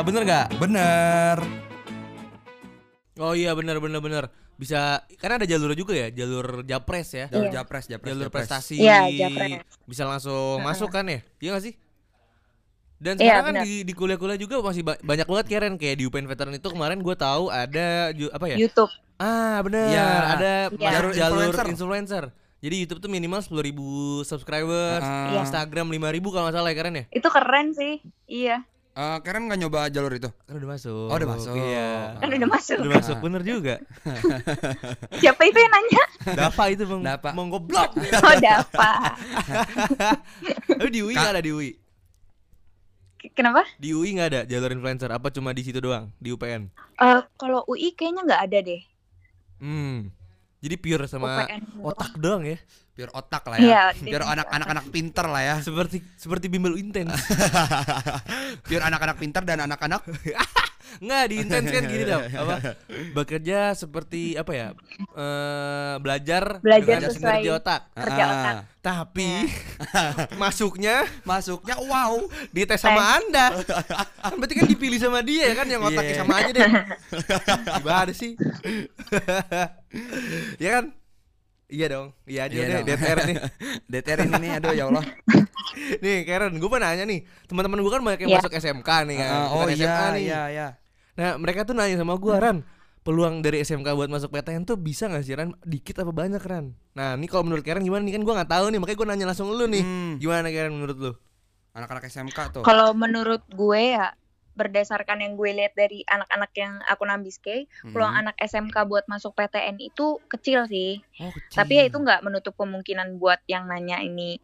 Bener 0.03 0.23
gak? 0.23 0.47
Bener. 0.57 1.37
Oh 3.17 3.31
iya 3.33 3.55
benar 3.55 3.79
benar 3.79 4.01
benar. 4.01 4.25
Bisa 4.55 5.03
karena 5.17 5.35
ada 5.37 5.47
jalur 5.47 5.75
juga 5.75 5.93
ya, 5.93 6.11
jalur 6.11 6.63
Japres 6.63 7.09
ya. 7.11 7.27
Jalur 7.29 7.47
Iya. 7.47 7.55
Japres, 7.57 7.85
Japres, 7.87 8.09
Jalur 8.09 8.25
Japres. 8.25 8.47
prestasi. 8.47 8.75
Iya, 8.79 8.99
Japres. 9.09 9.51
Bisa 9.85 10.03
langsung 10.05 10.59
masuk 10.61 10.89
kan 10.89 11.05
ya? 11.05 11.23
Iya 11.39 11.51
gak 11.53 11.65
sih? 11.65 11.75
Dan 12.97 13.15
Iya, 13.17 13.23
sekarang 13.37 13.45
kan 13.45 13.55
benar. 13.55 13.65
di, 13.65 13.75
di 13.83 13.93
kuliah-kuliah 13.93 14.39
juga 14.39 14.55
masih 14.61 14.83
ba- 14.83 14.99
banyak 14.99 15.27
banget 15.27 15.47
Karen 15.49 15.75
kayak 15.75 15.97
di 15.99 16.05
UPN 16.05 16.25
Veteran 16.25 16.55
itu 16.55 16.65
kemarin 16.65 16.99
gue 16.99 17.13
tahu 17.13 17.51
ada 17.51 17.87
ju- 18.11 18.31
apa 18.31 18.47
ya? 18.49 18.57
YouTube. 18.57 18.89
Ah 19.15 19.59
bener 19.61 19.91
Iya. 19.91 20.07
ada 20.33 20.53
jalur, 20.71 21.11
Jalur 21.11 21.13
jalur 21.13 21.39
influencer. 21.45 21.67
influencer. 21.69 22.25
Jadi 22.65 22.81
YouTube 22.81 23.05
tuh 23.05 23.13
minimal 23.13 23.45
10.000 23.45 23.77
subscribers, 24.25 25.05
Ah. 25.05 25.37
Iya. 25.37 25.45
Instagram 25.45 25.93
5.000 25.93 26.01
kalau 26.25 26.45
nggak 26.49 26.57
salah 26.57 26.71
ya 26.73 26.77
Karen 26.81 26.97
ya? 26.97 27.05
Itu 27.13 27.29
keren 27.29 27.67
sih. 27.77 28.01
Iya. 28.25 28.65
Eh, 28.95 29.19
Karen 29.21 29.45
nggak 29.45 29.61
nyoba 29.61 29.93
jalur 29.93 30.17
itu? 30.17 30.33
Kan 30.49 30.55
udah 30.57 30.71
masuk. 30.73 31.09
Oh, 31.11 31.17
udah 31.19 31.29
masuk. 31.29 31.53
Iya. 31.53 32.17
Kan 32.17 32.29
udah 32.33 32.49
masuk. 32.49 32.79
Udah 32.81 32.93
masuk 32.97 33.17
bener 33.21 33.43
juga. 33.45 33.75
Siapa 35.21 35.43
itu 35.45 35.59
yang 35.59 35.73
nanya? 35.77 36.05
Dapa 36.33 36.63
itu 36.73 36.89
bang. 36.89 37.01
Dapa. 37.05 37.29
Mau 37.37 37.45
goblok. 37.53 37.91
Oh, 38.25 38.35
Dapa. 38.41 38.91
Tapi 40.81 40.89
di 40.89 41.05
UI 41.05 41.13
nggak 41.13 41.35
ada 41.37 41.45
di 41.45 41.53
UI. 41.53 41.71
Kenapa? 43.35 43.61
Di 43.77 43.93
UI 43.93 44.17
nggak 44.17 44.29
ada 44.31 44.41
jalur 44.47 44.73
influencer. 44.73 45.13
Apa 45.13 45.29
cuma 45.29 45.53
di 45.53 45.69
situ 45.69 45.85
doang 45.85 46.09
di 46.17 46.33
UPN? 46.33 46.73
Eh 46.97 47.21
kalau 47.37 47.61
UI 47.67 47.93
kayaknya 47.93 48.25
nggak 48.25 48.43
ada 48.47 48.59
deh. 48.63 48.83
Hmm. 49.61 50.09
Jadi 50.65 50.81
pure 50.81 51.05
sama 51.05 51.45
UPN. 51.45 51.61
otak 51.85 52.17
doang 52.17 52.41
ya. 52.49 52.57
Biar 52.97 53.13
otak 53.13 53.45
lah 53.53 53.61
ya. 53.61 53.93
Biar 54.09 54.25
jadi- 54.25 54.49
anak-anak 54.49 54.85
pinter 54.89 55.27
lah 55.29 55.43
ya. 55.45 55.57
Seperti 55.61 56.01
seperti 56.17 56.49
bimbel 56.49 56.81
intens. 56.81 57.13
Biar 58.73 58.89
anak-anak 58.89 59.21
pinter 59.21 59.45
dan 59.45 59.69
anak-anak 59.69 60.01
Nggak 60.99 61.25
di 61.27 61.35
intens 61.39 61.69
kan 61.69 61.83
gini 61.85 62.05
dong. 62.05 62.25
Apa? 62.43 62.55
Bekerja 63.13 63.59
seperti 63.73 64.35
apa 64.35 64.53
ya? 64.53 64.69
Eh 65.15 65.95
belajar 65.99 66.59
Belajar 66.61 67.01
dengan 67.01 67.11
sesuai 67.11 67.45
otak. 67.53 67.81
Kerja 67.93 68.23
Ah, 68.23 68.31
otak. 68.31 68.55
Tapi 68.79 69.29
masuknya 70.43 71.09
Masuknya 71.23 71.77
wow. 71.81 72.21
di 72.51 72.63
tes 72.63 72.79
sama 72.79 73.17
Anda. 73.17 73.57
Kan 74.21 74.37
berarti 74.39 74.55
kan 74.55 74.67
dipilih 74.67 74.99
sama 74.99 75.21
dia 75.21 75.51
kan 75.53 75.65
yang 75.65 75.81
otaknya 75.81 76.15
Iya. 76.15 76.21
sama 76.21 76.35
aja 76.37 76.51
deh. 76.53 76.71
Gimana 77.81 78.13
sih? 78.13 78.33
ya 80.59 80.71
kan? 80.81 80.85
Iya 81.75 81.87
dong. 81.91 82.07
Iya 82.25 82.41
aja 82.47 82.55
Iya 82.55 82.67
deh. 82.71 82.83
DTR 82.87 83.19
nih. 83.25 83.37
DTR 83.93 84.19
ini 84.23 84.35
nih 84.39 84.51
aduh 84.55 84.73
ya 84.73 84.85
Allah. 84.87 85.05
nih 86.05 86.23
Karen, 86.23 86.55
gue 86.55 86.69
mau 86.69 86.79
nanya 86.79 87.03
nih, 87.03 87.19
teman-teman 87.45 87.79
gue 87.79 87.91
kan 87.91 88.01
banyak 88.01 88.21
yang 88.23 88.31
Iya. 88.31 88.39
masuk 88.39 88.53
SMK 88.55 88.91
nih 89.05 89.17
kan, 89.19 89.29
Ah, 89.29 89.47
oh 89.49 89.57
bukan 89.61 89.69
iya 89.69 89.77
SMA 89.81 90.07
nih. 90.09 90.23
iya 90.23 90.43
iya. 90.49 90.67
Nah 91.15 91.31
mereka 91.35 91.61
tuh 91.63 91.75
nanya 91.75 91.97
sama 91.97 92.15
gue, 92.15 92.31
Ran, 92.33 92.63
peluang 93.01 93.43
dari 93.43 93.59
SMK 93.61 93.89
buat 93.91 94.07
masuk 94.07 94.31
PTN 94.31 94.63
tuh 94.63 94.77
bisa 94.77 95.07
gak 95.07 95.21
sih 95.21 95.35
Ran? 95.35 95.51
Dikit 95.61 95.99
apa 95.99 96.11
banyak 96.11 96.39
Ran? 96.41 96.79
Nah 96.93 97.15
ini 97.15 97.27
kalau 97.27 97.43
menurut 97.43 97.63
Karen 97.63 97.83
gimana 97.83 98.01
nih 98.01 98.15
kan 98.15 98.23
gue 98.23 98.35
nggak 98.35 98.51
tahu 98.51 98.65
nih, 98.69 98.79
makanya 98.79 98.97
gue 98.97 99.09
nanya 99.09 99.27
langsung 99.27 99.49
lu 99.49 99.67
nih, 99.67 99.83
Hmm, 99.83 100.13
gimana 100.17 100.47
Karen 100.49 100.73
menurut 100.73 100.97
lu? 100.97 101.13
anak-anak 101.73 102.07
SMK 102.07 102.39
tuh. 102.53 102.63
Kalau 102.63 102.95
menurut 102.95 103.43
gue 103.49 103.81
ya 103.91 104.15
berdasarkan 104.55 105.19
yang 105.19 105.35
gue 105.35 105.51
lihat 105.53 105.75
dari 105.75 106.03
anak-anak 106.05 106.51
yang 106.55 106.79
aku 106.85 107.03
nambiske, 107.03 107.57
peluang 107.85 108.11
Hmm. 108.11 108.23
anak 108.23 108.37
SMK 108.39 108.77
buat 108.85 109.05
masuk 109.05 109.35
PTN 109.35 109.77
itu 109.79 110.19
kecil 110.27 110.65
sih. 110.65 111.03
Oh, 111.19 111.29
kecil. 111.29 111.57
Tapi 111.57 111.73
ya 111.75 111.85
itu 111.85 111.97
nggak 111.97 112.23
menutup 112.23 112.55
kemungkinan 112.55 113.17
buat 113.17 113.43
yang 113.45 113.67
nanya 113.67 113.99
ini 113.99 114.39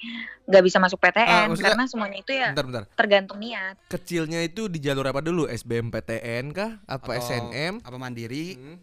nggak 0.45 0.63
bisa 0.63 0.77
masuk 0.77 0.99
PTN 0.99 1.25
Ah, 1.25 1.47
maksudnya- 1.47 1.73
karena 1.73 1.85
semuanya 1.87 2.19
itu 2.19 2.33
ya 2.33 2.51
Bentar 2.51 2.67
bentar, 2.67 2.85
tergantung 2.93 3.39
niat. 3.39 3.79
kecilnya 3.87 4.41
itu 4.41 4.67
di 4.67 4.79
jalur 4.79 5.05
apa 5.05 5.19
dulu? 5.21 5.47
SBMPTN 5.47 6.51
kah? 6.51 6.83
Apa 6.85 7.07
Atau 7.09 7.23
SNM? 7.23 7.81
Apa 7.81 7.97
mandiri? 7.97 8.55
Hmm. 8.55 8.77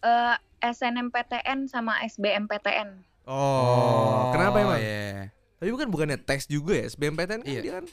Eh 0.00 0.36
SNMPTN 0.62 1.66
sama 1.66 1.98
SBMPTN. 2.02 3.02
Oh, 3.26 4.30
kenapa 4.30 4.56
emang? 4.56 4.78
iya. 4.78 5.34
Tapi 5.56 5.68
bukan 5.68 5.88
bukannya 5.88 6.16
tes 6.16 6.46
juga 6.46 6.76
ya? 6.76 6.86
SBMPTN 6.86 7.40
kan 7.40 7.48
Iya. 7.48 7.60
dia 7.60 7.72
kan 7.74 7.86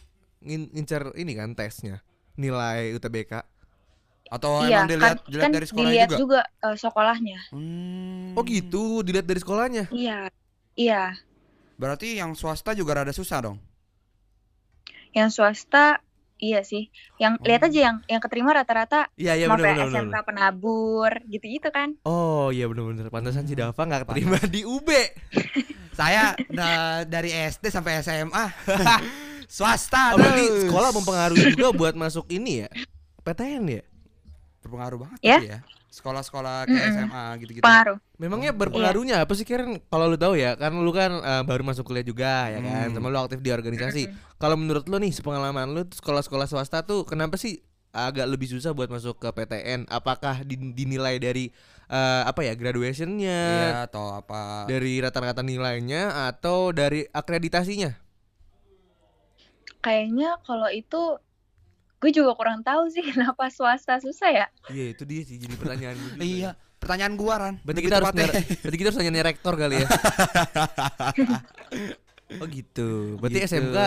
ngin- 0.43 0.69
ngincar 0.69 1.11
ini 1.13 1.33
kan 1.33 1.51
tesnya, 1.51 2.03
nilai 2.33 2.93
UTBK. 2.93 3.43
Atau 4.25 4.63
iya, 4.63 4.81
emang 4.81 4.89
dilihat 4.89 5.17
kan, 5.19 5.27
dilihat 5.27 5.43
kan 5.43 5.51
dari 5.51 5.65
sekolah 5.65 5.83
dilihat 5.85 6.09
juga? 6.09 6.17
juga 6.17 6.39
eh, 6.63 6.75
sekolahnya. 6.75 7.39
Hmm. 7.49 8.33
Oh 8.33 8.43
gitu, 8.43 8.83
dilihat 9.01 9.23
dari 9.23 9.39
sekolahnya. 9.39 9.83
Iya. 9.89 10.29
Iya. 10.73 11.03
Berarti 11.75 12.17
yang 12.17 12.33
swasta 12.33 12.71
juga 12.71 12.95
rada 12.95 13.11
susah 13.11 13.39
dong. 13.41 13.57
Yang 15.11 15.29
swasta 15.33 16.01
iya 16.39 16.59
sih. 16.61 16.89
Yang 17.15 17.33
Oh. 17.35 17.45
lihat 17.45 17.61
aja 17.63 17.79
yang 17.83 17.97
yang 18.05 18.17
keterima 18.19 18.51
rata-rata 18.51 19.07
Iya 19.13 19.33
iya 19.35 19.45
mau 19.45 19.55
benar 19.55 19.77
benar 19.77 19.87
SMK 19.91 20.01
benar. 20.09 20.23
penabur 20.25 21.11
gitu-gitu 21.27 21.69
kan. 21.69 21.93
Oh 22.01 22.49
iya 22.49 22.65
benar 22.65 22.89
benar. 22.89 23.05
Pantasan 23.07 23.45
si 23.45 23.53
Dava 23.53 23.77
nggak 23.77 24.01
Pantas. 24.01 24.15
terima 24.17 24.39
di 24.43 24.61
UB. 24.63 24.89
Saya 25.93 26.33
da- 26.49 27.05
dari 27.05 27.29
SD 27.29 27.69
sampai 27.69 28.01
SMA 28.01 28.45
Oh, 29.43 29.49
swasta 29.49 30.15
berarti 30.15 30.43
terus. 30.43 30.61
sekolah 30.65 30.89
mempengaruhi 30.91 31.43
juga 31.51 31.69
buat 31.71 31.93
masuk 31.93 32.25
ini 32.29 32.63
ya? 32.63 32.69
PTN 33.19 33.63
ya? 33.69 33.83
berpengaruh 34.59 34.97
banget 34.97 35.19
Ya. 35.19 35.37
gitu 35.37 35.47
ya. 35.49 35.59
Sekolah-sekolah 35.89 36.65
kayak 36.65 36.73
Mm-mm. 36.79 36.95
SMA 36.97 37.23
gitu-gitu. 37.37 37.61
Pengaruh. 37.61 37.97
Memangnya 38.15 38.49
Iya. 38.49 38.57
berpengaruhnya 38.57 39.15
apa 39.19 39.33
sih 39.33 39.43
Karen? 39.43 39.77
Kalau 39.83 40.07
lu 40.07 40.15
tahu 40.15 40.33
ya, 40.33 40.55
kan 40.55 40.71
lu 40.71 40.89
kan 40.89 41.11
eh, 41.13 41.43
baru 41.43 41.61
masuk 41.61 41.85
kuliah 41.85 42.01
juga 42.01 42.47
ya 42.47 42.57
kan, 42.57 42.87
Hmm. 42.87 42.95
sama 42.95 43.07
lu 43.07 43.19
aktif 43.19 43.39
di 43.39 43.51
organisasi. 43.51 44.03
Kalau 44.35 44.55
menurut 44.55 44.87
lu 44.87 44.97
nih, 44.97 45.11
sepengalaman 45.11 45.69
lu 45.69 45.83
sekolah-sekolah 45.85 46.47
swasta 46.47 46.81
tuh 46.81 47.03
kenapa 47.03 47.35
sih 47.35 47.59
agak 47.91 48.25
lebih 48.25 48.49
susah 48.49 48.71
buat 48.71 48.87
masuk 48.87 49.19
ke 49.19 49.29
PTN? 49.29 49.85
Apakah 49.85 50.41
din- 50.41 50.71
dinilai 50.71 51.19
dari 51.19 51.51
eh, 51.85 52.21
apa 52.23 52.41
ya 52.41 52.55
graduationnya, 52.55 53.41
Iya 53.43 53.85
atau 53.85 54.15
apa? 54.15 54.65
dari 54.65 54.97
rata-rata 54.97 55.43
nilainya, 55.43 56.25
atau 56.25 56.71
dari 56.71 57.05
akreditasinya? 57.05 57.93
Kayaknya 59.83 60.39
kalau 60.41 60.71
itu 60.71 61.19
gue 61.99 62.11
juga 62.11 62.31
kurang 62.33 62.63
tahu 62.63 62.87
sih 62.87 63.03
kenapa 63.11 63.47
swasta 63.47 63.99
susah 63.99 64.29
ya. 64.31 64.45
Iya 64.67 64.95
itu 64.95 65.03
dia 65.03 65.21
sih 65.21 65.35
jadi 65.37 65.55
pertanyaan 65.55 65.95
gue 65.95 66.09
juga. 66.09 66.23
Iya, 66.23 66.49
pertanyaan 66.79 67.13
gua 67.15 67.33
Ran. 67.37 67.55
Berarti 67.61 67.81
kita 67.81 67.95
harus 67.99 68.11
berarti 68.11 68.77
kita 68.77 68.87
harus 68.89 68.99
nanya 68.99 69.23
rektor 69.23 69.53
kali 69.55 69.83
ya. 69.83 69.87
oh 72.41 72.47
gitu. 72.49 72.89
Berarti 73.19 73.39
Gitu. 73.39 73.49
SMK 73.51 73.77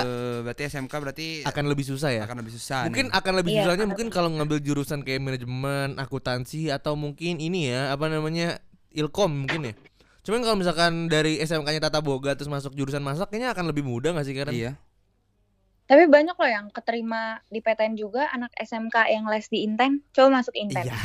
berarti 0.45 0.63
SMK 0.69 0.93
berarti 0.95 1.27
akan 1.45 1.65
lebih 1.67 1.85
susah 1.85 2.11
ya. 2.13 2.23
akan 2.25 2.37
lebih 2.41 2.53
susah 2.55 2.87
Mungkin 2.87 3.07
nih. 3.11 3.19
akan 3.19 3.33
lebih 3.43 3.51
Iya, 3.53 3.61
susahnya 3.65 3.85
akan 3.85 3.91
mungkin 3.91 4.09
kalau 4.09 4.29
ngambil 4.33 4.59
jurusan 4.63 5.01
kayak 5.03 5.21
manajemen, 5.21 5.89
akuntansi 5.97 6.71
atau 6.71 6.95
mungkin 6.95 7.37
ini 7.37 7.69
ya 7.69 7.93
apa 7.93 8.07
namanya 8.07 8.61
ilkom 8.93 9.45
mungkin 9.45 9.73
ya. 9.73 9.75
Cuman 10.27 10.43
kalau 10.43 10.57
misalkan 10.59 11.07
dari 11.07 11.39
SMK-nya 11.39 11.79
Tata 11.79 12.03
Boga 12.03 12.35
terus 12.35 12.51
masuk 12.51 12.75
jurusan 12.75 12.99
masak 12.99 13.31
kayaknya 13.31 13.55
akan 13.55 13.71
lebih 13.71 13.87
mudah 13.87 14.11
gak 14.11 14.27
sih 14.27 14.35
Karen? 14.35 14.51
Iya. 14.51 14.73
Tapi 15.87 16.03
banyak 16.05 16.35
loh 16.35 16.51
yang 16.51 16.67
keterima 16.69 17.39
di 17.47 17.63
PTN 17.63 17.95
juga 17.95 18.27
anak 18.29 18.51
SMK 18.53 19.07
yang 19.07 19.25
les 19.25 19.47
di 19.47 19.63
Inten, 19.63 20.03
coba 20.11 20.43
masuk 20.43 20.51
Inten. 20.53 20.83
Iya. 20.83 20.99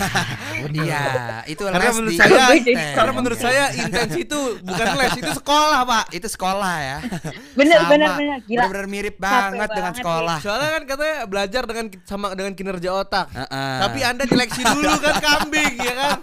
Iya, 0.73 1.03
itu 1.45 1.61
Karena 1.63 1.85
les 1.85 1.95
menurut 1.95 2.09
di 2.09 2.17
saya- 2.17 2.49
Inten. 2.49 2.77
Karena 2.91 3.11
menurut 3.13 3.39
saya 3.39 3.63
intens 3.71 4.13
itu 4.15 4.39
bukan 4.59 4.87
les, 4.95 5.13
itu 5.15 5.31
sekolah, 5.31 5.79
Pak. 5.83 6.05
itu 6.11 6.27
sekolah 6.27 6.75
ya. 6.81 6.97
Bener 7.59 7.77
Sama. 7.77 7.89
bener 7.89 8.09
bener 8.15 8.37
gila. 8.41 8.57
Benar-benar 8.63 8.87
mirip 8.89 9.15
banget 9.17 9.69
dengan 9.69 9.69
banget 9.85 10.01
sekolah. 10.01 10.37
Soalnya 10.41 10.69
kan 10.71 10.83
katanya 10.87 11.17
belajar 11.25 11.63
dengan 11.63 11.85
sama 12.03 12.27
dengan 12.33 12.53
kinerja 12.53 12.89
otak. 12.91 13.27
Heeh. 13.29 13.77
Tapi 13.79 13.99
Anda 14.01 14.23
seleksi 14.25 14.61
dulu 14.65 14.93
kan 14.97 15.15
kambing 15.19 15.73
ya 15.77 15.93
kan. 15.93 16.17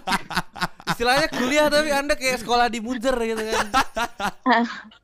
Istilahnya 0.89 1.27
kuliah 1.31 1.67
tapi 1.71 1.89
Anda 1.89 2.13
kayak 2.13 2.43
sekolah 2.43 2.67
di 2.67 2.83
Munzer 2.83 3.15
gitu 3.15 3.39
kan. 3.39 3.67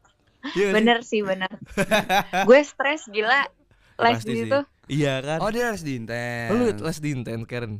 Iya? 0.55 0.71
Bener 0.71 0.97
sih 1.03 1.21
bener. 1.21 1.51
gue 2.47 2.59
stres 2.63 3.03
gila 3.11 3.43
les 3.95 4.19
Pasti 4.19 4.27
di 4.27 4.33
sih. 4.33 4.39
situ. 4.47 4.59
Iya 4.87 5.13
kan. 5.19 5.37
Oh 5.43 5.51
dia 5.51 5.71
les 5.71 5.83
di 5.83 5.93
Inten. 5.95 6.47
Lu 6.51 6.65
les 6.71 6.97
di 6.99 7.09
Inten 7.11 7.43
Karen. 7.43 7.73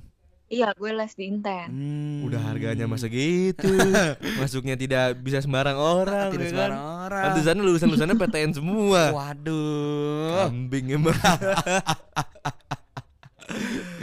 Iya 0.46 0.70
gue 0.78 0.92
les 0.94 1.14
di 1.16 1.26
Inten. 1.26 1.68
Hmm. 1.72 2.28
Udah 2.28 2.42
harganya 2.44 2.86
masa 2.86 3.08
gitu. 3.08 3.72
Masuknya 4.40 4.76
tidak 4.76 5.16
bisa 5.20 5.40
sembarang 5.40 5.76
orang 5.76 6.30
tidak 6.32 6.48
ya 6.48 6.52
sembarang 6.54 6.80
kan. 6.80 6.96
orang. 7.10 7.24
Pantesan 7.32 7.56
lulusan-lulusannya 7.64 8.16
PTN 8.16 8.52
semua. 8.54 9.02
Waduh. 9.12 10.46
Kambing 10.46 10.86
emang. 11.00 11.16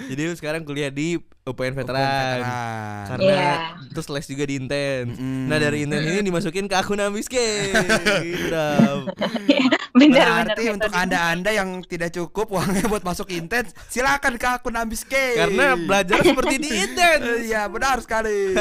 Jadi 0.09 0.21
lu 0.23 0.35
sekarang 0.35 0.63
kuliah 0.63 0.89
di 0.89 1.19
UPN 1.43 1.75
Veteran. 1.75 1.99
Veteran. 1.99 2.41
Karena 3.03 3.27
Iya. 3.27 3.55
terus 3.91 4.07
les 4.07 4.27
juga 4.27 4.47
di 4.47 4.55
Inten. 4.57 5.11
Mm-mm. 5.11 5.51
Nah, 5.51 5.59
dari 5.59 5.83
Inten 5.83 5.99
ini 6.01 6.23
dimasukin 6.23 6.71
ke 6.71 6.77
akun 6.79 7.03
Ambiske. 7.03 7.43
Gitu. 8.23 8.47
Dam. 8.55 9.11
bener 9.93 10.23
bener. 10.23 10.47
Berarti 10.47 10.65
untuk 10.71 10.89
metode. 10.89 11.03
anda-anda 11.03 11.51
yang 11.51 11.83
tidak 11.83 12.15
cukup 12.15 12.47
uangnya 12.55 12.87
buat 12.93 13.03
masuk 13.03 13.35
Inten, 13.35 13.67
silakan 13.91 14.39
ke 14.39 14.47
akun 14.47 14.79
Ambiske. 14.79 15.35
Karena 15.35 15.75
belajar 15.75 16.23
seperti 16.23 16.55
di 16.63 16.71
Inten. 16.79 17.19
Iya 17.43 17.67
benar 17.67 17.99
sekali. 17.99 18.55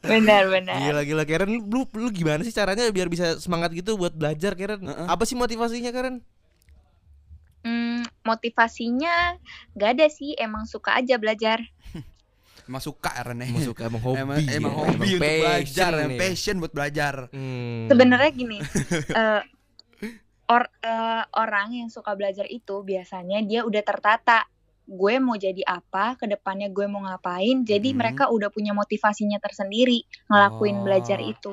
Bener 0.00 0.42
bener. 0.48 0.76
Gila 0.80 1.02
gila 1.04 1.24
Karen 1.28 1.50
lu, 1.60 1.84
lu 1.84 2.08
gimana 2.08 2.40
sih 2.40 2.56
caranya 2.56 2.88
biar 2.88 3.12
bisa 3.12 3.36
semangat 3.36 3.76
gitu 3.76 4.00
buat 4.00 4.16
belajar 4.16 4.56
Karen? 4.56 4.80
Heeh. 4.80 5.06
Apa 5.06 5.28
sih 5.28 5.36
motivasinya 5.36 5.92
Karen? 5.92 6.24
Hmm, 7.68 8.00
motivasinya 8.24 9.36
gak 9.76 9.90
ada 9.92 10.08
sih, 10.08 10.32
emang 10.34 10.64
suka 10.64 10.96
aja 10.96 11.20
belajar. 11.20 11.60
Emang 12.68 12.80
suka 12.80 13.08
Ren. 13.24 13.40
Emang 13.40 13.64
suka 13.64 13.88
emang 13.88 14.02
hobi. 14.02 14.20
Emang, 14.20 14.36
ya, 14.40 14.56
emang 14.56 14.74
hobi 14.76 14.88
untuk 15.16 15.24
passion 15.24 15.40
belajar, 15.40 15.90
emang 15.96 16.12
ya. 16.12 16.20
passion 16.20 16.56
buat 16.60 16.72
belajar. 16.72 17.14
Hmm. 17.32 17.88
Sebenarnya 17.88 18.30
gini, 18.30 18.58
eh, 19.20 19.40
or- 20.48 20.72
eh, 20.80 21.22
orang 21.32 21.68
yang 21.72 21.88
suka 21.88 22.12
belajar 22.12 22.44
itu 22.44 22.84
biasanya 22.84 23.40
dia 23.40 23.64
udah 23.64 23.80
tertata. 23.80 24.44
Gue 24.84 25.16
mau 25.16 25.36
jadi 25.36 25.64
apa, 25.64 26.16
ke 26.16 26.24
depannya 26.24 26.68
gue 26.68 26.84
mau 26.88 27.04
ngapain. 27.04 27.64
Jadi 27.64 27.92
Mhm. 27.92 27.96
mereka 27.96 28.24
udah 28.28 28.48
punya 28.48 28.72
motivasinya 28.72 29.36
tersendiri 29.36 30.04
ngelakuin 30.28 30.80
Oh. 30.80 30.84
belajar 30.84 31.20
itu. 31.20 31.52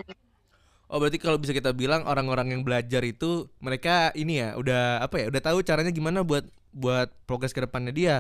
Oh 0.86 1.02
berarti 1.02 1.18
kalau 1.18 1.42
bisa 1.42 1.50
kita 1.50 1.74
bilang 1.74 2.06
orang-orang 2.06 2.54
yang 2.54 2.62
belajar 2.62 3.02
itu 3.02 3.50
mereka 3.58 4.14
ini 4.14 4.38
ya 4.38 4.54
udah 4.54 5.02
apa 5.02 5.18
ya 5.18 5.26
udah 5.34 5.42
tahu 5.42 5.66
caranya 5.66 5.90
gimana 5.90 6.22
buat 6.22 6.46
buat 6.70 7.10
progres 7.26 7.52
ke 7.52 7.66
depannya 7.66 7.90
dia. 7.90 8.18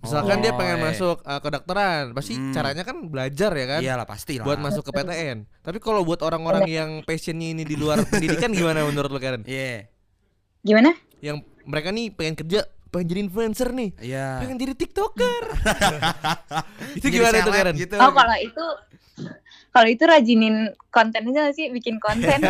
Misalkan 0.00 0.40
Oh, 0.40 0.42
dia 0.48 0.52
pengen 0.56 0.80
iya. 0.80 0.84
masuk 0.88 1.20
uh, 1.20 1.40
kedokteran, 1.44 2.16
pasti 2.16 2.32
Hmm. 2.32 2.56
caranya 2.56 2.88
kan 2.88 3.04
belajar 3.12 3.52
ya 3.52 3.66
kan? 3.68 3.80
Iyalah 3.84 4.08
pasti 4.08 4.40
lah. 4.40 4.48
Buat 4.48 4.56
masuk 4.64 4.88
ke 4.88 4.96
PTN. 4.96 5.44
Tapi 5.60 5.76
kalau 5.76 6.00
buat 6.08 6.24
orang-orang 6.24 6.64
yang 6.64 6.90
passionnya 7.04 7.52
ini 7.52 7.68
di 7.68 7.76
luar 7.76 8.00
pendidikan 8.08 8.48
gimana 8.48 8.80
menurut 8.88 9.12
lo 9.12 9.20
Karen? 9.20 9.44
Iya. 9.44 9.92
Gimana? 10.64 10.96
Yang 11.20 11.44
mereka 11.68 11.92
nih 11.92 12.16
pengen 12.16 12.32
kerja, 12.32 12.64
pengen 12.88 13.06
jadi 13.12 13.20
influencer 13.28 13.68
nih, 13.76 13.90
Iya. 14.00 14.40
pengen 14.40 14.56
jadi 14.56 14.72
tiktoker. 14.72 15.44
itu 16.96 17.04
Jadi 17.04 17.14
gimana 17.20 17.36
tuh 17.36 17.52
seleb 17.52 17.58
Karen? 17.60 17.74
Gitu. 17.76 17.94
Oh 18.00 18.12
kalau 18.16 18.36
itu 18.40 18.64
kalau 19.70 19.88
itu 19.92 20.02
rajinin 20.08 20.54
konten 20.90 21.22
aja 21.24 21.38
nggak 21.44 21.54
sih, 21.54 21.66
bikin 21.70 21.96
konten. 21.98 22.38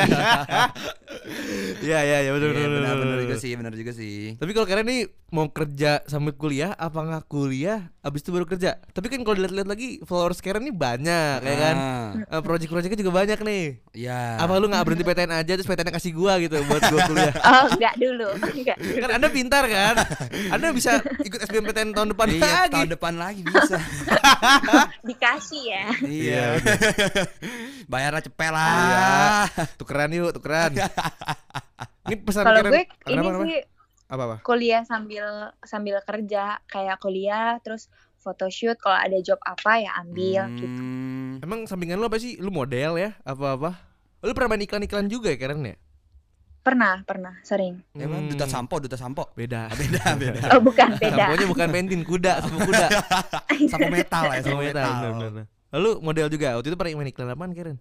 Iya 1.81 1.99
iya 2.01 2.19
iya 2.23 2.31
benar 2.31 2.53
Iya, 2.53 2.69
benar 2.69 2.95
benar 2.95 3.19
juga 3.19 3.37
sih, 3.37 3.53
benar 3.55 3.73
juga 3.73 3.93
sih. 3.93 4.37
Tapi 4.37 4.51
kalau 4.53 4.65
kalian 4.65 4.87
nih 4.87 5.01
mau 5.31 5.49
kerja 5.49 6.03
sambil 6.05 6.35
kuliah, 6.35 6.75
apa 6.75 6.99
nggak 6.99 7.25
kuliah, 7.27 7.89
abis 8.01 8.21
itu 8.21 8.31
baru 8.31 8.45
kerja? 8.45 8.79
Tapi 8.85 9.07
kan 9.09 9.23
kalau 9.23 9.37
dilihat-lihat 9.37 9.67
lagi 9.67 9.89
followers 10.03 10.41
Karen 10.41 10.63
nih 10.63 10.75
banyak, 10.75 11.39
ya 11.41 11.57
kan? 11.57 11.77
Eh, 12.21 12.43
Project-projectnya 12.43 13.01
juga 13.01 13.13
banyak 13.15 13.39
nih. 13.41 13.65
Iya. 13.97 14.39
Apa 14.39 14.59
lu 14.59 14.69
nggak 14.69 14.85
berhenti 14.85 15.03
PTN 15.03 15.33
aja 15.35 15.53
terus 15.55 15.67
PTN 15.67 15.91
kasih 15.91 16.13
gua 16.13 16.37
gitu 16.39 16.57
buat 16.65 16.83
gua 16.85 17.01
kuliah? 17.07 17.35
oh 17.51 17.65
enggak 17.71 17.95
dulu, 17.97 18.29
enggak. 18.37 18.77
kan 18.79 19.11
Anda 19.11 19.29
pintar 19.31 19.65
kan? 19.67 19.95
Anda 20.51 20.67
bisa 20.71 20.93
ikut 21.21 21.41
SBMPTN 21.43 21.91
tahun 21.91 22.09
depan 22.13 22.27
Iya, 22.31 22.41
lagi. 22.67 22.75
tahun 22.77 22.91
depan 22.93 23.15
lagi 23.17 23.41
bisa. 23.43 23.79
Dikasih 25.03 25.63
ya. 25.65 25.85
iya. 26.05 26.45
Bayarnya 27.87 28.30
cepet 28.31 28.47
Iya. 28.47 28.55
lah. 28.55 29.45
Tukeran 29.81 30.11
yuk, 30.11 30.31
tukeran. 30.33 30.71
Ini 32.07 32.15
pesan 32.19 32.43
Kalau 32.43 32.61
gue 32.65 32.73
ini 32.73 32.87
kenapa? 33.21 33.45
sih 33.45 33.59
apa 34.07 34.23
apa? 34.25 34.37
kuliah 34.43 34.83
sambil 34.83 35.23
sambil 35.63 36.03
kerja 36.03 36.59
kayak 36.65 36.99
kuliah 36.99 37.61
terus 37.61 37.87
photoshoot 38.19 38.75
kalau 38.77 38.97
ada 38.97 39.15
job 39.21 39.39
apa 39.41 39.79
ya 39.79 39.95
ambil 39.97 40.51
gitu. 40.57 40.67
Hmm. 40.77 41.39
Emang 41.41 41.65
sampingan 41.65 41.97
lu 41.97 42.05
apa 42.05 42.17
sih? 42.17 42.35
Lu 42.37 42.51
model 42.51 42.97
ya? 42.97 43.15
Apa-apa? 43.23 43.79
Lu 44.21 44.33
pernah 44.33 44.51
main 44.51 44.61
iklan-iklan 44.61 45.07
juga 45.07 45.29
ya 45.29 45.39
Karen 45.39 45.63
ya? 45.63 45.77
Pernah, 46.61 47.01
pernah, 47.03 47.41
sering. 47.41 47.81
Emang 47.95 48.21
Hmm. 48.21 48.31
duta 48.31 48.45
sampo, 48.45 48.77
duta 48.77 48.93
sampo. 48.95 49.33
Beda. 49.33 49.73
Beda, 49.81 50.13
beda. 50.13 50.41
Oh, 50.51 50.61
bukan 50.61 50.93
beda. 50.95 51.25
Samponya 51.27 51.47
bukan 51.47 51.69
pentin 51.71 52.03
kuda, 52.03 52.33
sampo 52.43 52.59
kuda. 52.63 52.87
Sampo 53.65 53.89
metal 53.89 54.23
ya, 54.29 54.41
Sampo 54.43 54.59
metal. 54.59 54.85
metal. 54.85 55.11
bener, 55.15 55.29
bener. 55.33 55.47
Lalu 55.71 55.91
model 56.03 56.27
juga. 56.29 56.49
Waktu 56.59 56.69
itu 56.69 56.77
pernah 56.77 56.99
main 56.99 57.09
iklan 57.09 57.31
apaan 57.31 57.53
Karen? 57.55 57.79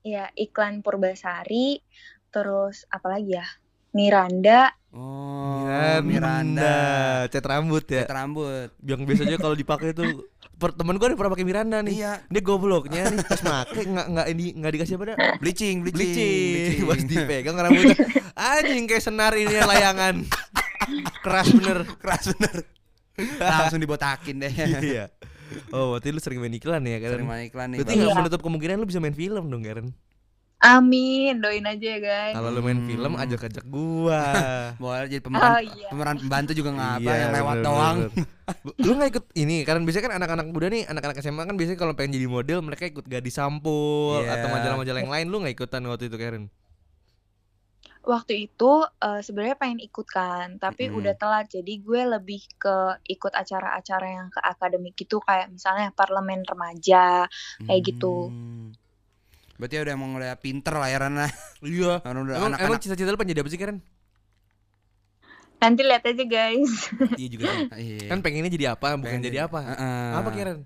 Ya, 0.00 0.32
iklan 0.32 0.80
Purbasari, 0.80 1.84
terus 2.32 2.88
apa 2.88 3.18
lagi 3.18 3.36
ya? 3.36 3.46
Miranda. 3.90 4.70
Oh, 4.94 5.66
Miranda. 6.02 7.26
Cat 7.26 7.44
rambut 7.46 7.84
ya. 7.90 8.06
Cat 8.06 8.14
rambut. 8.14 8.70
Yang 8.82 9.00
biasanya 9.06 9.36
kalau 9.38 9.54
dipakai 9.58 9.90
tuh 9.94 10.30
per, 10.60 10.74
temen 10.74 10.94
gue 10.98 11.06
ada 11.10 11.16
pernah 11.18 11.32
pakai 11.34 11.46
Miranda 11.46 11.78
nih. 11.82 11.94
Iya. 11.98 12.12
Dia 12.26 12.42
gobloknya 12.42 13.10
nih 13.10 13.18
pas 13.26 13.42
make 13.42 13.82
nggak 13.86 14.06
nggak 14.14 14.26
ini 14.30 14.44
nggak 14.62 14.72
dikasih 14.78 14.94
apa 14.98 15.04
dah? 15.10 15.16
Bleaching, 15.42 15.76
bleaching, 15.82 16.14
Bleaching. 16.14 16.86
Pas 16.86 17.02
dipegang 17.02 17.56
rambutnya 17.58 17.96
anjing 18.38 18.84
kayak 18.86 19.02
senar 19.02 19.32
ini 19.34 19.54
yang 19.58 19.68
layangan. 19.70 20.14
Keras 21.24 21.48
bener. 21.50 21.78
Keras 21.98 22.24
bener. 22.34 22.56
Langsung 23.42 23.80
dibotakin 23.82 24.36
deh. 24.38 24.52
iya. 24.80 25.10
Oh, 25.74 25.92
berarti 25.92 26.08
lu 26.10 26.18
sering 26.18 26.38
main 26.38 26.52
iklan 26.52 26.82
ya, 26.82 26.98
Karen? 26.98 27.14
Sering 27.16 27.28
main 27.28 27.42
iklan 27.44 27.68
nih. 27.70 27.78
Berarti 27.78 27.94
nggak 27.96 28.08
Iya. 28.08 28.18
menutup 28.18 28.40
kemungkinan 28.40 28.76
lu 28.76 28.86
bisa 28.86 28.98
main 28.98 29.12
film 29.12 29.44
dong, 29.46 29.62
Karen? 29.62 29.88
Amin, 30.60 31.40
doain 31.40 31.64
aja 31.64 31.80
ya 31.80 31.98
guys. 31.98 32.34
Kalau 32.36 32.52
lu 32.52 32.60
main 32.60 32.76
Hmm. 32.76 32.84
film 32.84 33.12
ajak-ajak 33.16 33.64
gua. 33.64 34.20
Boleh 34.76 35.08
jadi 35.08 35.24
pemeran, 35.24 35.50
Oh 35.50 35.60
iya. 35.64 35.88
pemeran 35.88 36.16
pembantu 36.20 36.52
juga 36.52 36.70
ngapa 36.70 37.00
Iya, 37.00 37.14
yang 37.16 37.32
lewat 37.32 37.54
bener, 37.54 37.64
doang. 37.64 37.96
bener. 38.12 38.26
lu 38.84 38.92
nggak 38.92 39.10
ikut 39.10 39.24
ini 39.34 39.56
karena 39.62 39.80
biasanya 39.80 40.04
kan 40.04 40.14
anak-anak 40.16 40.46
muda 40.50 40.66
nih 40.68 40.82
anak-anak 40.84 41.16
SMA 41.16 41.42
kan 41.44 41.56
biasanya 41.56 41.78
kalau 41.78 41.94
pengen 41.94 42.12
jadi 42.12 42.26
model 42.26 42.58
mereka 42.60 42.84
ikut 42.84 43.06
gadis 43.06 43.34
sampul 43.34 44.20
Iya. 44.20 44.36
atau 44.36 44.48
majalah-majalah 44.50 45.00
yang 45.00 45.08
lain 45.08 45.26
lu 45.26 45.36
nggak 45.38 45.54
ikutan 45.54 45.80
waktu 45.86 46.10
itu 46.10 46.18
Karen 46.18 46.44
Waktu 48.10 48.50
itu 48.50 48.72
eh, 48.82 49.22
sebenarnya 49.22 49.54
pengen 49.54 49.78
ikut 49.78 50.02
kan, 50.10 50.58
tapi 50.58 50.90
Mm-mm. 50.90 50.98
udah 50.98 51.14
telat. 51.14 51.46
Jadi 51.46 51.78
gue 51.78 52.02
lebih 52.10 52.42
ke 52.58 52.76
ikut 53.06 53.30
acara-acara 53.30 54.06
yang 54.10 54.26
ke 54.28 54.42
akademik 54.42 54.98
gitu 54.98 55.22
kayak 55.22 55.46
misalnya 55.46 55.94
parlemen 55.94 56.42
remaja. 56.42 57.30
Kayak 57.62 57.82
gitu. 57.86 58.26
Hmm. 58.26 58.74
Berarti 59.54 59.78
udah 59.78 59.94
emang 59.94 60.10
udah 60.16 60.34
pinter 60.40 60.74
lah 60.74 60.88
ya 60.88 60.98
Rana. 60.98 61.30
iya 61.62 62.02
udah 62.02 62.10
emang, 62.10 62.26
emang 62.26 62.50
anak-anak. 62.58 62.80
cita-cita 62.82 63.12
lu 63.12 63.18
pengen 63.20 63.30
jadi 63.30 63.42
apa 63.46 63.52
sih 63.52 63.60
Karen 63.60 63.78
Nanti 65.60 65.84
lihat 65.84 66.00
aja 66.02 66.24
guys. 66.24 66.72
iya 67.20 67.28
juga. 67.28 67.52
Iya. 67.76 68.08
kan 68.08 68.24
pengennya 68.24 68.48
jadi 68.48 68.66
apa 68.72 68.96
bukan 68.96 69.04
Pengen 69.04 69.22
jadi 69.22 69.44
apa 69.44 69.60
Heeh. 69.60 70.08
apa 70.16 70.28
Karen 70.32 70.58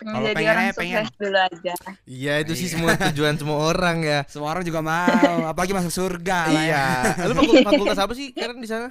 Pengen 0.00 0.10
Kalau 0.10 0.24
jadi 0.24 0.32
pengennya 0.34 0.54
orang 0.56 0.72
pengen. 0.74 0.96
sukses 0.98 1.18
dulu 1.18 1.38
aja. 1.38 1.74
iya 2.08 2.32
itu 2.38 2.52
sih 2.54 2.64
Iya. 2.64 2.72
semua 2.72 2.90
tujuan 2.98 3.34
semua 3.36 3.58
orang 3.62 3.96
ya 4.00 4.20
Semua 4.32 4.48
orang 4.50 4.64
juga 4.64 4.80
mau, 4.80 5.36
apalagi 5.46 5.72
masuk 5.72 5.92
surga 5.92 6.38
lah 6.46 6.62
ya. 6.62 6.64
iya 6.64 6.84
lu 7.28 7.34
fakul- 7.34 7.60
fakultas 7.62 7.98
apa 7.98 8.12
sih 8.14 8.32
Karen 8.32 8.56
di 8.56 8.66
sana 8.66 8.88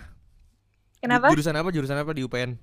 Kenapa? 0.98 1.30
jurusan 1.30 1.56
apa 1.56 1.70
jurusan 1.70 1.96
apa 1.96 2.12
di 2.12 2.22
UPN 2.22 2.54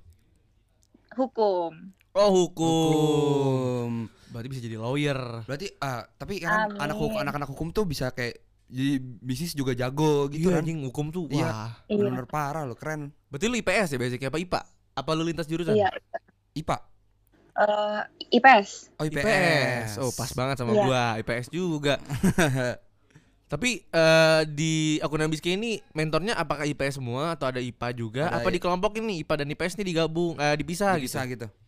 Hukum. 1.13 1.73
oh 2.13 2.31
hukum, 2.31 2.93
Hukum. 2.93 3.91
berarti 4.29 4.49
bisa 4.49 4.61
jadi 4.63 4.77
lawyer 4.77 5.19
Berarti 5.43 5.73
ah, 5.79 6.05
tapi 6.13 6.39
kan 6.39 6.71
anak 6.73 6.95
hukum 6.95 7.17
anak-anak 7.17 7.49
hukum 7.49 7.69
tuh 7.71 7.83
bisa 7.83 8.09
kayak 8.11 8.37
jadi 8.67 8.99
bisnis 9.17 9.53
juga 9.53 9.73
jago 9.73 10.27
gitu 10.29 10.47
iya 10.47 10.55
kan. 10.55 10.63
anjing 10.63 10.83
hukum 10.83 11.09
tuh 11.09 11.25
Iya. 11.27 11.45
wah 11.45 11.71
Iya. 11.85 11.97
Bener-bener 11.97 12.27
parah 12.27 12.63
loh, 12.63 12.75
keren. 12.75 13.11
berarti 13.27 13.47
lu 13.47 13.57
IPS 13.57 13.89
ya 13.89 13.99
basic 13.99 14.23
apa 14.23 14.37
IPA 14.37 14.61
apa 14.93 15.11
lu 15.13 15.25
lintas 15.25 15.47
jurusan 15.47 15.73
Iya. 15.73 15.89
IPA. 16.55 16.77
Eh, 17.57 18.01
IPS. 18.37 18.93
Oh, 19.01 19.05
IPS. 19.05 19.89
Oh, 19.97 20.11
pas 20.13 20.29
banget 20.33 20.57
sama 20.61 20.77
Iya. 20.77 20.85
gua, 20.85 21.05
IPS 21.21 21.47
juga. 21.49 21.97
Tapi 23.53 23.79
eh, 23.81 24.41
di 24.51 24.99
akun 24.99 25.23
Ambiske 25.23 25.55
ini 25.55 25.79
mentornya 25.95 26.35
apakah 26.35 26.67
IPS 26.67 26.99
semua 26.99 27.33
atau 27.33 27.47
ada 27.47 27.63
IPA 27.63 27.89
juga? 27.95 28.23
Ada 28.27 28.43
apa 28.43 28.49
I- 28.51 28.55
dikelompokin 28.59 29.07
nih 29.07 29.17
IPA 29.23 29.35
dan 29.41 29.49
IPS 29.55 29.75
nih 29.79 29.87
digabung, 29.87 30.35
eh, 30.37 30.55
dipisah 30.59 30.99
bisa 30.99 31.23
gitu? 31.25 31.47
gitu. 31.47 31.66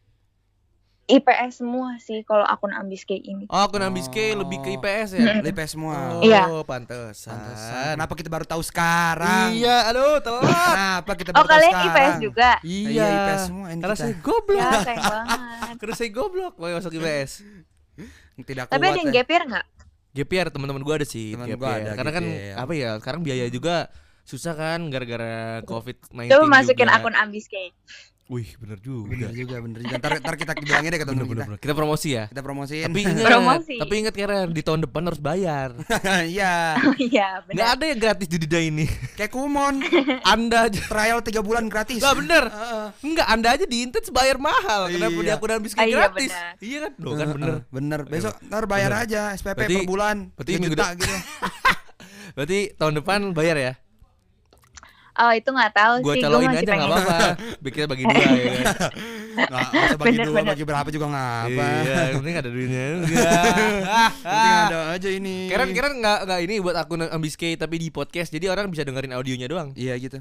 IPS 1.09 1.59
semua 1.59 1.97
sih 1.97 2.21
kalau 2.21 2.44
akun 2.44 2.68
ambis 2.68 3.03
kayak 3.03 3.25
ini. 3.25 3.44
Oh, 3.49 3.64
akun 3.64 3.81
Ambiske 3.81 4.37
Oh. 4.37 4.44
lebih 4.44 4.61
ke 4.61 4.77
IPS 4.77 5.16
ya? 5.16 5.40
IPS 5.40 5.71
semua. 5.73 5.97
Oh, 6.12 6.21
Iya. 6.21 6.44
pantesan. 6.62 7.33
Pantesan. 7.33 7.97
Kenapa 7.97 8.12
kita 8.12 8.29
baru 8.29 8.44
tahu 8.44 8.61
sekarang? 8.61 9.49
Iya, 9.51 9.88
aduh, 9.88 10.21
telat. 10.21 10.44
Kenapa 10.44 11.12
kita 11.16 11.31
Oh 11.31 11.35
baru 11.35 11.42
tahu 11.42 11.53
kalian 11.57 11.73
sekarang? 11.73 11.88
IPS 11.88 12.14
juga? 12.21 12.51
iya. 12.61 12.85
Iya, 12.87 13.05
IPS 13.09 13.40
semua 13.42 13.66
ini 13.66 13.81
Karena 13.81 13.97
kita. 13.97 14.05
saya 14.05 14.14
goblok. 14.21 14.61
Ya 14.61 14.71
sayang 14.85 15.05
banget. 15.09 15.40
Karena 15.81 15.94
saya 15.97 16.11
goblok 16.12 16.55
mau 16.55 16.68
masuk 16.71 16.92
IPS. 16.92 17.31
Tidak 18.38 18.64
Tapi 18.66 18.77
kuat. 18.79 18.92
ada 18.92 18.99
yang 18.99 19.09
ya. 19.09 19.16
gap 19.16 19.29
year 19.29 19.42
nggak? 19.49 19.66
Year 20.12 20.47
teman-teman 20.49 20.83
gua 20.83 20.94
ada 20.94 21.07
sih 21.07 21.33
Temen 21.33 21.55
gua 21.55 21.68
ada 21.75 21.92
Karena 21.94 22.12
kan 22.12 22.25
apa 22.59 22.73
ya? 22.73 22.90
Sekarang 22.99 23.21
biaya 23.23 23.49
juga 23.49 23.88
susah 24.23 24.53
kan 24.53 24.85
gara-gara 24.87 25.64
COVID-19 25.64 26.29
Coba 26.29 26.44
masukin 26.53 26.85
juga. 26.85 26.97
akun 26.97 27.16
ambis 27.16 27.49
kayak. 27.49 27.73
Wih, 28.29 28.45
bener 28.57 28.77
juga. 28.79 29.09
Bener 29.09 29.33
juga, 29.33 29.57
bener 29.57 29.81
juga. 29.81 29.97
Ntar, 29.97 30.12
ntar 30.21 30.35
kita 30.37 30.53
bilangin 30.55 30.93
deh 30.93 31.01
ke 31.01 31.07
Bener, 31.07 31.17
temen 31.17 31.25
bener, 31.25 31.33
kita. 31.33 31.45
bener. 31.49 31.61
Kita 31.64 31.73
promosi 31.73 32.09
ya. 32.12 32.25
Kita 32.29 32.43
promosiin. 32.43 32.85
Tapi 32.85 33.01
ingat, 33.09 33.25
Promosi. 33.25 33.75
tapi 33.81 33.95
ingat 33.99 34.14
Karen 34.14 34.49
di 34.49 34.61
tahun 34.61 34.81
depan 34.85 35.03
harus 35.03 35.17
bayar. 35.19 35.69
Iya. 36.29 36.55
Oh 36.79 36.95
iya 36.99 37.41
Nggak 37.41 37.57
benar. 37.57 37.73
ada 37.73 37.85
yang 37.87 37.99
gratis 37.99 38.29
di 38.29 38.37
Dida 38.37 38.61
ini. 38.61 38.85
Kayak 39.17 39.33
kumon. 39.33 39.81
Anda 40.37 40.69
aja. 40.69 40.77
Trial 40.83 41.19
3 41.19 41.41
bulan 41.41 41.64
gratis. 41.67 41.97
Nggak 41.97 42.17
bener. 42.19 42.45
Heeh. 42.47 42.87
Enggak, 43.01 43.27
Anda 43.27 43.49
aja 43.51 43.64
di 43.64 43.77
Intens 43.81 44.09
bayar 44.11 44.37
mahal. 44.37 44.81
Kenapa 44.88 45.09
Iya. 45.14 45.25
di 45.25 45.31
akun 45.33 45.51
habis 45.51 45.73
Ah, 45.73 45.83
iya, 45.83 45.95
gratis? 45.97 46.29
benar. 46.31 46.53
Iya 46.61 46.79
kan? 46.79 46.93
Loh 47.01 47.12
kan 47.14 47.27
bener. 47.33 47.49
Heeh, 47.49 47.61
bener. 47.71 48.01
Besok 48.05 48.35
ntar 48.45 48.64
bayar 48.67 48.91
Bener. 48.93 49.05
aja 49.05 49.21
SPP 49.33 49.57
Berarti- 49.59 49.77
per 49.79 49.88
bulan. 49.88 50.17
berarti 50.33 50.51
3 50.51 50.59
minggu 50.59 50.73
juta 50.75 50.87
gitu. 50.95 51.17
Berarti 52.35 52.59
tahun 52.77 52.95
depan 52.95 53.21
bayar 53.33 53.57
ya? 53.57 53.73
Oh 55.18 55.33
itu 55.35 55.50
nggak 55.50 55.72
tahu 55.74 55.94
Gua 55.98 56.14
sih. 56.14 56.22
caloin 56.22 56.46
masih 56.46 56.62
aja 56.62 56.72
nggak 56.78 56.88
apa-apa. 56.88 57.18
Biar 57.59 57.72
kita 57.74 57.87
bagi 57.90 58.04
dua 58.07 58.22
ya 58.22 58.38
kan. 58.38 58.64
Nggak 59.38 59.62
usah 59.70 59.98
bagi 59.98 60.11
Bener, 60.11 60.26
dua, 60.26 60.35
bener. 60.35 60.50
bagi 60.50 60.64
berapa 60.66 60.88
juga 60.90 61.07
ngapa. 61.14 61.62
Iya, 61.62 61.94
yang 62.11 62.18
penting 62.18 62.37
ada 62.38 62.50
duitnya. 62.50 62.87
Penting 64.26 64.54
ada 64.66 64.78
aja 64.90 65.09
ini. 65.14 65.37
Keren 65.46 65.70
keren 65.70 65.94
nggak 65.98 66.18
nggak 66.26 66.40
ini 66.42 66.54
buat 66.59 66.74
akun 66.74 67.07
Ambiske 67.07 67.54
tapi 67.54 67.78
di 67.78 67.88
podcast 67.90 68.31
jadi 68.31 68.50
orang 68.50 68.66
bisa 68.66 68.83
dengerin 68.83 69.14
audionya 69.14 69.46
doang. 69.46 69.70
Iya 69.78 69.94
gitu. 69.94 70.18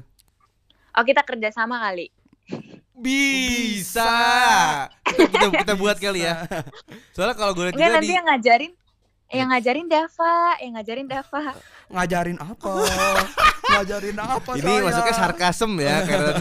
Oh 0.94 1.02
kita 1.02 1.26
kerja 1.26 1.50
sama 1.50 1.82
kali. 1.82 2.14
Bisa. 2.94 4.10
Kita, 5.02 5.26
kita, 5.30 5.46
kita 5.62 5.74
buat 5.74 5.98
kali 5.98 6.22
ya. 6.22 6.46
Soalnya 7.10 7.34
kalau 7.34 7.54
gue 7.54 7.70
juga 7.70 7.90
nanti 7.90 8.06
di 8.06 8.14
yang 8.14 8.26
ngajarin 8.26 8.72
yang 9.30 9.48
ngajarin 9.48 9.86
Dava, 9.86 10.34
yang 10.58 10.72
ngajarin 10.74 11.06
Dava. 11.06 11.42
Ngajarin 11.88 12.38
apa? 12.38 12.72
Ngajarin 13.68 14.16
apa 14.16 14.50
ini 14.54 14.64
saya? 14.64 14.80
masuknya 14.82 15.14
sarkasem 15.14 15.72
ya 15.76 15.96
karena 16.08 16.32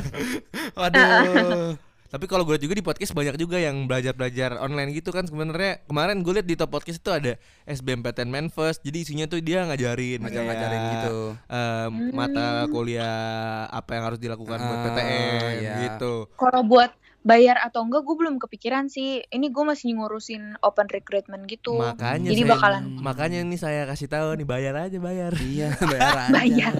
Waduh. 0.73 1.75
tapi 2.07 2.23
kalau 2.23 2.41
gue 2.41 2.55
lihat 2.55 2.63
juga 2.63 2.71
di 2.73 2.81
podcast 2.81 3.11
banyak 3.11 3.35
juga 3.35 3.59
yang 3.59 3.83
belajar-belajar 3.83 4.55
online 4.57 4.95
gitu 4.95 5.11
kan 5.11 5.27
sebenarnya 5.27 5.83
kemarin 5.83 6.23
gue 6.23 6.33
lihat 6.33 6.47
di 6.47 6.55
top 6.55 6.71
podcast 6.71 6.95
itu 6.97 7.11
ada 7.11 7.35
SBMPTN 7.65 8.31
Manfest 8.31 8.79
jadi 8.79 8.97
isinya 8.97 9.25
tuh 9.27 9.43
dia 9.43 9.67
ngajarin 9.67 10.23
ngajarin 10.23 10.81
gitu. 10.95 11.17
em, 11.45 11.59
Hmm. 11.89 12.15
mata 12.15 12.47
kuliah 12.67 13.19
apa 13.67 13.89
yang 13.91 14.03
harus 14.05 14.19
dilakukan 14.19 14.57
buat 14.57 14.77
Ah, 14.77 14.83
PTN 14.87 15.51
iya. 15.57 15.73
gitu 15.85 16.31
Kalau 16.33 16.63
buat 16.63 16.95
bayar 17.27 17.59
atau 17.59 17.83
enggak 17.83 18.01
gue 18.01 18.15
belum 18.15 18.39
kepikiran 18.39 18.87
sih. 18.87 19.19
Ini 19.21 19.51
gue 19.51 19.63
masih 19.63 19.93
ngurusin 19.93 20.55
open 20.61 20.87
recruitment 20.87 21.43
gitu. 21.45 21.75
makanya 21.75 22.31
Jadi 22.31 22.41
saya, 22.41 22.51
bakalan 22.55 22.83
makanya 22.97 23.39
nih 23.43 23.59
saya 23.59 23.81
kasih 23.83 24.07
tahu 24.07 24.27
nih 24.33 24.47
bayar 24.47 24.73
aja 24.79 24.97
bayar 24.97 25.35
Iya, 25.35 25.75
bayar 25.91 26.15
aja. 26.17 26.31
bayar. 26.31 26.73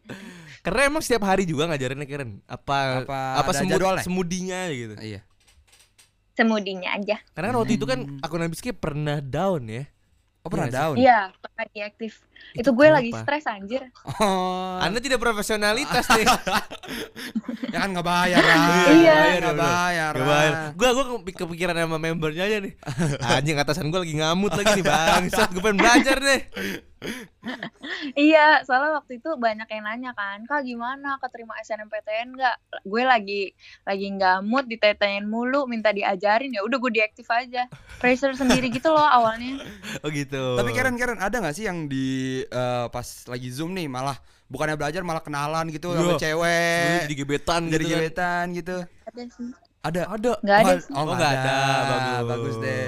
karena 0.66 0.80
emang 0.84 1.00
setiap 1.00 1.24
hari 1.24 1.46
juga 1.46 1.64
ngajarinnya 1.66 2.04
keren 2.04 2.42
apa 2.44 3.06
Apa 3.06 3.18
apa 3.38 3.50
semud, 3.54 3.80
semudinya 4.02 4.66
gitu 4.68 4.94
Iya. 4.98 5.24
Semudinya 6.34 6.92
aja. 6.92 7.16
karena 7.32 7.48
kan 7.48 7.56
waktu 7.56 7.74
itu 7.74 7.86
kan 7.88 8.20
akun 8.20 8.44
Abiski 8.44 8.76
pernah 8.76 9.24
down 9.24 9.64
ya 9.64 9.88
Oh 10.46 10.50
pernah 10.50 10.70
Iya 10.70 10.78
down? 10.78 10.94
Iya, 10.94 11.20
pernah 11.34 11.66
diaktif. 11.74 12.12
Itu 12.54 12.62
Itu, 12.62 12.70
gue 12.70 12.86
lagi 12.86 13.10
kenapa? 13.10 13.26
stres 13.26 13.44
anjir. 13.50 13.82
Oh. 14.22 14.78
anda 14.78 15.02
tidak 15.02 15.18
profesionalitas 15.18 16.06
nih 16.14 16.26
ya 17.74 17.78
kan 17.82 17.88
nggak 17.90 18.06
bayar 18.06 18.38
lah. 18.38 18.58
Iya. 18.94 19.16
Nggak 19.42 19.58
bayar. 19.58 20.12
Gak 20.14 20.22
lah. 20.22 20.28
bayar. 20.30 20.52
Gua 20.78 20.88
gua 20.94 21.04
kepi- 21.18 21.36
kepikiran 21.36 21.74
sama 21.74 21.98
membernya 21.98 22.44
aja 22.46 22.56
nih. 22.62 22.72
Anjing 23.34 23.58
atasan 23.58 23.90
gua 23.90 24.06
lagi 24.06 24.14
ngamut 24.14 24.52
lagi 24.54 24.70
nih 24.78 24.86
bangsat. 24.86 25.48
Gua 25.50 25.62
pengen 25.66 25.78
belajar 25.82 26.16
deh. 26.22 26.40
Iya, 28.18 28.62
soalnya 28.62 28.98
waktu 28.98 29.18
itu 29.18 29.30
banyak 29.36 29.66
yang 29.66 29.84
nanya 29.84 30.12
kan, 30.12 30.42
Kak 30.42 30.62
gimana 30.62 31.16
keterima 31.18 31.54
SNMPTN 31.58 32.34
nggak? 32.34 32.56
Gue 32.82 33.02
lagi 33.02 33.54
lagi 33.82 34.06
nggak 34.10 34.36
mood 34.42 34.66
ditanyain 34.66 35.22
mulu, 35.22 35.64
minta 35.64 35.90
diajarin 35.90 36.50
ya 36.50 36.62
udah 36.62 36.76
gue 36.76 36.92
deaktif 36.92 37.26
aja. 37.28 37.66
Pressure 37.96 38.34
sendiri 38.34 38.68
gitu 38.68 38.88
loh 38.88 39.04
awalnya. 39.04 39.58
Oh 40.04 40.10
gitu. 40.10 40.54
Tapi 40.54 40.70
Karen 40.70 40.94
Karen 40.94 41.18
ada 41.18 41.36
nggak 41.36 41.54
sih 41.54 41.64
yang 41.64 41.86
di 41.86 42.06
eh, 42.42 42.86
pas 42.88 43.06
lagi 43.26 43.48
zoom 43.48 43.72
nih 43.72 43.86
malah 43.86 44.14
bukannya 44.46 44.76
belajar 44.76 45.02
malah 45.02 45.18
kenalan 45.18 45.66
gitu 45.68 45.90
sama 45.90 46.14
Iya. 46.14 46.20
cewek 46.20 46.98
jadi 47.02 47.14
gebetan 47.16 47.62
jadi 47.66 47.74
gitu 47.76 47.90
kan. 47.90 47.98
gebetan 47.98 48.44
gitu 48.52 48.76
Ada 49.04 49.22
sih. 49.26 49.48
ada 49.82 50.02
Ada. 50.08 50.32
Nggak 50.38 50.56
ada 50.56 50.70
Oh, 50.70 50.78
sih. 50.78 50.92
oh, 50.92 51.02
Oh, 51.02 51.14
ada. 51.16 51.26
ada. 51.26 51.56
Bagus. 52.22 52.28
bagus 52.28 52.54
deh 52.60 52.86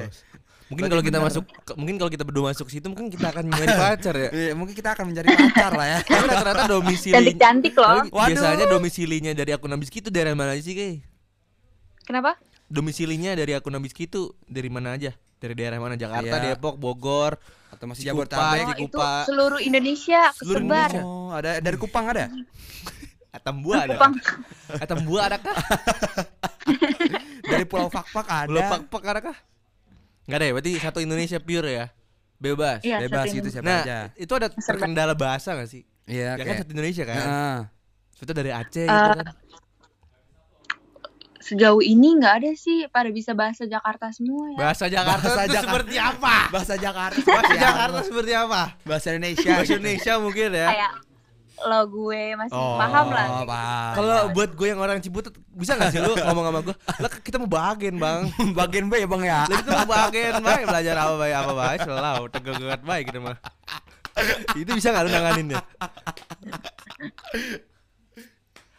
Mungkin 0.68 0.84
kalau 0.86 1.00
kita 1.00 1.16
bener. 1.16 1.28
masuk 1.28 1.44
ke- 1.48 1.74
mungkin 1.74 1.96
kalau 1.96 2.08
kita 2.08 2.22
berdua 2.22 2.44
masuk 2.50 2.68
situ 2.68 2.86
mungkin 2.86 3.08
kita 3.08 3.26
akan 3.28 3.44
nyari 3.46 3.68
pacar 3.82 4.14
ya. 4.14 4.28
Iya, 4.30 4.52
mungkin 4.52 4.72
kita 4.72 4.92
akan 4.92 5.04
mencari 5.06 5.28
pacar 5.28 5.72
lah 5.72 5.86
ya 5.86 5.98
Tapi 6.08 6.24
rata-rata 6.24 6.64
domisili 6.66 7.14
Cantik-cantik 7.14 7.74
loh. 7.74 8.04
Waduh. 8.06 8.28
Biasanya 8.28 8.66
domisilinya 8.68 9.32
dari 9.32 9.50
akun 9.50 9.68
Nabisky 9.68 9.98
itu 9.98 10.08
daerah 10.08 10.32
mana 10.32 10.52
aja 10.52 10.60
sih, 10.60 10.72
Kay? 10.72 11.00
Kenapa? 12.02 12.36
Domisilinya 12.66 13.32
dari 13.32 13.52
akun 13.52 13.72
Nabisky 13.72 14.04
itu 14.04 14.36
dari 14.44 14.68
mana 14.68 14.92
aja? 14.92 15.16
Dari 15.38 15.54
daerah 15.54 15.78
mana? 15.78 15.94
Jakarta, 15.94 16.36
Iya. 16.36 16.52
Depok, 16.52 16.76
Bogor, 16.76 17.38
atau 17.68 17.84
masih 17.86 18.04
Jabodetabek 18.06 18.64
Oh, 18.66 18.76
itu 18.78 18.98
seluruh 19.24 19.58
Indonesia 19.58 20.20
Seluruh 20.34 20.64
kesebar. 20.64 20.90
Indonesia. 20.90 21.02
oh 21.06 21.30
ada 21.30 21.50
dari 21.58 21.76
Kupang 21.76 22.04
ada 22.06 22.26
Atambua 23.38 23.74
ada. 23.82 23.94
Kupang. 23.94 24.12
Atambua 24.74 25.20
ada 25.22 25.36
kah? 25.38 25.56
dari 27.42 27.64
Pulau 27.64 27.88
Fakfak 27.88 28.26
ada 28.26 28.48
Belum 28.48 28.62
pak 28.84 29.02
ada 29.06 29.20
kah? 29.22 29.36
Enggak 30.28 30.38
ada 30.38 30.44
ya, 30.44 30.52
berarti 30.52 30.72
satu 30.76 30.98
Indonesia 31.00 31.38
pure 31.40 31.70
ya. 31.72 31.86
Bebas. 32.36 32.84
Iya, 32.84 33.02
bebas 33.02 33.26
gitu 33.28 33.48
siapa 33.48 33.64
Nah, 33.64 33.80
aja 33.82 33.98
itu 34.14 34.30
ada 34.30 34.46
terkendala 34.46 35.10
bahasa 35.12 35.56
gak 35.56 35.66
sih? 35.66 35.82
iya 36.04 36.36
Ya 36.36 36.44
kan 36.44 36.54
satu 36.60 36.70
Indonesia 36.70 37.02
kan. 37.02 37.16
Heeh. 37.18 37.58
Itu 38.18 38.32
dari 38.32 38.50
Aceh 38.50 38.84
gitu 38.84 38.92
Eh, 39.08 39.16
kan. 39.16 39.26
Sejauh 41.38 41.80
ini 41.80 42.12
nggak 42.14 42.34
ada 42.38 42.52
sih 42.52 42.84
pada 42.86 43.08
bisa 43.08 43.32
bahasa 43.32 43.64
Jakarta 43.64 44.10
semua 44.10 44.52
ya. 44.52 44.58
Bahasa 44.60 44.84
Jakarta 44.86 45.24
Bahasa 45.24 45.40
itu 45.40 45.50
Jakarta. 45.50 45.64
seperti 45.64 45.96
apa? 45.96 46.34
bahasa 46.52 46.74
Jakarta 46.76 47.18
Bahasa. 47.24 47.54
Jakarta 47.56 47.98
seperti 48.04 48.32
apa? 48.34 48.62
bahasa 48.84 49.08
Indonesia 49.14 49.50
Bahasa 49.54 49.72
Indonesia 49.72 50.12
mungkin 50.18 50.48
ya. 50.52 50.66
Kayak 50.68 50.90
lo 51.60 51.80
gue 51.84 52.22
masih 52.34 52.54
Oh, 52.54 52.76
paham 52.76 53.06
lah. 53.08 53.26
oh 53.32 53.44
paham 53.44 53.92
Kalau 53.92 54.18
buat 54.30 54.50
gue 54.52 54.68
yang 54.68 54.78
orang 54.78 54.98
Ciputat 54.98 55.34
bisa 55.50 55.74
gak 55.74 55.90
sih 55.90 55.98
lu 55.98 56.14
ngomong 56.14 56.44
sama 56.46 56.60
gue? 56.62 56.74
Lah 56.96 57.10
kita 57.18 57.36
mau 57.36 57.46
bagian 57.46 57.96
bang. 57.96 58.30
bagian 58.58 58.86
B 58.86 58.94
ya 58.96 59.08
bang 59.08 59.22
ya 59.24 59.40
Lah 59.44 59.58
kita 59.58 59.70
mau 59.76 59.90
bagian 59.90 60.34
baik 60.38 60.64
belajar 60.64 60.94
apa 60.96 61.14
baik 61.16 61.34
apa 61.36 61.52
baik 61.54 61.78
selalu 61.82 62.24
tegegat 62.28 62.80
baik 62.82 63.04
gitu 63.08 63.20
mah. 63.20 63.36
Itu 64.52 64.70
bisa 64.72 64.90
gak 64.90 65.02
lu 65.02 65.10
nanganinnya? 65.10 65.58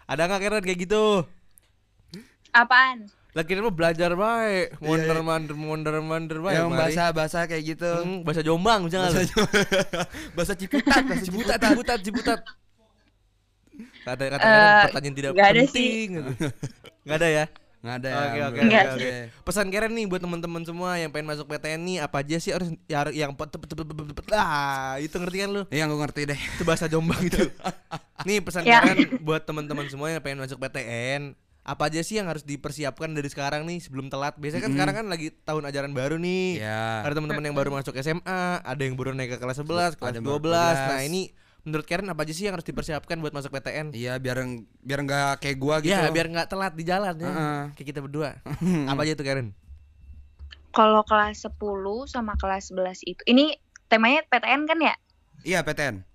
Ada 0.05 0.21
nggak 0.25 0.41
keren 0.41 0.63
kayak 0.63 0.79
gitu? 0.81 1.03
Apaan? 2.49 3.05
Lah 3.29 3.45
kita 3.45 3.61
mau 3.61 3.69
belajar 3.69 4.09
baik, 4.11 4.81
wonder 4.81 5.21
wonder 5.21 5.53
wonder 5.53 5.93
wonder 6.01 6.37
baik. 6.41 6.55
yang 6.57 6.73
bahasa 6.73 7.13
bahasa 7.13 7.45
kayak 7.45 7.63
gitu 7.69 7.85
Hmm, 8.01 8.25
bahasa 8.25 8.41
Jombang 8.41 8.89
nggak? 8.89 9.05
bahasa, 9.05 9.21
lu? 9.21 9.45
bahasa 10.35 10.53
Ciputat 10.57 11.01
bahasa 11.05 11.21
Ciputat, 11.21 11.57
Ciputat 11.61 11.69
Ciputat, 11.69 11.99
Ciputat. 12.01 12.39
Kata 14.09 14.23
kata 14.27 14.43
Eh, 14.43 14.81
pertanyaan 14.89 15.15
tidak 15.15 15.29
ada 15.31 15.61
penting. 15.63 16.07
gitu. 16.11 16.31
Nggak 17.05 17.17
ada 17.17 17.29
ya? 17.29 17.45
nggak 17.79 17.95
ada 17.95 18.07
ya 18.11 18.19
Oke 18.19 18.39
oke 18.43 18.59
oke, 18.59 18.75
ada. 18.75 19.07
Pesan 19.39 19.71
Karen 19.71 19.95
nih 19.95 20.03
buat 20.03 20.19
teman-teman 20.19 20.67
semua 20.67 20.99
yang 20.99 21.15
pengen 21.15 21.31
masuk 21.31 21.47
PTN 21.47 21.79
nih 21.79 21.97
apa 22.03 22.19
aja 22.19 22.35
sih 22.35 22.51
harus 22.51 22.75
yang 22.91 23.07
yang 23.15 23.31
ah 24.35 24.99
itu 24.99 25.15
ngerti 25.15 25.37
kan 25.39 25.49
lu? 25.49 25.61
Iya 25.71 25.87
gue 25.87 25.95
ngerti 25.97 26.21
deh 26.27 26.39
Itu 26.55 26.63
bahasa 26.63 26.91
Jombang 26.91 27.23
itu. 27.23 27.39
nih 28.27 28.43
pesan 28.43 28.67
Ya. 28.67 28.83
Karen 28.83 29.23
buat 29.23 29.47
teman-teman 29.47 29.87
semua 29.87 30.11
yang 30.11 30.19
pengen 30.19 30.43
masuk 30.43 30.59
PTN 30.59 31.39
apa 31.59 31.85
aja 31.85 32.01
sih 32.01 32.17
yang 32.17 32.25
harus 32.25 32.41
dipersiapkan 32.41 33.13
dari 33.13 33.29
sekarang 33.29 33.63
nih 33.63 33.79
sebelum 33.79 34.09
telat? 34.09 34.35
Biasanya 34.35 34.59
kan 34.59 34.67
Mm-mm. 34.67 34.75
sekarang 34.75 34.95
kan 34.95 35.05
lagi 35.07 35.27
tahun 35.39 35.63
ajaran 35.63 35.91
baru 35.93 36.15
nih. 36.17 36.59
Iya 36.59 37.05
Ada 37.05 37.13
teman-teman 37.13 37.43
yang 37.45 37.55
baru 37.55 37.69
masuk 37.71 37.93
SMA, 37.95 38.41
ada 38.59 38.81
yang 38.81 38.97
baru 38.97 39.13
naik 39.13 39.29
ke 39.29 39.37
kelas 39.37 39.55
11, 39.55 39.95
kelas 39.95 40.11
Ada 40.11 40.19
12. 40.19 40.19
baru 40.19 40.39
Nah, 40.41 40.99
12. 40.99 41.07
ini 41.07 41.21
menurut 41.67 41.85
Karen 41.85 42.07
apa 42.07 42.23
aja 42.23 42.33
sih 42.33 42.47
yang 42.47 42.55
harus 42.55 42.67
dipersiapkan 42.67 43.19
buat 43.19 43.35
masuk 43.35 43.51
PTN? 43.55 43.91
Iya 43.95 44.17
biar 44.17 44.43
biar 44.79 44.99
nggak 45.03 45.43
kayak 45.43 45.57
gua 45.59 45.79
gitu 45.83 45.95
Ya, 45.95 46.09
biar 46.09 46.27
nggak 46.31 46.47
telat 46.47 46.73
di 46.75 46.83
jalan 46.87 47.15
ya. 47.19 47.29
Heeh. 47.29 47.61
Kayak 47.75 47.87
kita 47.95 47.99
berdua. 48.03 48.29
apa 48.91 49.01
aja 49.03 49.13
itu 49.13 49.23
Karen? 49.25 49.51
Kalau 50.69 51.01
kelas 51.01 51.43
10 51.43 51.57
sama 52.05 52.37
kelas 52.37 52.69
11 52.71 53.01
itu. 53.03 53.21
Ini 53.25 53.57
temanya 53.89 54.21
PTN 54.29 54.69
kan 54.69 54.79
ya? 54.79 54.95
Iya 55.43 55.59
PTN 55.63 56.09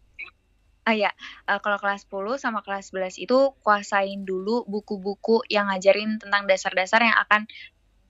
Ah 0.85 0.93
ya, 0.93 1.09
eh, 1.49 1.61
kalau 1.65 1.81
kelas 1.81 2.05
10 2.05 2.37
sama 2.37 2.61
kelas 2.61 2.93
11 2.93 3.17
itu 3.17 3.57
kuasain 3.65 4.29
dulu 4.29 4.69
buku-buku 4.69 5.41
yang 5.49 5.73
ngajarin 5.73 6.21
tentang 6.21 6.45
dasar-dasar 6.45 7.01
yang 7.01 7.17
akan 7.25 7.49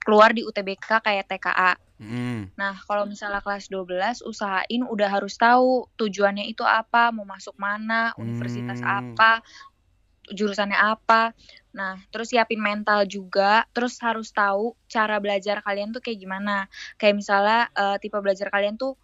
keluar 0.05 0.31
di 0.31 0.45
UTBK 0.45 1.01
kayak 1.01 1.25
TKA. 1.25 1.73
Mm. 1.97 2.53
Nah, 2.59 2.77
kalau 2.85 3.09
misalnya 3.09 3.41
kelas 3.41 3.71
12 3.71 4.21
usahain 4.21 4.83
udah 4.85 5.09
harus 5.09 5.33
tahu 5.39 5.89
tujuannya 5.97 6.45
itu 6.45 6.61
apa, 6.61 7.09
mau 7.09 7.25
masuk 7.25 7.55
mana, 7.57 8.13
universitas 8.19 8.83
Hmm. 8.83 9.15
apa, 9.15 9.41
jurusannya 10.29 10.75
apa. 10.77 11.31
Nah, 11.75 11.99
terus 12.09 12.33
siapin 12.33 12.59
mental 12.59 13.05
juga, 13.05 13.63
terus 13.71 13.95
harus 14.01 14.31
tahu 14.31 14.73
cara 14.91 15.21
belajar 15.21 15.61
kalian 15.61 15.91
tuh 15.95 16.01
kayak 16.01 16.19
gimana. 16.19 16.67
Kayak 16.99 17.15
misalnya 17.21 17.59
eh, 17.73 17.97
tipe 18.01 18.17
belajar 18.19 18.49
kalian 18.51 18.75
tuh 18.75 18.97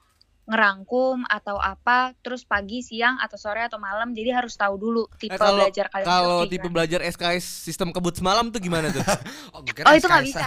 ngerangkum 0.52 1.24
atau 1.26 1.56
apa, 1.56 2.12
terus 2.20 2.44
pagi, 2.44 2.80
siang 2.80 3.16
atau 3.18 3.36
sore 3.36 3.64
atau 3.64 3.78
malam. 3.78 4.12
Jadi 4.12 4.30
harus 4.30 4.54
tahu 4.54 4.76
dulu 4.76 5.08
tipe 5.16 5.32
Eh, 5.32 5.40
kalau- 5.40 5.64
belajar 5.64 5.88
kalian 5.88 6.06
Kalau 6.06 6.40
tipe 6.44 6.60
gimana. 6.62 6.74
belajar 6.76 7.00
SKS 7.02 7.46
sistem 7.64 7.90
kebut 7.90 8.12
semalam 8.14 8.48
tuh 8.48 8.60
gimana 8.60 8.88
tuh? 8.88 9.00
Oh, 9.56 9.64
Oh, 9.88 9.94
itu 9.94 10.06
nggak 10.06 10.26
bisa. 10.26 10.44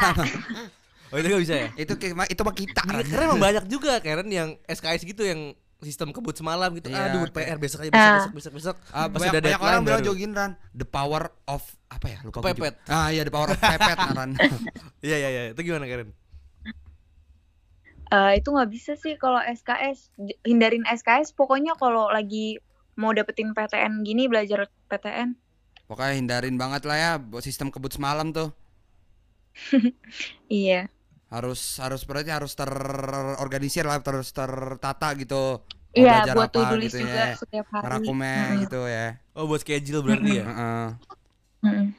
oh 1.06 1.16
itu 1.16 1.26
gak 1.26 1.42
bisa 1.42 1.54
ya? 1.56 1.68
itu 1.74 1.92
kayak- 1.94 2.28
itu 2.28 2.42
mah 2.42 2.54
kita 2.54 2.80
Karena 2.82 3.24
emang 3.24 3.40
banyak 3.40 3.64
juga 3.66 3.96
Karen 3.98 4.28
yang 4.28 4.60
SKS 4.64 5.02
gitu 5.02 5.22
yang 5.22 5.40
sistem 5.80 6.10
kebut 6.10 6.32
semalam 6.32 6.72
gitu. 6.72 6.88
Iya, 6.88 7.12
Aduh, 7.12 7.28
kayak- 7.28 7.34
PR 7.46 7.58
besok 7.58 7.78
aja 7.80 7.90
besok 7.90 8.00
Ah. 8.00 8.16
besok 8.16 8.32
besok 8.32 8.52
besok. 8.54 8.76
Ah, 8.88 9.06
Pas 9.06 9.20
banyak, 9.20 9.30
udah 9.30 9.40
banyak 9.42 9.60
orang 9.62 9.80
bilang 9.82 10.02
jogin 10.02 10.32
Ran 10.32 10.52
The 10.70 10.84
power 10.84 11.22
of 11.46 11.60
apa 11.86 12.06
ya 12.08 12.18
lupa 12.20 12.40
juga. 12.42 12.72
Ah 12.84 13.08
iya 13.08 13.22
the 13.22 13.30
power 13.30 13.46
of 13.46 13.56
pepet 13.56 13.98
Ran 14.10 14.30
Iya 15.06 15.16
iya 15.18 15.28
iya, 15.30 15.42
itu 15.52 15.60
gimana 15.60 15.84
Karen? 15.84 16.08
Eh, 18.12 18.32
itu 18.38 18.48
nggak 18.52 18.70
bisa 18.70 18.92
sih 19.00 19.14
kalau 19.16 19.40
SKS 19.40 20.12
hindarin 20.44 20.84
SKS 20.86 21.32
pokoknya 21.32 21.72
kalau 21.78 22.12
lagi 22.12 22.60
mau 23.00 23.10
dapetin 23.16 23.50
PTN 23.56 24.04
gini 24.06 24.28
belajar 24.30 24.68
PTN 24.88 25.34
Pokoknya 25.88 26.14
hindarin 26.20 26.56
banget 26.62 26.82
lah 26.88 26.96
ya 27.04 27.12
buat 27.30 27.44
sistem 27.44 27.68
kebut 27.72 27.92
semalam 27.96 28.32
tuh 28.36 28.48
iya 30.48 30.88
harus 31.34 31.60
harus 31.82 32.02
berarti 32.06 32.30
harus 32.30 32.52
terorganisir 32.54 33.84
lah 33.90 33.98
terus 34.06 34.30
tertata 34.30 35.08
gitu 35.18 35.58
Mau 35.94 36.06
iya 36.06 36.10
belajar 36.10 36.34
buat 36.34 36.50
apa 36.50 36.54
to 36.54 36.60
do 36.70 36.76
list 36.78 36.94
gitu 36.94 37.02
juga 37.02 37.18
ya 37.22 37.34
setiap 37.34 37.66
hari 37.74 38.10
Mm-mm. 38.34 38.62
gitu 38.66 38.80
ya 38.86 39.18
Oh, 39.34 39.50
buat 39.50 39.66
schedule 39.66 39.98
berarti 40.06 40.30
ya. 40.38 40.44
Heeh. 40.46 40.86
Mm-mm. 41.64 41.94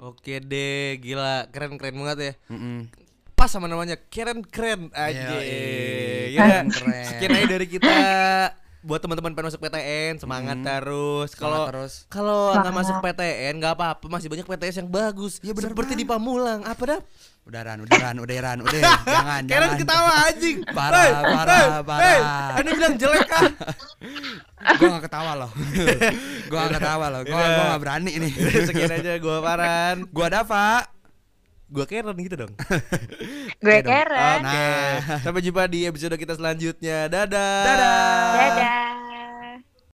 Oke 0.00 0.40
deh, 0.40 0.96
gila, 1.04 1.44
keren 1.52 1.76
keren 1.76 1.96
banget 2.00 2.18
ya. 2.24 2.32
Mm-mm. 2.48 2.88
Pas 3.40 3.48
sama 3.48 3.64
namanya, 3.64 3.96
keren 4.06 4.44
keren 4.44 4.92
aja. 4.92 5.32
Ya, 6.28 6.60
Keren. 6.68 7.04
sekian 7.06 7.32
aja 7.32 7.46
dari 7.48 7.64
kita. 7.66 7.96
Buat 8.80 9.00
teman-teman 9.00 9.32
pengen 9.32 9.48
masuk 9.48 9.60
PTN, 9.60 10.16
semangat 10.16 10.56
Hmm. 10.56 10.64
terus. 10.66 11.32
Kalau 11.32 11.64
terus 11.66 12.04
kalau 12.06 12.52
nggak 12.54 12.72
masuk 12.74 12.96
PTN 12.98 13.56
nggak 13.56 13.72
apa-apa, 13.74 14.04
masih 14.06 14.28
banyak 14.28 14.44
PTS 14.46 14.76
yang 14.78 14.88
bagus. 14.88 15.36
Iya, 15.38 15.52
bener 15.52 15.72
Seperti 15.72 15.92
di 15.94 16.04
Pamulang. 16.04 16.60
Apa 16.62 16.84
dah? 16.86 17.00
udah 17.40 17.60
Ran 17.62 17.80
udah 17.80 17.96
Ran 17.98 18.16
udah 18.20 18.36
Ran 18.38 18.58
udah 18.60 18.80
jangan 19.10 19.42
Keren 19.42 19.48
jangan 19.48 19.70
ketawa 19.74 20.12
anjing. 20.22 20.56
Parah, 20.76 21.00
Hey, 21.00 21.10
parah, 21.10 21.56
hey, 21.56 21.82
parah. 21.82 22.00
hey, 22.04 22.18
Anda 22.54 22.70
bilang 22.70 22.94
jelek 22.94 23.28
ah. 23.32 23.42
gua 24.76 24.88
gak 24.92 25.04
ketawa 25.08 25.32
loh 25.34 25.50
gua 26.46 26.58
gak 26.60 26.72
ketawa 26.76 27.06
loh 27.08 27.22
gua 27.22 27.32
Udah. 27.34 27.48
gua 27.50 27.64
gak 27.66 27.80
berani 27.80 28.12
nih 28.14 28.32
Sekian 28.62 28.92
aja 28.92 29.12
gua 29.16 29.36
Paran. 29.40 29.96
gua 30.06 30.26
Dava 30.30 30.84
Gua 31.70 31.86
Karen 31.86 32.18
gitu 32.18 32.34
dong. 32.34 32.52
gue 33.62 33.78
dong. 33.78 33.86
keren 33.86 34.40
Oke. 34.42 34.70
Sampai 35.22 35.40
jumpa 35.46 35.70
di 35.70 35.86
episode 35.86 36.18
kita 36.18 36.34
selanjutnya. 36.34 37.06
Dadah. 37.06 37.62
dadah 37.62 37.98
dadah 38.34 39.09